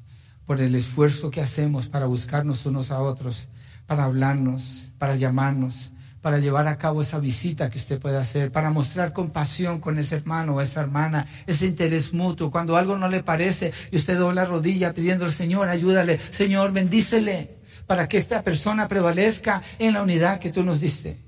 por 0.46 0.60
el 0.60 0.74
esfuerzo 0.76 1.30
que 1.30 1.40
hacemos 1.40 1.88
para 1.88 2.06
buscarnos 2.06 2.64
unos 2.66 2.92
a 2.92 3.02
otros, 3.02 3.48
para 3.84 4.04
hablarnos, 4.04 4.92
para 4.96 5.16
llamarnos, 5.16 5.90
para 6.22 6.38
llevar 6.38 6.68
a 6.68 6.78
cabo 6.78 7.02
esa 7.02 7.18
visita 7.18 7.68
que 7.68 7.78
usted 7.78 8.00
puede 8.00 8.16
hacer, 8.16 8.50
para 8.52 8.70
mostrar 8.70 9.12
compasión 9.12 9.80
con 9.80 9.98
ese 9.98 10.16
hermano 10.16 10.54
o 10.54 10.60
esa 10.60 10.80
hermana, 10.80 11.26
ese 11.46 11.66
interés 11.66 12.12
mutuo. 12.12 12.50
Cuando 12.50 12.76
algo 12.76 12.96
no 12.96 13.08
le 13.08 13.22
parece 13.22 13.72
y 13.90 13.96
usted 13.96 14.18
dobla 14.18 14.44
rodilla 14.44 14.94
pidiendo 14.94 15.24
al 15.24 15.32
Señor, 15.32 15.68
ayúdale, 15.68 16.18
Señor, 16.18 16.72
bendícele 16.72 17.58
para 17.86 18.08
que 18.08 18.16
esta 18.16 18.42
persona 18.42 18.88
prevalezca 18.88 19.62
en 19.78 19.94
la 19.94 20.02
unidad 20.02 20.38
que 20.38 20.50
tú 20.50 20.62
nos 20.64 20.80
diste. 20.80 21.18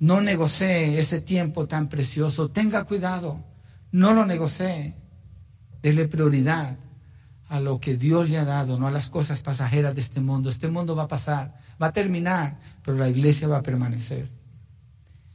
No 0.00 0.20
negocie 0.20 0.98
ese 0.98 1.20
tiempo 1.20 1.66
tan 1.66 1.88
precioso. 1.88 2.50
Tenga 2.50 2.84
cuidado. 2.84 3.44
No 3.90 4.12
lo 4.12 4.26
negocie. 4.26 4.94
Dele 5.82 6.06
prioridad 6.06 6.76
a 7.48 7.60
lo 7.60 7.80
que 7.80 7.96
Dios 7.96 8.28
le 8.28 8.38
ha 8.38 8.44
dado, 8.44 8.78
no 8.78 8.86
a 8.86 8.90
las 8.90 9.08
cosas 9.08 9.40
pasajeras 9.40 9.94
de 9.94 10.00
este 10.00 10.20
mundo. 10.20 10.50
Este 10.50 10.68
mundo 10.68 10.94
va 10.94 11.04
a 11.04 11.08
pasar, 11.08 11.58
va 11.80 11.88
a 11.88 11.92
terminar, 11.92 12.58
pero 12.84 12.96
la 12.96 13.08
iglesia 13.08 13.48
va 13.48 13.58
a 13.58 13.62
permanecer. 13.62 14.28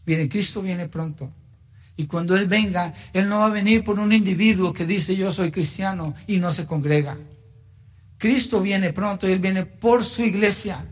Viene, 0.06 0.30
Cristo 0.30 0.62
viene 0.62 0.88
pronto. 0.88 1.32
Y 1.96 2.06
cuando 2.06 2.36
Él 2.36 2.48
venga, 2.48 2.94
Él 3.14 3.30
no 3.30 3.40
va 3.40 3.48
a 3.48 3.50
venir 3.50 3.84
por 3.84 4.00
un 4.00 4.14
individuo 4.14 4.74
que 4.74 4.86
dice 4.86 5.16
yo 5.16 5.32
soy 5.32 5.52
cristiano 5.52 6.14
y 6.28 6.38
no 6.38 6.52
se 6.52 6.66
congrega. 6.66 7.18
Cristo 8.18 8.62
viene 8.62 8.94
pronto 8.94 9.28
y 9.28 9.32
Él 9.32 9.40
viene 9.40 9.66
por 9.66 10.04
su 10.04 10.24
iglesia. 10.24 10.84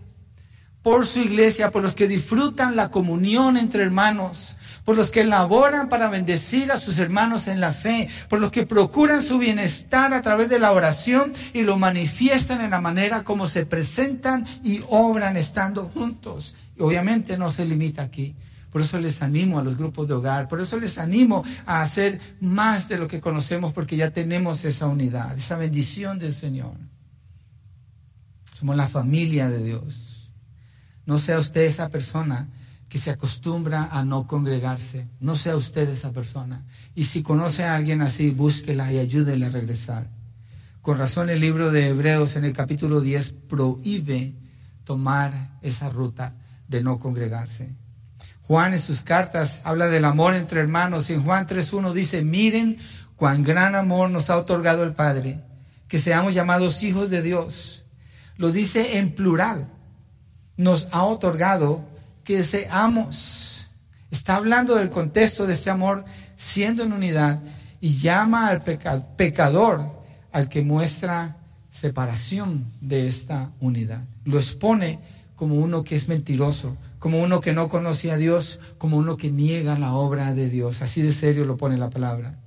Por 0.81 1.05
su 1.05 1.19
iglesia, 1.19 1.69
por 1.69 1.83
los 1.83 1.93
que 1.93 2.07
disfrutan 2.07 2.75
la 2.75 2.89
comunión 2.89 3.57
entre 3.57 3.83
hermanos, 3.83 4.55
por 4.91 4.97
los 4.97 5.09
que 5.09 5.23
laboran 5.23 5.87
para 5.87 6.09
bendecir 6.09 6.69
a 6.69 6.77
sus 6.77 6.99
hermanos 6.99 7.47
en 7.47 7.61
la 7.61 7.71
fe, 7.71 8.09
por 8.27 8.41
los 8.41 8.51
que 8.51 8.65
procuran 8.65 9.23
su 9.23 9.37
bienestar 9.37 10.13
a 10.13 10.21
través 10.21 10.49
de 10.49 10.59
la 10.59 10.73
oración 10.73 11.31
y 11.53 11.61
lo 11.61 11.77
manifiestan 11.77 12.59
en 12.59 12.71
la 12.71 12.81
manera 12.81 13.23
como 13.23 13.47
se 13.47 13.65
presentan 13.65 14.45
y 14.65 14.81
obran 14.89 15.37
estando 15.37 15.85
juntos. 15.93 16.57
Obviamente 16.77 17.37
no 17.37 17.51
se 17.51 17.63
limita 17.63 18.01
aquí. 18.01 18.35
Por 18.69 18.81
eso 18.81 18.99
les 18.99 19.21
animo 19.21 19.59
a 19.59 19.63
los 19.63 19.77
grupos 19.77 20.09
de 20.09 20.13
hogar, 20.13 20.49
por 20.49 20.59
eso 20.59 20.77
les 20.77 20.97
animo 20.97 21.45
a 21.65 21.83
hacer 21.83 22.19
más 22.41 22.89
de 22.89 22.97
lo 22.97 23.07
que 23.07 23.21
conocemos, 23.21 23.71
porque 23.71 23.95
ya 23.95 24.11
tenemos 24.11 24.65
esa 24.65 24.87
unidad, 24.87 25.37
esa 25.37 25.55
bendición 25.55 26.19
del 26.19 26.33
Señor. 26.33 26.73
Somos 28.59 28.75
la 28.75 28.89
familia 28.89 29.47
de 29.47 29.63
Dios. 29.63 30.33
No 31.05 31.17
sea 31.17 31.39
usted 31.39 31.61
esa 31.61 31.87
persona 31.87 32.49
que 32.91 32.97
se 32.97 33.09
acostumbra 33.09 33.87
a 33.89 34.03
no 34.03 34.27
congregarse. 34.27 35.07
No 35.21 35.37
sea 35.37 35.55
usted 35.55 35.87
esa 35.87 36.11
persona. 36.11 36.65
Y 36.93 37.05
si 37.05 37.23
conoce 37.23 37.63
a 37.63 37.77
alguien 37.77 38.01
así, 38.01 38.31
búsquela 38.31 38.91
y 38.91 38.99
ayúdele 38.99 39.45
a 39.45 39.49
regresar. 39.49 40.09
Con 40.81 40.97
razón 40.97 41.29
el 41.29 41.39
libro 41.39 41.71
de 41.71 41.87
Hebreos 41.87 42.35
en 42.35 42.43
el 42.43 42.51
capítulo 42.51 42.99
10 42.99 43.33
prohíbe 43.47 44.35
tomar 44.83 45.57
esa 45.61 45.89
ruta 45.89 46.35
de 46.67 46.83
no 46.83 46.99
congregarse. 46.99 47.73
Juan 48.41 48.73
en 48.73 48.79
sus 48.79 49.03
cartas 49.03 49.61
habla 49.63 49.87
del 49.87 50.03
amor 50.03 50.35
entre 50.35 50.59
hermanos 50.59 51.09
y 51.09 51.13
en 51.13 51.23
Juan 51.23 51.47
3.1 51.47 51.93
dice, 51.93 52.25
miren 52.25 52.77
cuán 53.15 53.41
gran 53.41 53.75
amor 53.75 54.09
nos 54.09 54.29
ha 54.29 54.35
otorgado 54.35 54.83
el 54.83 54.95
Padre, 54.95 55.39
que 55.87 55.97
seamos 55.97 56.33
llamados 56.33 56.83
hijos 56.83 57.09
de 57.09 57.21
Dios. 57.21 57.85
Lo 58.35 58.51
dice 58.51 58.97
en 58.97 59.15
plural. 59.15 59.71
Nos 60.57 60.89
ha 60.91 61.03
otorgado 61.03 61.89
que 62.31 62.43
seamos. 62.43 63.67
Está 64.09 64.37
hablando 64.37 64.75
del 64.75 64.89
contexto 64.89 65.45
de 65.45 65.53
este 65.53 65.69
amor 65.69 66.05
siendo 66.37 66.81
en 66.81 66.93
unidad 66.93 67.41
y 67.81 67.97
llama 67.97 68.47
al 68.47 68.61
pecador 69.17 70.01
al 70.31 70.47
que 70.47 70.61
muestra 70.61 71.35
separación 71.69 72.65
de 72.79 73.09
esta 73.09 73.51
unidad. 73.59 74.05
Lo 74.23 74.37
expone 74.37 74.99
como 75.35 75.55
uno 75.55 75.83
que 75.83 75.97
es 75.97 76.07
mentiroso, 76.07 76.77
como 76.99 77.21
uno 77.21 77.41
que 77.41 77.51
no 77.51 77.67
conoce 77.67 78.11
a 78.11 78.17
Dios, 78.17 78.61
como 78.77 78.95
uno 78.95 79.17
que 79.17 79.29
niega 79.29 79.77
la 79.77 79.93
obra 79.93 80.33
de 80.33 80.49
Dios. 80.49 80.81
Así 80.81 81.01
de 81.01 81.11
serio 81.11 81.43
lo 81.43 81.57
pone 81.57 81.77
la 81.77 81.89
palabra. 81.89 82.37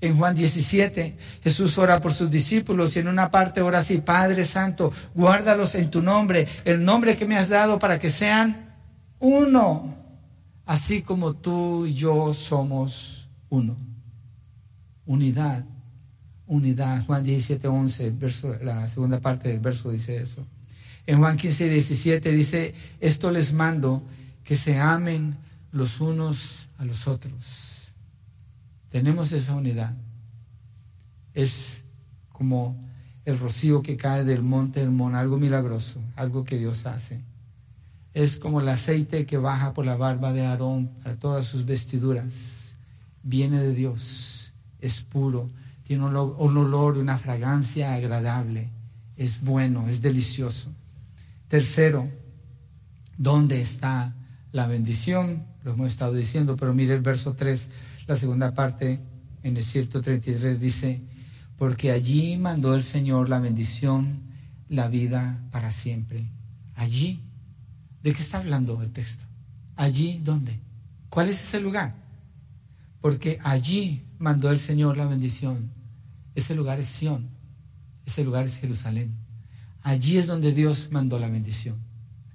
En 0.00 0.16
Juan 0.16 0.34
17, 0.34 1.16
Jesús 1.42 1.76
ora 1.76 2.00
por 2.00 2.14
sus 2.14 2.30
discípulos 2.30 2.96
y 2.96 3.00
en 3.00 3.08
una 3.08 3.30
parte 3.30 3.60
ora 3.60 3.80
así, 3.80 3.98
Padre 3.98 4.46
Santo, 4.46 4.92
guárdalos 5.14 5.74
en 5.74 5.90
tu 5.90 6.00
nombre, 6.00 6.48
el 6.64 6.82
nombre 6.82 7.18
que 7.18 7.26
me 7.26 7.36
has 7.36 7.50
dado 7.50 7.78
para 7.78 7.98
que 7.98 8.08
sean 8.08 8.65
uno, 9.18 9.96
así 10.64 11.02
como 11.02 11.34
tú 11.34 11.86
y 11.86 11.94
yo 11.94 12.34
somos 12.34 13.28
uno. 13.48 13.76
Unidad, 15.04 15.64
unidad. 16.46 17.04
Juan 17.06 17.24
17, 17.24 17.66
11, 17.66 18.10
verso, 18.10 18.56
la 18.62 18.88
segunda 18.88 19.20
parte 19.20 19.48
del 19.48 19.60
verso 19.60 19.90
dice 19.90 20.20
eso. 20.20 20.46
En 21.06 21.18
Juan 21.18 21.36
15, 21.36 21.68
17 21.68 22.32
dice, 22.32 22.74
esto 23.00 23.30
les 23.30 23.52
mando, 23.52 24.02
que 24.42 24.56
se 24.56 24.78
amen 24.78 25.36
los 25.72 26.00
unos 26.00 26.68
a 26.78 26.84
los 26.84 27.06
otros. 27.06 27.92
Tenemos 28.88 29.32
esa 29.32 29.54
unidad. 29.54 29.94
Es 31.32 31.84
como 32.30 32.76
el 33.24 33.38
rocío 33.38 33.82
que 33.82 33.96
cae 33.96 34.24
del 34.24 34.42
monte 34.42 34.80
Hermón, 34.80 35.14
algo 35.14 35.36
milagroso, 35.36 36.00
algo 36.16 36.44
que 36.44 36.58
Dios 36.58 36.86
hace 36.86 37.20
es 38.16 38.38
como 38.38 38.62
el 38.62 38.68
aceite 38.70 39.26
que 39.26 39.36
baja 39.36 39.74
por 39.74 39.84
la 39.84 39.94
barba 39.94 40.32
de 40.32 40.40
Aarón 40.40 40.88
para 41.02 41.16
todas 41.16 41.44
sus 41.44 41.66
vestiduras. 41.66 42.76
Viene 43.22 43.60
de 43.60 43.74
Dios, 43.74 44.54
es 44.80 45.02
puro, 45.02 45.50
tiene 45.82 46.06
un 46.06 46.56
olor 46.56 46.96
y 46.96 47.00
una 47.00 47.18
fragancia 47.18 47.92
agradable, 47.92 48.70
es 49.18 49.42
bueno, 49.42 49.86
es 49.86 50.00
delicioso. 50.00 50.70
Tercero, 51.48 52.10
¿dónde 53.18 53.60
está 53.60 54.16
la 54.50 54.66
bendición? 54.66 55.44
Lo 55.62 55.74
hemos 55.74 55.88
estado 55.88 56.14
diciendo, 56.14 56.56
pero 56.56 56.72
mire 56.72 56.94
el 56.94 57.02
verso 57.02 57.34
3, 57.34 57.68
la 58.06 58.16
segunda 58.16 58.54
parte, 58.54 58.98
en 59.42 59.58
el 59.58 59.62
133 59.62 60.58
dice, 60.58 61.02
porque 61.58 61.90
allí 61.90 62.38
mandó 62.38 62.74
el 62.74 62.82
Señor 62.82 63.28
la 63.28 63.40
bendición, 63.40 64.22
la 64.70 64.88
vida 64.88 65.38
para 65.50 65.70
siempre. 65.70 66.30
Allí 66.76 67.25
¿De 68.06 68.12
qué 68.12 68.22
está 68.22 68.38
hablando 68.38 68.80
el 68.82 68.92
texto? 68.92 69.24
Allí, 69.74 70.20
¿dónde? 70.22 70.60
¿Cuál 71.08 71.28
es 71.28 71.42
ese 71.42 71.58
lugar? 71.58 71.92
Porque 73.00 73.40
allí 73.42 74.04
mandó 74.20 74.48
el 74.52 74.60
Señor 74.60 74.96
la 74.96 75.06
bendición. 75.06 75.72
Ese 76.36 76.54
lugar 76.54 76.78
es 76.78 76.86
Sión. 76.86 77.28
Ese 78.06 78.22
lugar 78.22 78.46
es 78.46 78.58
Jerusalén. 78.58 79.12
Allí 79.82 80.18
es 80.18 80.28
donde 80.28 80.52
Dios 80.52 80.90
mandó 80.92 81.18
la 81.18 81.26
bendición. 81.26 81.78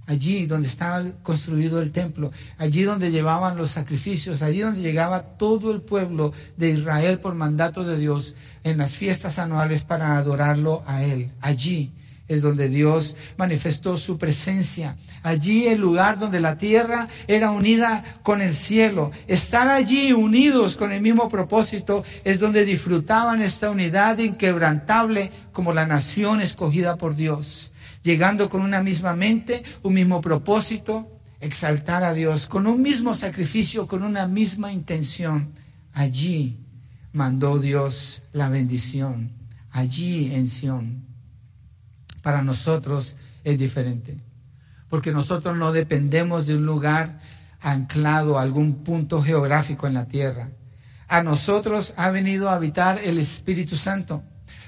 Allí 0.07 0.45
donde 0.45 0.67
estaba 0.67 1.09
construido 1.23 1.81
el 1.81 1.93
templo, 1.93 2.33
allí 2.57 2.83
donde 2.83 3.09
llevaban 3.09 3.55
los 3.55 3.71
sacrificios, 3.71 4.41
allí 4.41 4.59
donde 4.59 4.81
llegaba 4.81 5.21
todo 5.21 5.71
el 5.71 5.79
pueblo 5.79 6.33
de 6.57 6.71
Israel 6.71 7.21
por 7.21 7.33
mandato 7.33 7.85
de 7.85 7.97
Dios 7.97 8.35
en 8.65 8.77
las 8.77 8.91
fiestas 8.91 9.39
anuales 9.39 9.85
para 9.85 10.17
adorarlo 10.17 10.83
a 10.85 11.01
Él. 11.05 11.31
Allí 11.39 11.93
es 12.31 12.41
donde 12.41 12.69
Dios 12.69 13.17
manifestó 13.35 13.97
su 13.97 14.17
presencia. 14.17 14.95
Allí 15.21 15.67
el 15.67 15.81
lugar 15.81 16.17
donde 16.17 16.39
la 16.39 16.57
tierra 16.57 17.09
era 17.27 17.51
unida 17.51 18.05
con 18.23 18.41
el 18.41 18.55
cielo. 18.55 19.11
Estar 19.27 19.67
allí 19.67 20.13
unidos 20.13 20.77
con 20.77 20.93
el 20.93 21.01
mismo 21.01 21.27
propósito 21.27 22.05
es 22.23 22.39
donde 22.39 22.63
disfrutaban 22.63 23.41
esta 23.41 23.69
unidad 23.69 24.17
inquebrantable 24.19 25.29
como 25.51 25.73
la 25.73 25.85
nación 25.85 26.39
escogida 26.39 26.95
por 26.95 27.17
Dios. 27.17 27.73
Llegando 28.01 28.47
con 28.47 28.61
una 28.61 28.81
misma 28.81 29.13
mente, 29.13 29.63
un 29.83 29.93
mismo 29.93 30.21
propósito, 30.21 31.11
exaltar 31.41 32.05
a 32.05 32.13
Dios, 32.13 32.47
con 32.47 32.65
un 32.65 32.81
mismo 32.81 33.13
sacrificio, 33.13 33.87
con 33.87 34.03
una 34.03 34.25
misma 34.27 34.71
intención. 34.71 35.51
Allí 35.91 36.61
mandó 37.11 37.59
Dios 37.59 38.21
la 38.31 38.47
bendición. 38.47 39.33
Allí 39.69 40.33
en 40.33 40.47
Sión 40.47 41.10
para 42.21 42.41
nosotros 42.41 43.17
es 43.43 43.57
diferente. 43.57 44.17
Porque 44.89 45.11
nosotros 45.11 45.57
no 45.57 45.71
dependemos 45.71 46.47
de 46.47 46.55
un 46.55 46.65
lugar 46.65 47.19
anclado 47.61 48.37
a 48.37 48.41
algún 48.41 48.83
punto 48.83 49.21
geográfico 49.21 49.87
en 49.87 49.93
la 49.93 50.07
tierra. 50.07 50.49
A 51.07 51.23
nosotros 51.23 51.93
ha 51.97 52.09
venido 52.09 52.49
a 52.49 52.55
habitar 52.55 52.99
el 53.03 53.17
Espíritu 53.17 53.75
Santo. 53.75 54.23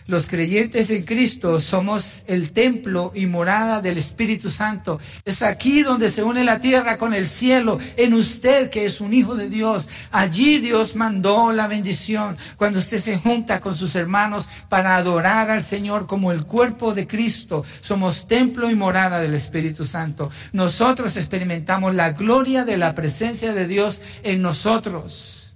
Los 0.06 0.28
creyentes 0.28 0.90
en 0.90 1.04
Cristo 1.04 1.62
somos 1.62 2.24
el 2.28 2.52
templo 2.52 3.14
y 3.16 3.26
morada 3.26 3.80
del 3.80 3.98
Espíritu 3.98 4.50
Santo. 4.50 5.00
Es 5.24 5.42
aquí 5.42 5.82
donde 5.82 6.12
se 6.12 6.24
une 6.24 6.44
la 6.44 6.60
tierra 6.60 6.98
con 6.98 7.14
el 7.14 7.26
cielo, 7.26 7.80
en 7.96 8.14
usted 8.14 8.70
que 8.70 8.86
es 8.86 9.00
un 9.00 9.14
hijo 9.14 9.36
de 9.36 9.48
Dios. 9.48 9.88
Allí 10.12 10.60
Dios 10.60 10.98
mandó 10.98 11.54
la 11.54 11.68
bendición 11.68 12.36
cuando 12.58 12.80
usted 12.80 12.98
se 12.98 13.18
junta 13.18 13.62
con 13.62 13.76
sus 13.76 13.96
hermanos 13.96 14.50
para 14.68 14.98
adorar 14.98 15.50
al 15.50 15.64
Señor 15.64 16.06
como 16.06 16.34
el 16.34 16.44
cuerpo 16.44 16.94
de 16.94 17.08
Cristo. 17.08 17.64
Somos 17.80 18.28
templo 18.28 18.70
y 18.70 18.76
morada 18.76 19.22
del 19.22 19.36
Espíritu 19.36 19.86
Santo. 19.86 20.30
Nosotros 20.52 21.16
experimentamos 21.16 21.96
la 21.96 22.12
gloria 22.12 22.66
de 22.66 22.76
la 22.76 22.94
presencia 22.94 23.54
de 23.54 23.68
Dios 23.68 24.02
en 24.24 24.42
nosotros. 24.42 25.56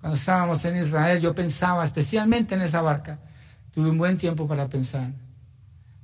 Cuando 0.00 0.16
estábamos 0.16 0.64
en 0.64 0.76
Israel, 0.76 1.20
yo 1.20 1.34
pensaba 1.34 1.84
especialmente 1.84 2.54
en 2.54 2.62
esa 2.62 2.82
barca 2.82 3.18
Tuve 3.74 3.90
un 3.90 3.98
buen 3.98 4.16
tiempo 4.16 4.46
para 4.46 4.68
pensar. 4.68 5.10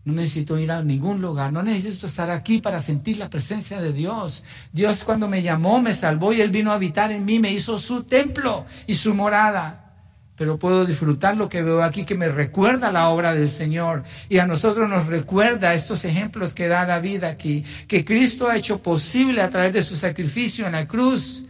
No 0.05 0.15
necesito 0.15 0.59
ir 0.59 0.71
a 0.71 0.83
ningún 0.83 1.21
lugar, 1.21 1.53
no 1.53 1.63
necesito 1.63 2.07
estar 2.07 2.31
aquí 2.31 2.63
para 2.63 2.81
sentir 2.81 3.19
la 3.19 3.29
presencia 3.29 3.79
de 3.79 3.93
Dios. 3.93 4.43
Dios 4.73 5.05
cuando 5.05 5.29
me 5.29 5.43
llamó, 5.43 5.83
me 5.83 5.93
salvó 5.93 6.33
y 6.33 6.41
Él 6.41 6.51
vino 6.51 6.73
a 6.73 6.77
habitar 6.77 7.13
en 7.13 7.27
mí, 7.27 7.39
me 7.39 7.53
hizo 7.53 7.79
su 7.79 8.05
templo 8.05 8.65
y 8.87 8.95
su 8.95 9.13
morada. 9.13 9.85
Pero 10.35 10.59
puedo 10.59 10.87
disfrutar 10.87 11.37
lo 11.37 11.51
que 11.51 11.63
veo 11.63 11.83
aquí 11.83 12.05
que 12.05 12.15
me 12.15 12.29
recuerda 12.29 12.91
la 12.91 13.09
obra 13.09 13.35
del 13.35 13.51
Señor. 13.51 14.03
Y 14.31 14.39
a 14.39 14.47
nosotros 14.47 14.89
nos 14.89 15.09
recuerda 15.09 15.75
estos 15.75 16.07
ejemplos 16.07 16.55
que 16.55 16.69
da 16.69 16.87
David 16.87 17.25
aquí, 17.25 17.65
que 17.87 18.05
Cristo 18.05 18.49
ha 18.49 18.57
hecho 18.57 18.79
posible 18.79 19.43
a 19.43 19.51
través 19.51 19.75
de 19.75 19.83
su 19.83 19.95
sacrificio 19.95 20.65
en 20.65 20.73
la 20.73 20.89
cruz 20.89 21.43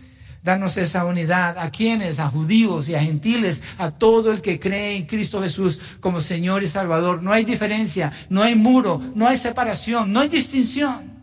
Danos 0.43 0.77
esa 0.77 1.05
unidad. 1.05 1.59
¿A 1.59 1.71
quienes? 1.71 2.19
A 2.19 2.29
judíos 2.29 2.89
y 2.89 2.95
a 2.95 3.01
gentiles, 3.01 3.63
a 3.79 3.91
todo 3.91 4.33
el 4.33 4.41
que 4.41 4.61
cree 4.61 4.97
en 4.97 5.07
Cristo 5.07 5.43
Jesús 5.43 5.81
como 6.01 6.21
Señor 6.21 6.63
y 6.63 6.69
Salvador. 6.69 7.23
No 7.23 7.33
hay 7.33 7.45
diferencia, 7.45 8.13
no 8.29 8.43
hay 8.43 8.55
muro, 8.55 9.01
no 9.15 9.27
hay 9.27 9.37
separación, 9.37 10.13
no 10.13 10.21
hay 10.21 10.29
distinción. 10.29 11.19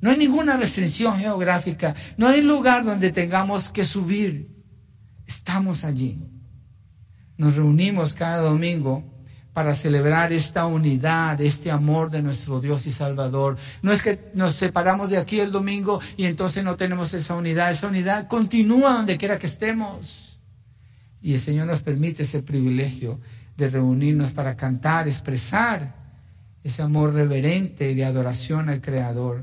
No 0.00 0.10
hay 0.10 0.18
ninguna 0.18 0.56
restricción 0.56 1.18
geográfica, 1.18 1.94
no 2.16 2.28
hay 2.28 2.42
lugar 2.42 2.84
donde 2.84 3.10
tengamos 3.12 3.70
que 3.70 3.84
subir. 3.84 4.54
Estamos 5.26 5.84
allí. 5.84 6.22
Nos 7.36 7.56
reunimos 7.56 8.12
cada 8.12 8.42
domingo 8.42 9.15
para 9.56 9.74
celebrar 9.74 10.34
esta 10.34 10.66
unidad, 10.66 11.40
este 11.40 11.70
amor 11.70 12.10
de 12.10 12.20
nuestro 12.20 12.60
Dios 12.60 12.86
y 12.86 12.90
Salvador. 12.90 13.56
No 13.80 13.90
es 13.90 14.02
que 14.02 14.30
nos 14.34 14.52
separamos 14.52 15.08
de 15.08 15.16
aquí 15.16 15.40
el 15.40 15.50
domingo 15.50 15.98
y 16.18 16.26
entonces 16.26 16.62
no 16.62 16.76
tenemos 16.76 17.14
esa 17.14 17.34
unidad. 17.36 17.70
Esa 17.70 17.86
unidad 17.86 18.28
continúa 18.28 18.98
donde 18.98 19.16
quiera 19.16 19.38
que 19.38 19.46
estemos. 19.46 20.38
Y 21.22 21.32
el 21.32 21.40
Señor 21.40 21.68
nos 21.68 21.80
permite 21.80 22.24
ese 22.24 22.42
privilegio 22.42 23.18
de 23.56 23.70
reunirnos 23.70 24.32
para 24.32 24.58
cantar, 24.58 25.08
expresar 25.08 25.94
ese 26.62 26.82
amor 26.82 27.14
reverente 27.14 27.94
de 27.94 28.04
adoración 28.04 28.68
al 28.68 28.82
Creador. 28.82 29.42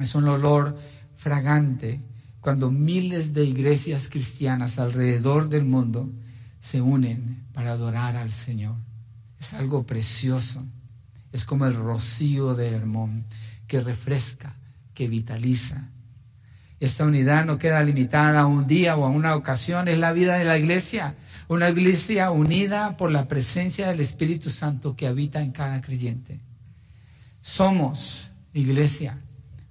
Es 0.00 0.16
un 0.16 0.26
olor 0.26 0.76
fragante 1.14 2.00
cuando 2.40 2.72
miles 2.72 3.32
de 3.34 3.44
iglesias 3.44 4.08
cristianas 4.10 4.80
alrededor 4.80 5.48
del 5.48 5.64
mundo 5.64 6.10
se 6.58 6.80
unen 6.80 7.44
para 7.52 7.70
adorar 7.70 8.16
al 8.16 8.32
Señor. 8.32 8.74
Es 9.40 9.54
algo 9.54 9.84
precioso. 9.84 10.64
Es 11.32 11.44
como 11.44 11.66
el 11.66 11.74
rocío 11.74 12.54
de 12.54 12.70
Hermón 12.70 13.24
que 13.66 13.80
refresca, 13.80 14.56
que 14.94 15.08
vitaliza. 15.08 15.90
Esta 16.78 17.04
unidad 17.04 17.44
no 17.46 17.58
queda 17.58 17.82
limitada 17.82 18.40
a 18.40 18.46
un 18.46 18.66
día 18.66 18.96
o 18.96 19.04
a 19.04 19.08
una 19.08 19.34
ocasión, 19.34 19.88
es 19.88 19.98
la 19.98 20.12
vida 20.12 20.36
de 20.36 20.44
la 20.44 20.58
iglesia. 20.58 21.14
Una 21.48 21.70
iglesia 21.70 22.30
unida 22.30 22.96
por 22.96 23.10
la 23.10 23.28
presencia 23.28 23.88
del 23.88 24.00
Espíritu 24.00 24.50
Santo 24.50 24.96
que 24.96 25.06
habita 25.06 25.42
en 25.42 25.52
cada 25.52 25.80
creyente. 25.80 26.40
Somos 27.40 28.32
iglesia. 28.52 29.18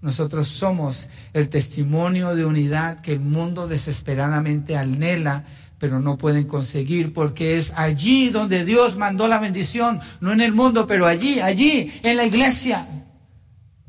Nosotros 0.01 0.47
somos 0.47 1.09
el 1.33 1.49
testimonio 1.49 2.35
de 2.35 2.45
unidad 2.45 2.99
que 3.01 3.11
el 3.11 3.19
mundo 3.19 3.67
desesperadamente 3.67 4.77
anhela 4.77 5.45
pero 5.85 5.99
no 5.99 6.17
pueden 6.17 6.45
conseguir 6.45 7.13
porque 7.13 7.57
es 7.57 7.71
allí 7.75 8.31
donde 8.31 8.65
Dios 8.65 8.97
mandó 8.97 9.27
la 9.27 9.37
bendición, 9.37 9.99
no 10.19 10.31
en 10.31 10.41
el 10.41 10.51
mundo, 10.51 10.87
pero 10.87 11.05
allí, 11.05 11.39
allí, 11.39 11.91
en 12.01 12.17
la 12.17 12.25
iglesia, 12.25 12.87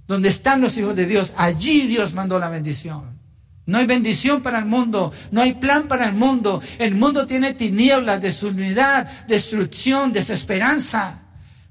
donde 0.06 0.28
están 0.28 0.60
los 0.60 0.76
hijos 0.76 0.94
de 0.94 1.06
Dios, 1.06 1.32
allí 1.38 1.86
Dios 1.86 2.12
mandó 2.12 2.38
la 2.38 2.50
bendición. 2.50 3.18
No 3.64 3.78
hay 3.78 3.86
bendición 3.86 4.42
para 4.42 4.58
el 4.58 4.66
mundo, 4.66 5.10
no 5.30 5.40
hay 5.40 5.54
plan 5.54 5.88
para 5.88 6.06
el 6.06 6.12
mundo. 6.14 6.60
El 6.78 6.94
mundo 6.96 7.24
tiene 7.26 7.54
tinieblas, 7.54 8.20
desunidad, 8.20 9.26
destrucción, 9.26 10.12
desesperanza. 10.12 11.22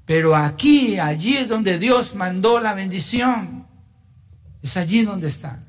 Pero 0.06 0.34
aquí, 0.34 0.98
allí 0.98 1.36
es 1.36 1.46
donde 1.46 1.78
Dios 1.78 2.16
mandó 2.16 2.58
la 2.58 2.74
bendición. 2.74 3.64
Es 4.60 4.76
allí 4.76 5.02
donde 5.02 5.28
está. 5.28 5.62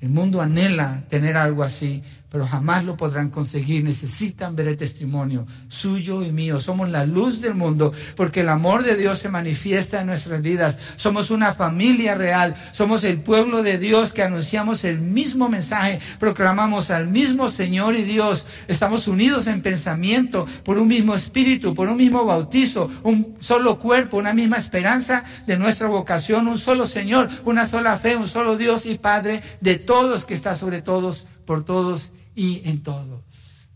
El 0.00 0.08
mundo 0.08 0.40
anhela 0.40 1.04
tener 1.10 1.36
algo 1.36 1.62
así, 1.62 2.02
pero 2.30 2.46
jamás 2.46 2.84
lo 2.84 2.96
podrán 2.96 3.30
conseguir. 3.30 3.84
Necesitan 3.84 4.56
ver 4.56 4.68
el 4.68 4.76
testimonio 4.76 5.46
suyo 5.68 6.22
y 6.22 6.32
mío. 6.32 6.60
Somos 6.60 6.88
la 6.88 7.04
luz 7.04 7.40
del 7.40 7.54
mundo 7.54 7.92
porque 8.16 8.40
el 8.40 8.48
amor 8.48 8.84
de 8.84 8.96
Dios 8.96 9.18
se 9.18 9.28
manifiesta 9.28 10.00
en 10.00 10.06
nuestras 10.06 10.40
vidas. 10.40 10.78
Somos 10.96 11.30
una 11.30 11.54
familia 11.54 12.14
real. 12.14 12.54
Somos 12.72 13.04
el 13.04 13.20
pueblo 13.20 13.62
de 13.62 13.78
Dios 13.78 14.12
que 14.12 14.22
anunciamos 14.22 14.84
el 14.84 15.00
mismo 15.00 15.48
mensaje, 15.48 16.00
proclamamos 16.18 16.90
al 16.90 17.08
mismo 17.08 17.48
Señor 17.48 17.94
y 17.96 18.04
Dios. 18.04 18.46
Estamos 18.68 19.08
unidos 19.08 19.46
en 19.46 19.62
pensamiento 19.62 20.46
por 20.64 20.78
un 20.78 20.88
mismo 20.88 21.14
espíritu, 21.14 21.74
por 21.74 21.88
un 21.88 21.96
mismo 21.96 22.24
bautizo, 22.24 22.90
un 23.02 23.36
solo 23.40 23.78
cuerpo, 23.78 24.18
una 24.18 24.34
misma 24.34 24.56
esperanza 24.56 25.24
de 25.46 25.58
nuestra 25.58 25.88
vocación, 25.88 26.48
un 26.48 26.58
solo 26.58 26.86
Señor, 26.86 27.28
una 27.44 27.66
sola 27.66 27.98
fe, 27.98 28.16
un 28.16 28.26
solo 28.26 28.56
Dios 28.56 28.86
y 28.86 28.98
Padre 28.98 29.42
de 29.60 29.76
todos 29.76 30.26
que 30.26 30.34
está 30.34 30.54
sobre 30.54 30.82
todos, 30.82 31.26
por 31.44 31.64
todos 31.64 32.12
y 32.40 32.62
en 32.64 32.82
todos. 32.82 33.68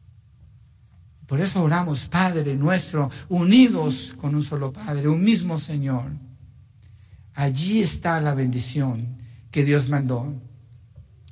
Por 1.27 1.39
eso 1.43 1.62
oramos, 1.62 2.07
Padre 2.07 2.57
nuestro, 2.57 3.11
unidos 3.29 4.15
con 4.19 4.35
un 4.35 4.43
solo 4.43 4.73
Padre, 4.73 5.07
un 5.07 5.23
mismo 5.23 5.59
Señor. 5.59 6.12
Allí 7.35 7.83
está 7.83 8.23
la 8.23 8.33
bendición 8.33 9.19
que 9.51 9.65
Dios 9.65 9.91
mandó. 9.91 10.33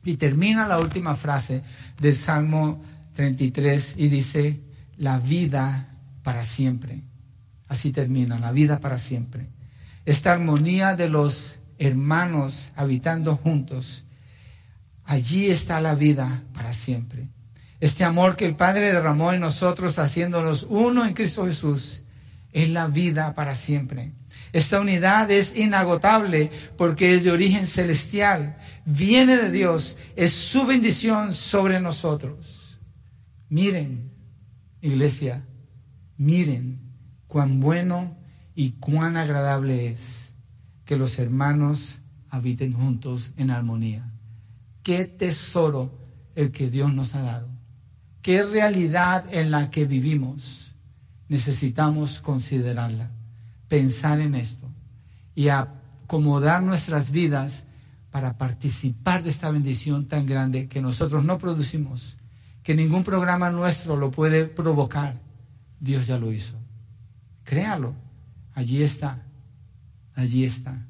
Y 0.05 0.19
termina 0.19 0.69
la 0.69 0.79
última 0.79 1.15
frase 1.15 1.63
del 1.99 2.15
Salmo 2.15 2.83
33 3.15 3.95
y 3.97 4.09
dice, 4.09 4.61
la 4.99 5.19
vida 5.19 5.89
para 6.23 6.45
siempre. 6.45 7.03
Así 7.67 7.93
termina, 7.93 8.39
la 8.41 8.53
vida 8.53 8.79
para 8.79 8.99
siempre. 8.99 9.49
Esta 10.05 10.33
armonía 10.33 10.97
de 10.97 11.09
los 11.09 11.61
hermanos 11.79 12.73
habitando 12.77 13.37
juntos 13.37 14.05
Allí 15.13 15.51
está 15.51 15.79
la 15.83 15.95
vida 15.95 16.43
para 16.55 16.73
siempre. 16.73 17.29
Este 17.81 18.03
amor 18.03 18.35
que 18.35 18.47
el 18.47 18.57
Padre 18.57 18.95
derramó 18.95 19.35
en 19.35 19.41
nosotros 19.41 19.99
haciéndonos 19.99 20.67
uno 20.71 21.05
en 21.05 21.13
Cristo 21.13 21.45
Jesús 21.45 22.05
es 22.51 22.71
la 22.71 22.87
vida 22.87 23.35
para 23.35 23.55
siempre. 23.55 24.13
Esta 24.55 24.81
unidad 24.81 25.31
es 25.31 25.55
inagotable 25.55 26.51
porque 26.79 27.15
es 27.15 27.25
de 27.25 27.31
origen 27.31 27.67
celestial, 27.67 28.57
viene 28.87 29.37
de 29.37 29.51
Dios, 29.51 29.99
es 30.17 30.33
su 30.33 30.65
bendición 30.65 31.35
sobre 31.35 31.79
nosotros. 31.79 32.81
Miren, 33.51 34.11
iglesia, 34.81 35.47
miren 36.17 36.81
cuán 37.27 37.61
bueno 37.61 38.17
y 38.55 38.71
cuán 38.81 39.19
agradable 39.19 39.89
es 39.89 40.33
que 40.87 40.97
los 40.97 41.19
hermanos 41.19 42.01
habiten 42.31 42.73
juntos 42.73 43.35
en 43.37 43.51
armonía. 43.51 44.12
Qué 44.83 45.05
tesoro 45.05 45.91
el 46.35 46.51
que 46.51 46.71
Dios 46.71 46.93
nos 46.93 47.15
ha 47.15 47.23
dado. 47.23 47.49
Qué 48.21 48.43
realidad 48.45 49.25
en 49.33 49.51
la 49.51 49.71
que 49.71 49.85
vivimos. 49.85 50.75
Necesitamos 51.29 52.21
considerarla, 52.21 53.11
pensar 53.69 54.21
en 54.21 54.35
esto 54.35 54.69
y 55.35 55.49
acomodar 55.49 56.63
nuestras 56.63 57.11
vidas 57.11 57.65
para 58.11 58.37
participar 58.37 59.23
de 59.23 59.31
esta 59.31 59.51
bendición 59.51 60.07
tan 60.07 60.27
grande 60.27 60.69
que 60.69 60.83
nosotros 60.83 61.25
no 61.25 61.39
producimos, 61.39 62.19
que 62.63 62.75
ningún 62.75 63.03
programa 63.03 63.51
nuestro 63.51 63.97
lo 63.97 64.11
puede 64.11 64.47
provocar. 64.47 65.19
Dios 65.81 66.07
ya 66.07 66.19
lo 66.19 66.31
hizo. 66.33 66.57
Créalo. 67.45 67.95
Allí 68.55 68.83
está. 68.83 69.23
Allí 70.15 70.45
está. 70.45 70.87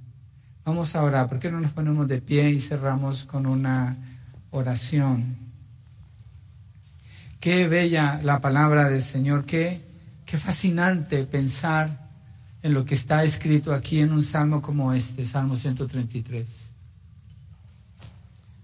Vamos 0.64 0.94
a 0.94 1.02
orar. 1.02 1.28
¿Por 1.28 1.38
qué 1.38 1.50
no 1.50 1.60
nos 1.60 1.72
ponemos 1.72 2.06
de 2.06 2.20
pie 2.20 2.50
y 2.50 2.60
cerramos 2.60 3.24
con 3.24 3.46
una 3.46 3.96
oración? 4.50 5.36
Qué 7.40 7.66
bella 7.66 8.20
la 8.22 8.40
palabra 8.40 8.88
del 8.88 9.02
Señor. 9.02 9.44
Qué, 9.44 9.84
qué 10.24 10.36
fascinante 10.36 11.24
pensar 11.24 12.08
en 12.62 12.74
lo 12.74 12.84
que 12.84 12.94
está 12.94 13.24
escrito 13.24 13.74
aquí 13.74 14.00
en 14.00 14.12
un 14.12 14.22
salmo 14.22 14.62
como 14.62 14.92
este, 14.92 15.26
Salmo 15.26 15.56
133. 15.56 16.48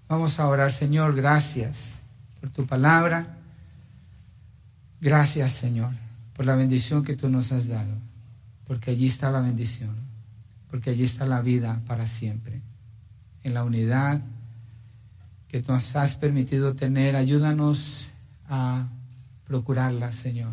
Vamos 0.09 0.39
a 0.39 0.47
orar, 0.47 0.73
Señor, 0.73 1.15
gracias 1.15 1.99
por 2.41 2.51
tu 2.51 2.65
palabra. 2.67 3.37
Gracias, 5.01 5.53
Señor, 5.53 5.93
por 6.35 6.47
la 6.47 6.55
bendición 6.55 7.05
que 7.05 7.17
tú 7.17 7.29
nos 7.29 7.53
has 7.53 7.69
dado, 7.69 7.95
porque 8.67 8.93
allí 8.93 9.07
está 9.07 9.31
la 9.31 9.41
bendición, 9.41 9.95
porque 10.71 10.91
allí 10.91 11.05
está 11.05 11.27
la 11.27 11.41
vida 11.41 11.83
para 11.87 12.07
siempre. 12.07 12.63
En 13.43 13.55
la 13.55 13.65
unidad 13.65 14.21
que 15.49 15.63
nos 15.63 15.97
has 15.97 16.17
permitido 16.19 16.75
tener, 16.75 17.17
ayúdanos 17.17 18.09
a 18.49 18.89
procurarla, 19.45 20.13
Señor, 20.13 20.53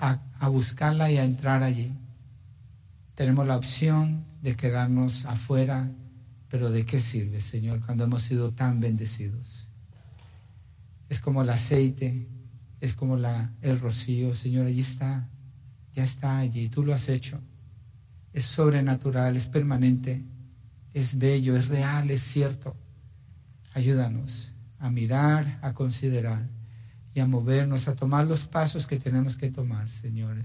a, 0.00 0.20
a 0.38 0.48
buscarla 0.48 1.10
y 1.10 1.18
a 1.18 1.24
entrar 1.24 1.62
allí 1.62 1.92
tenemos 3.14 3.46
la 3.46 3.56
opción 3.56 4.24
de 4.42 4.56
quedarnos 4.56 5.24
afuera, 5.26 5.90
pero 6.48 6.70
¿de 6.70 6.84
qué 6.84 7.00
sirve, 7.00 7.40
Señor, 7.40 7.80
cuando 7.84 8.04
hemos 8.04 8.22
sido 8.22 8.52
tan 8.52 8.80
bendecidos? 8.80 9.68
Es 11.08 11.20
como 11.20 11.42
el 11.42 11.50
aceite, 11.50 12.26
es 12.80 12.94
como 12.94 13.16
la, 13.16 13.52
el 13.62 13.78
rocío, 13.78 14.34
Señor, 14.34 14.66
allí 14.66 14.80
está, 14.80 15.28
ya 15.94 16.04
está 16.04 16.38
allí, 16.38 16.68
tú 16.68 16.82
lo 16.82 16.92
has 16.92 17.08
hecho. 17.08 17.40
Es 18.34 18.44
sobrenatural, 18.44 19.36
es 19.36 19.48
permanente, 19.48 20.22
es 20.92 21.16
bello, 21.16 21.56
es 21.56 21.68
real, 21.68 22.10
es 22.10 22.20
cierto. 22.20 22.76
Ayúdanos 23.72 24.52
a 24.78 24.90
mirar, 24.90 25.58
a 25.62 25.72
considerar 25.72 26.46
y 27.14 27.20
a 27.20 27.26
movernos, 27.26 27.88
a 27.88 27.94
tomar 27.94 28.26
los 28.26 28.46
pasos 28.46 28.86
que 28.86 28.98
tenemos 28.98 29.38
que 29.38 29.50
tomar, 29.50 29.88
Señor. 29.88 30.36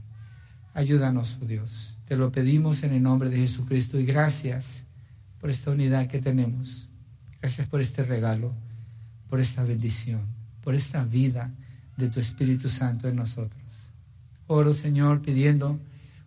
Ayúdanos, 0.73 1.39
oh 1.41 1.45
Dios. 1.45 1.97
Te 2.05 2.15
lo 2.15 2.31
pedimos 2.31 2.83
en 2.83 2.93
el 2.93 3.03
nombre 3.03 3.29
de 3.29 3.37
Jesucristo 3.37 3.99
y 3.99 4.05
gracias 4.05 4.83
por 5.39 5.49
esta 5.49 5.71
unidad 5.71 6.07
que 6.07 6.21
tenemos. 6.21 6.87
Gracias 7.41 7.67
por 7.67 7.81
este 7.81 8.03
regalo, 8.03 8.53
por 9.29 9.39
esta 9.39 9.63
bendición, 9.63 10.21
por 10.63 10.75
esta 10.75 11.03
vida 11.03 11.51
de 11.97 12.09
tu 12.09 12.19
Espíritu 12.19 12.69
Santo 12.69 13.07
en 13.07 13.15
nosotros. 13.15 13.59
Oro, 14.47 14.73
Señor, 14.73 15.21
pidiendo 15.21 15.79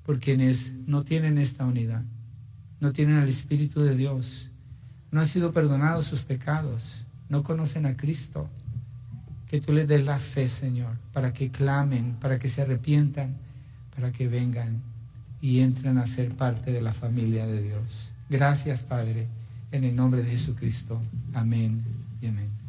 por 0.05 0.21
quienes 0.21 0.75
no 0.87 1.05
tienen 1.05 1.39
esta 1.39 1.65
unidad, 1.65 2.03
no 2.81 2.93
tienen 2.93 3.17
al 3.17 3.29
Espíritu 3.29 3.81
de 3.81 3.97
Dios, 3.97 4.51
no 5.11 5.21
han 5.21 5.27
sido 5.27 5.53
perdonados 5.53 6.07
sus 6.07 6.23
pecados, 6.23 7.07
no 7.29 7.43
conocen 7.43 7.87
a 7.87 7.97
Cristo. 7.97 8.49
Que 9.47 9.61
tú 9.61 9.73
les 9.73 9.87
des 9.87 10.03
la 10.03 10.19
fe, 10.19 10.49
Señor, 10.49 10.97
para 11.13 11.35
que 11.35 11.51
clamen, 11.51 12.15
para 12.15 12.39
que 12.39 12.49
se 12.49 12.63
arrepientan, 12.63 13.37
para 13.95 14.11
que 14.11 14.27
vengan 14.27 14.81
y 15.43 15.61
entren 15.61 15.99
a 15.99 16.07
ser 16.07 16.31
parte 16.31 16.73
de 16.73 16.81
la 16.81 16.95
familia 16.95 17.47
de 17.47 17.63
Dios. 17.63 18.13
Gracias, 18.31 18.85
Padre, 18.85 19.27
en 19.71 19.85
el 19.85 19.95
nombre 19.95 20.23
de 20.23 20.31
Jesucristo. 20.31 21.03
Amén 21.35 21.83
y 22.23 22.29
amén. 22.29 22.62